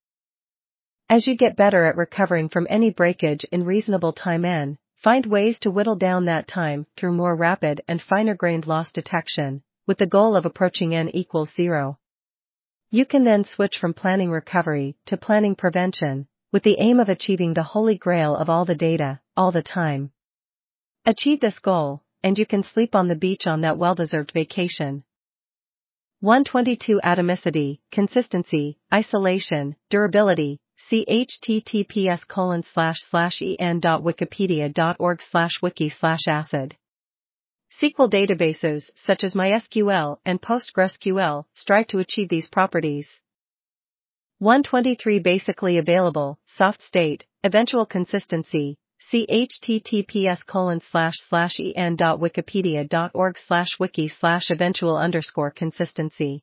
As 1.09 1.27
you 1.27 1.37
get 1.37 1.57
better 1.57 1.85
at 1.85 1.97
recovering 1.97 2.49
from 2.49 2.67
any 2.69 2.91
breakage 2.91 3.45
in 3.53 3.65
reasonable 3.65 4.13
time 4.13 4.45
n, 4.45 4.79
find 5.03 5.27
ways 5.27 5.59
to 5.61 5.71
whittle 5.71 5.97
down 5.97 6.25
that 6.25 6.49
time 6.49 6.87
through 6.97 7.13
more 7.13 7.37
rapid 7.37 7.81
and 7.87 8.01
finer 8.01 8.35
grained 8.35 8.67
loss 8.67 8.91
detection, 8.93 9.63
with 9.87 9.99
the 9.99 10.07
goal 10.07 10.35
of 10.35 10.47
approaching 10.47 10.95
n 10.95 11.09
equals 11.11 11.53
zero. 11.55 11.99
You 12.91 13.05
can 13.05 13.25
then 13.25 13.45
switch 13.45 13.79
from 13.79 13.95
planning 13.95 14.31
recovery 14.31 14.97
to 15.07 15.17
planning 15.17 15.55
prevention, 15.55 16.27
with 16.53 16.63
the 16.63 16.79
aim 16.79 17.01
of 17.01 17.09
achieving 17.09 17.55
the 17.55 17.63
holy 17.63 17.97
grail 17.97 18.37
of 18.37 18.49
all 18.49 18.65
the 18.65 18.75
data, 18.75 19.21
all 19.37 19.53
the 19.53 19.63
time. 19.63 20.13
Achieve 21.05 21.41
this 21.41 21.59
goal, 21.59 22.03
and 22.23 22.39
you 22.39 22.47
can 22.47 22.63
sleep 22.63 22.95
on 22.95 23.09
the 23.09 23.15
beach 23.15 23.47
on 23.47 23.61
that 23.61 23.79
well-deserved 23.79 24.33
vacation. 24.33 25.05
122 26.21 27.01
Atomicity, 27.05 27.81
Consistency, 27.93 28.79
Isolation, 28.93 29.77
Durability, 29.91 30.61
see 30.77 31.05
https 31.09 32.27
colon 32.29 32.63
slash 32.63 32.99
slash 33.01 33.43
en.wikipedia.org 33.43 35.23
slash 35.23 35.63
wiki 35.63 35.89
slash 35.89 36.29
acid. 36.29 36.77
SQL 37.83 38.11
databases, 38.11 38.91
such 38.95 39.25
as 39.25 39.35
MySQL 39.35 40.19
and 40.25 40.41
PostgreSQL, 40.41 41.45
strive 41.53 41.87
to 41.89 41.99
achieve 41.99 42.29
these 42.29 42.49
properties. 42.49 43.21
123 44.39 45.19
Basically 45.19 45.79
available, 45.79 46.39
soft 46.47 46.83
state, 46.83 47.25
eventual 47.43 47.87
consistency, 47.87 48.79
see 48.99 49.27
https 49.27 50.47
colon 50.47 50.81
slash 50.81 51.15
slash 51.29 51.59
en.wikipedia.org 51.61 53.39
slash 53.39 53.79
wiki 53.79 54.09
slash 54.09 54.51
eventual 54.51 54.97
underscore 54.97 55.51
consistency. 55.51 56.43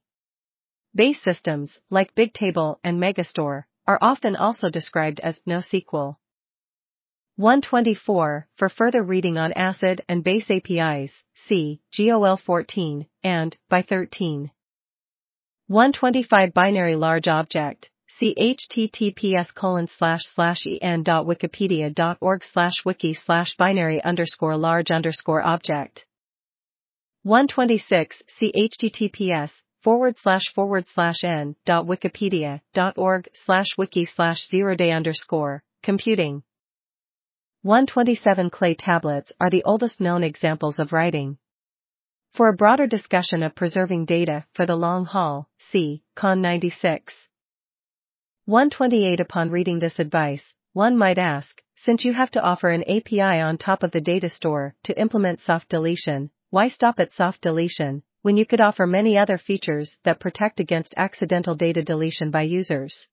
Base 0.95 1.21
systems, 1.21 1.79
like 1.89 2.15
Bigtable 2.15 2.77
and 2.83 2.99
Megastore, 2.99 3.63
are 3.87 3.99
often 4.01 4.35
also 4.35 4.69
described 4.69 5.19
as 5.19 5.41
NoSQL. 5.47 6.15
124, 7.35 8.47
for 8.55 8.69
further 8.69 9.01
reading 9.01 9.37
on 9.37 9.53
ACID 9.53 10.01
and 10.07 10.23
base 10.23 10.51
APIs, 10.51 11.23
see 11.33 11.81
GOL 11.97 12.37
14 12.37 13.07
and 13.23 13.57
by 13.69 13.81
13. 13.81 14.51
125 15.67 16.53
Binary 16.53 16.95
Large 16.95 17.27
Object, 17.27 17.89
see 18.07 18.35
https 18.35 19.53
colon 19.55 19.87
slash 19.87 20.21
slash 20.35 20.67
en.wikipedia.org 20.81 22.43
slash 22.43 22.85
wiki 22.85 23.13
slash 23.13 23.55
binary 23.57 24.03
underscore 24.03 24.55
large 24.55 24.91
underscore 24.91 25.41
object. 25.41 26.05
126 27.23 28.21
see 28.27 28.51
https 28.55 29.51
forward 29.83 30.15
slash 30.17 30.43
forward 30.55 30.87
slash 30.87 31.23
en 31.25 31.55
dot 31.65 31.85
wikipedia 31.85 32.61
dot 32.73 32.97
org 32.97 33.27
slash 33.33 33.67
wiki 33.77 34.05
slash 34.05 34.47
zero 34.47 34.75
day 34.75 34.91
underscore 34.91 35.61
computing 35.83 36.41
127 37.63 38.49
clay 38.49 38.75
tablets 38.75 39.31
are 39.39 39.49
the 39.49 39.63
oldest 39.63 40.01
known 40.01 40.21
examples 40.21 40.79
of 40.79 40.91
writing. 40.91 41.37
For 42.33 42.49
a 42.49 42.53
broader 42.53 42.87
discussion 42.87 43.41
of 43.41 43.55
preserving 43.55 44.03
data 44.03 44.45
for 44.53 44.65
the 44.65 44.75
long 44.75 45.05
haul, 45.05 45.47
see 45.59 46.03
Con 46.13 46.41
96. 46.41 47.29
128 48.43 49.21
Upon 49.21 49.49
reading 49.49 49.79
this 49.79 49.99
advice, 49.99 50.53
one 50.73 50.97
might 50.97 51.17
ask, 51.17 51.61
since 51.75 52.03
you 52.03 52.11
have 52.11 52.31
to 52.31 52.41
offer 52.41 52.69
an 52.69 52.83
API 52.83 53.21
on 53.21 53.57
top 53.57 53.83
of 53.83 53.91
the 53.91 54.01
data 54.01 54.27
store 54.27 54.75
to 54.83 54.99
implement 54.99 55.39
soft 55.39 55.69
deletion, 55.69 56.31
why 56.49 56.67
stop 56.67 56.99
at 56.99 57.13
soft 57.13 57.39
deletion 57.39 58.03
when 58.23 58.37
you 58.37 58.45
could 58.45 58.61
offer 58.61 58.87
many 58.87 59.17
other 59.17 59.37
features 59.37 59.97
that 60.05 60.19
protect 60.19 60.61
against 60.61 60.93
accidental 60.95 61.55
data 61.55 61.83
deletion 61.83 62.31
by 62.31 62.41
users? 62.41 63.09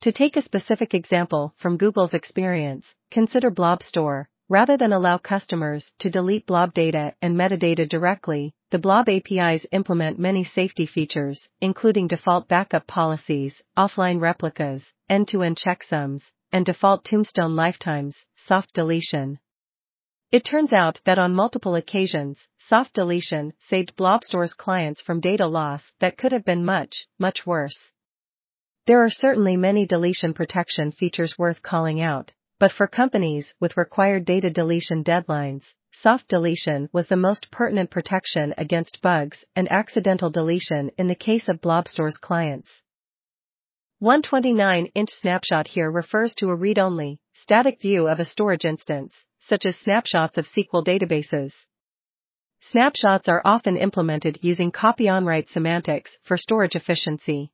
To 0.00 0.12
take 0.12 0.36
a 0.36 0.42
specific 0.42 0.94
example 0.94 1.54
from 1.58 1.76
Google's 1.76 2.14
experience, 2.14 2.94
consider 3.10 3.50
Blobstore. 3.50 4.26
Rather 4.48 4.76
than 4.76 4.92
allow 4.92 5.18
customers 5.18 5.94
to 5.98 6.10
delete 6.10 6.46
blob 6.46 6.74
data 6.74 7.14
and 7.22 7.36
metadata 7.36 7.88
directly, 7.88 8.52
the 8.70 8.78
blob 8.78 9.08
APIs 9.08 9.66
implement 9.72 10.18
many 10.18 10.44
safety 10.44 10.84
features, 10.86 11.48
including 11.60 12.08
default 12.08 12.48
backup 12.48 12.86
policies, 12.86 13.62
offline 13.76 14.20
replicas, 14.20 14.92
end-to-end 15.08 15.56
checksums, 15.56 16.22
and 16.52 16.66
default 16.66 17.04
tombstone 17.04 17.56
lifetimes, 17.56 18.24
soft 18.36 18.72
deletion. 18.74 19.38
It 20.32 20.44
turns 20.44 20.72
out 20.72 21.00
that 21.04 21.18
on 21.18 21.34
multiple 21.34 21.74
occasions, 21.74 22.48
soft 22.58 22.94
deletion 22.94 23.52
saved 23.58 23.96
Blobstore's 23.96 24.54
clients 24.54 25.00
from 25.00 25.20
data 25.20 25.46
loss 25.46 25.92
that 26.00 26.16
could 26.16 26.32
have 26.32 26.44
been 26.44 26.64
much, 26.64 27.06
much 27.18 27.46
worse. 27.46 27.92
There 28.86 29.02
are 29.02 29.10
certainly 29.10 29.56
many 29.56 29.86
deletion 29.86 30.34
protection 30.34 30.92
features 30.92 31.38
worth 31.38 31.62
calling 31.62 32.00
out, 32.00 32.32
but 32.58 32.72
for 32.72 32.86
companies 32.86 33.54
with 33.60 33.76
required 33.76 34.24
data 34.24 34.50
deletion 34.50 35.04
deadlines, 35.04 35.72
soft 35.92 36.28
deletion 36.28 36.88
was 36.92 37.06
the 37.06 37.16
most 37.16 37.50
pertinent 37.50 37.90
protection 37.90 38.54
against 38.58 39.00
bugs 39.00 39.44
and 39.54 39.70
accidental 39.70 40.30
deletion 40.30 40.90
in 40.98 41.06
the 41.06 41.14
case 41.14 41.48
of 41.48 41.60
Blobstore's 41.60 42.16
clients. 42.16 42.82
129-inch 44.02 45.10
snapshot 45.10 45.68
here 45.68 45.90
refers 45.90 46.34
to 46.34 46.50
a 46.50 46.54
read-only, 46.54 47.20
static 47.32 47.80
view 47.80 48.06
of 48.06 48.20
a 48.20 48.24
storage 48.24 48.64
instance, 48.64 49.24
such 49.48 49.66
as 49.66 49.76
snapshots 49.76 50.38
of 50.38 50.46
SQL 50.46 50.84
databases. 50.84 51.52
Snapshots 52.60 53.28
are 53.28 53.42
often 53.44 53.76
implemented 53.76 54.38
using 54.40 54.70
copy-on-write 54.70 55.48
semantics 55.48 56.18
for 56.22 56.36
storage 56.36 56.74
efficiency. 56.74 57.52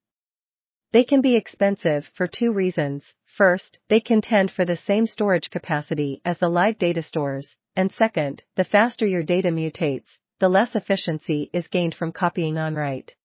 They 0.93 1.05
can 1.05 1.21
be 1.21 1.37
expensive 1.37 2.11
for 2.15 2.27
two 2.27 2.53
reasons. 2.53 3.13
First, 3.27 3.79
they 3.89 4.01
contend 4.01 4.51
for 4.51 4.65
the 4.65 4.77
same 4.77 5.07
storage 5.07 5.51
capacity 5.51 6.21
as 6.25 6.39
the 6.39 6.49
live 6.49 6.79
data 6.79 7.03
stores, 7.03 7.57
and 7.75 7.91
second, 7.91 8.45
the 8.57 8.65
faster 8.65 9.07
your 9.07 9.23
data 9.23 9.49
mutates, 9.49 10.19
the 10.39 10.49
less 10.49 10.75
efficiency 10.75 11.51
is 11.53 11.69
gained 11.69 11.95
from 11.95 12.13
copying 12.13 12.57
on 12.57 12.75
write. 12.75 13.17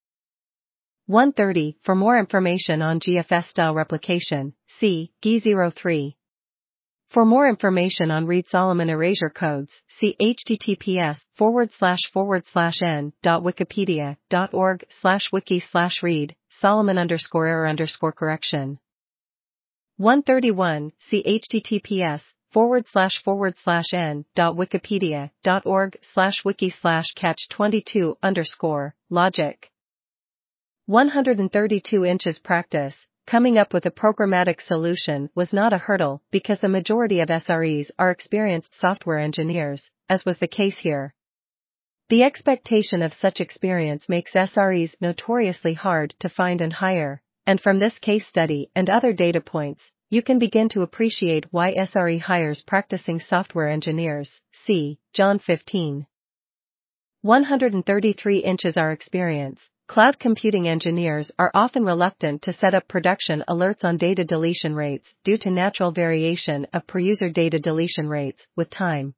130 1.08 1.78
For 1.84 1.94
more 1.94 2.18
information 2.18 2.82
on 2.82 3.00
GFS 3.00 3.46
style 3.46 3.76
replication, 3.76 4.54
see 4.66 5.14
GE03. 5.24 6.15
For 7.16 7.24
more 7.24 7.48
information 7.48 8.12
on 8.12 8.26
Reed 8.26 8.46
Solomon 8.46 8.90
erasure 8.90 9.30
codes, 9.30 9.72
see 9.88 10.18
https 10.20 11.24
forward 11.38 11.72
slash 11.72 12.12
forward 12.12 12.46
slash 12.46 12.82
en 12.84 13.14
dot 13.24 13.42
wikipedia 13.42 14.18
dot 14.30 14.54
org 14.54 14.84
slash 14.90 15.32
wiki 15.32 15.62
slash 15.62 16.04
Reed 16.04 16.36
Solomon 16.50 16.98
underscore 16.98 17.48
error 17.48 17.70
underscore 17.70 18.12
correction. 18.12 18.80
131 19.96 20.92
see 21.00 21.24
https 21.24 22.34
forward 22.52 22.86
slash 22.86 23.24
forward 23.24 23.58
slash 23.58 23.94
en 23.94 24.26
dot 24.36 24.58
wikipedia 24.58 25.32
dot 25.42 25.66
org 25.66 25.98
slash 26.02 26.44
wiki 26.44 26.70
slash 26.70 27.14
catch 27.16 27.48
22 27.48 28.18
underscore 28.22 28.94
logic. 29.10 29.72
132 30.88 32.04
inches 32.04 32.40
practice 32.40 33.08
coming 33.26 33.58
up 33.58 33.74
with 33.74 33.86
a 33.86 33.92
programmatic 33.92 34.62
solution 34.62 35.30
was 35.36 35.52
not 35.52 35.74
a 35.74 35.78
hurdle 35.78 36.22
because 36.32 36.60
the 36.60 36.68
majority 36.68 37.20
of 37.20 37.30
SREs 37.30 37.90
are 37.98 38.12
experienced 38.12 38.74
software 38.76 39.18
engineers, 39.18 39.90
as 40.10 40.26
was 40.26 40.38
the 40.38 40.48
case 40.48 40.78
here. 40.78 41.14
The 42.10 42.24
expectation 42.24 43.02
of 43.02 43.14
such 43.14 43.42
experience 43.42 44.08
makes 44.08 44.34
SREs 44.34 44.96
notoriously 45.02 45.74
hard 45.74 46.14
to 46.20 46.30
find 46.30 46.62
and 46.62 46.72
hire, 46.72 47.22
and 47.48 47.60
from 47.60 47.80
this 47.80 47.98
case 47.98 48.28
study 48.28 48.70
and 48.76 48.90
other 48.90 49.12
data 49.12 49.42
points, 49.42 49.92
you 50.10 50.22
can 50.22 50.38
begin 50.38 50.70
to 50.70 50.84
appreciate 50.84 51.48
why 51.52 51.74
SRE 51.74 52.20
hires 52.20 52.62
practicing 52.62 53.20
software 53.20 53.70
engineers. 53.70 54.42
See 54.52 55.00
John 55.14 55.40
15. 55.40 56.06
133 57.22 58.38
inches 58.38 58.78
our 58.78 58.92
experience. 58.92 59.68
Cloud 59.88 60.18
computing 60.18 60.68
engineers 60.68 61.32
are 61.38 61.52
often 61.54 61.86
reluctant 61.86 62.42
to 62.42 62.54
set 62.54 62.74
up 62.74 62.88
production 62.88 63.44
alerts 63.48 63.84
on 63.84 63.98
data 63.98 64.26
deletion 64.26 64.74
rates 64.76 65.14
due 65.24 65.38
to 65.38 65.52
natural 65.52 65.92
variation 65.92 66.66
of 66.74 66.88
per 66.88 66.98
user 66.98 67.30
data 67.30 67.60
deletion 67.60 68.10
rates 68.10 68.48
with 68.56 68.72
time. 68.72 69.14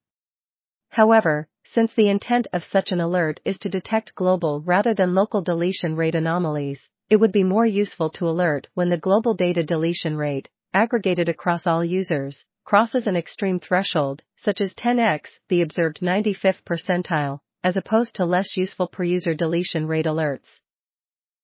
However, 0.89 1.47
since 1.63 1.93
the 1.93 2.09
intent 2.09 2.47
of 2.51 2.65
such 2.65 2.91
an 2.91 2.99
alert 2.99 3.39
is 3.45 3.57
to 3.59 3.69
detect 3.69 4.13
global 4.13 4.61
rather 4.61 4.93
than 4.93 5.15
local 5.15 5.41
deletion 5.41 5.95
rate 5.95 6.15
anomalies, 6.15 6.89
it 7.09 7.15
would 7.15 7.31
be 7.31 7.43
more 7.43 7.65
useful 7.65 8.09
to 8.11 8.27
alert 8.27 8.67
when 8.73 8.89
the 8.89 8.97
global 8.97 9.33
data 9.33 9.63
deletion 9.63 10.17
rate, 10.17 10.49
aggregated 10.73 11.29
across 11.29 11.65
all 11.65 11.83
users, 11.83 12.45
crosses 12.65 13.07
an 13.07 13.15
extreme 13.15 13.59
threshold, 13.59 14.21
such 14.35 14.59
as 14.59 14.73
10x, 14.73 15.39
the 15.47 15.61
observed 15.61 16.01
95th 16.01 16.61
percentile, 16.63 17.39
as 17.67 17.75
opposed 17.75 18.15
to 18.15 18.23
less 18.23 18.55
useful 18.55 18.87
per 18.87 19.03
user 19.03 19.33
deletion 19.33 19.85
rate 19.87 20.05
alerts. 20.05 20.61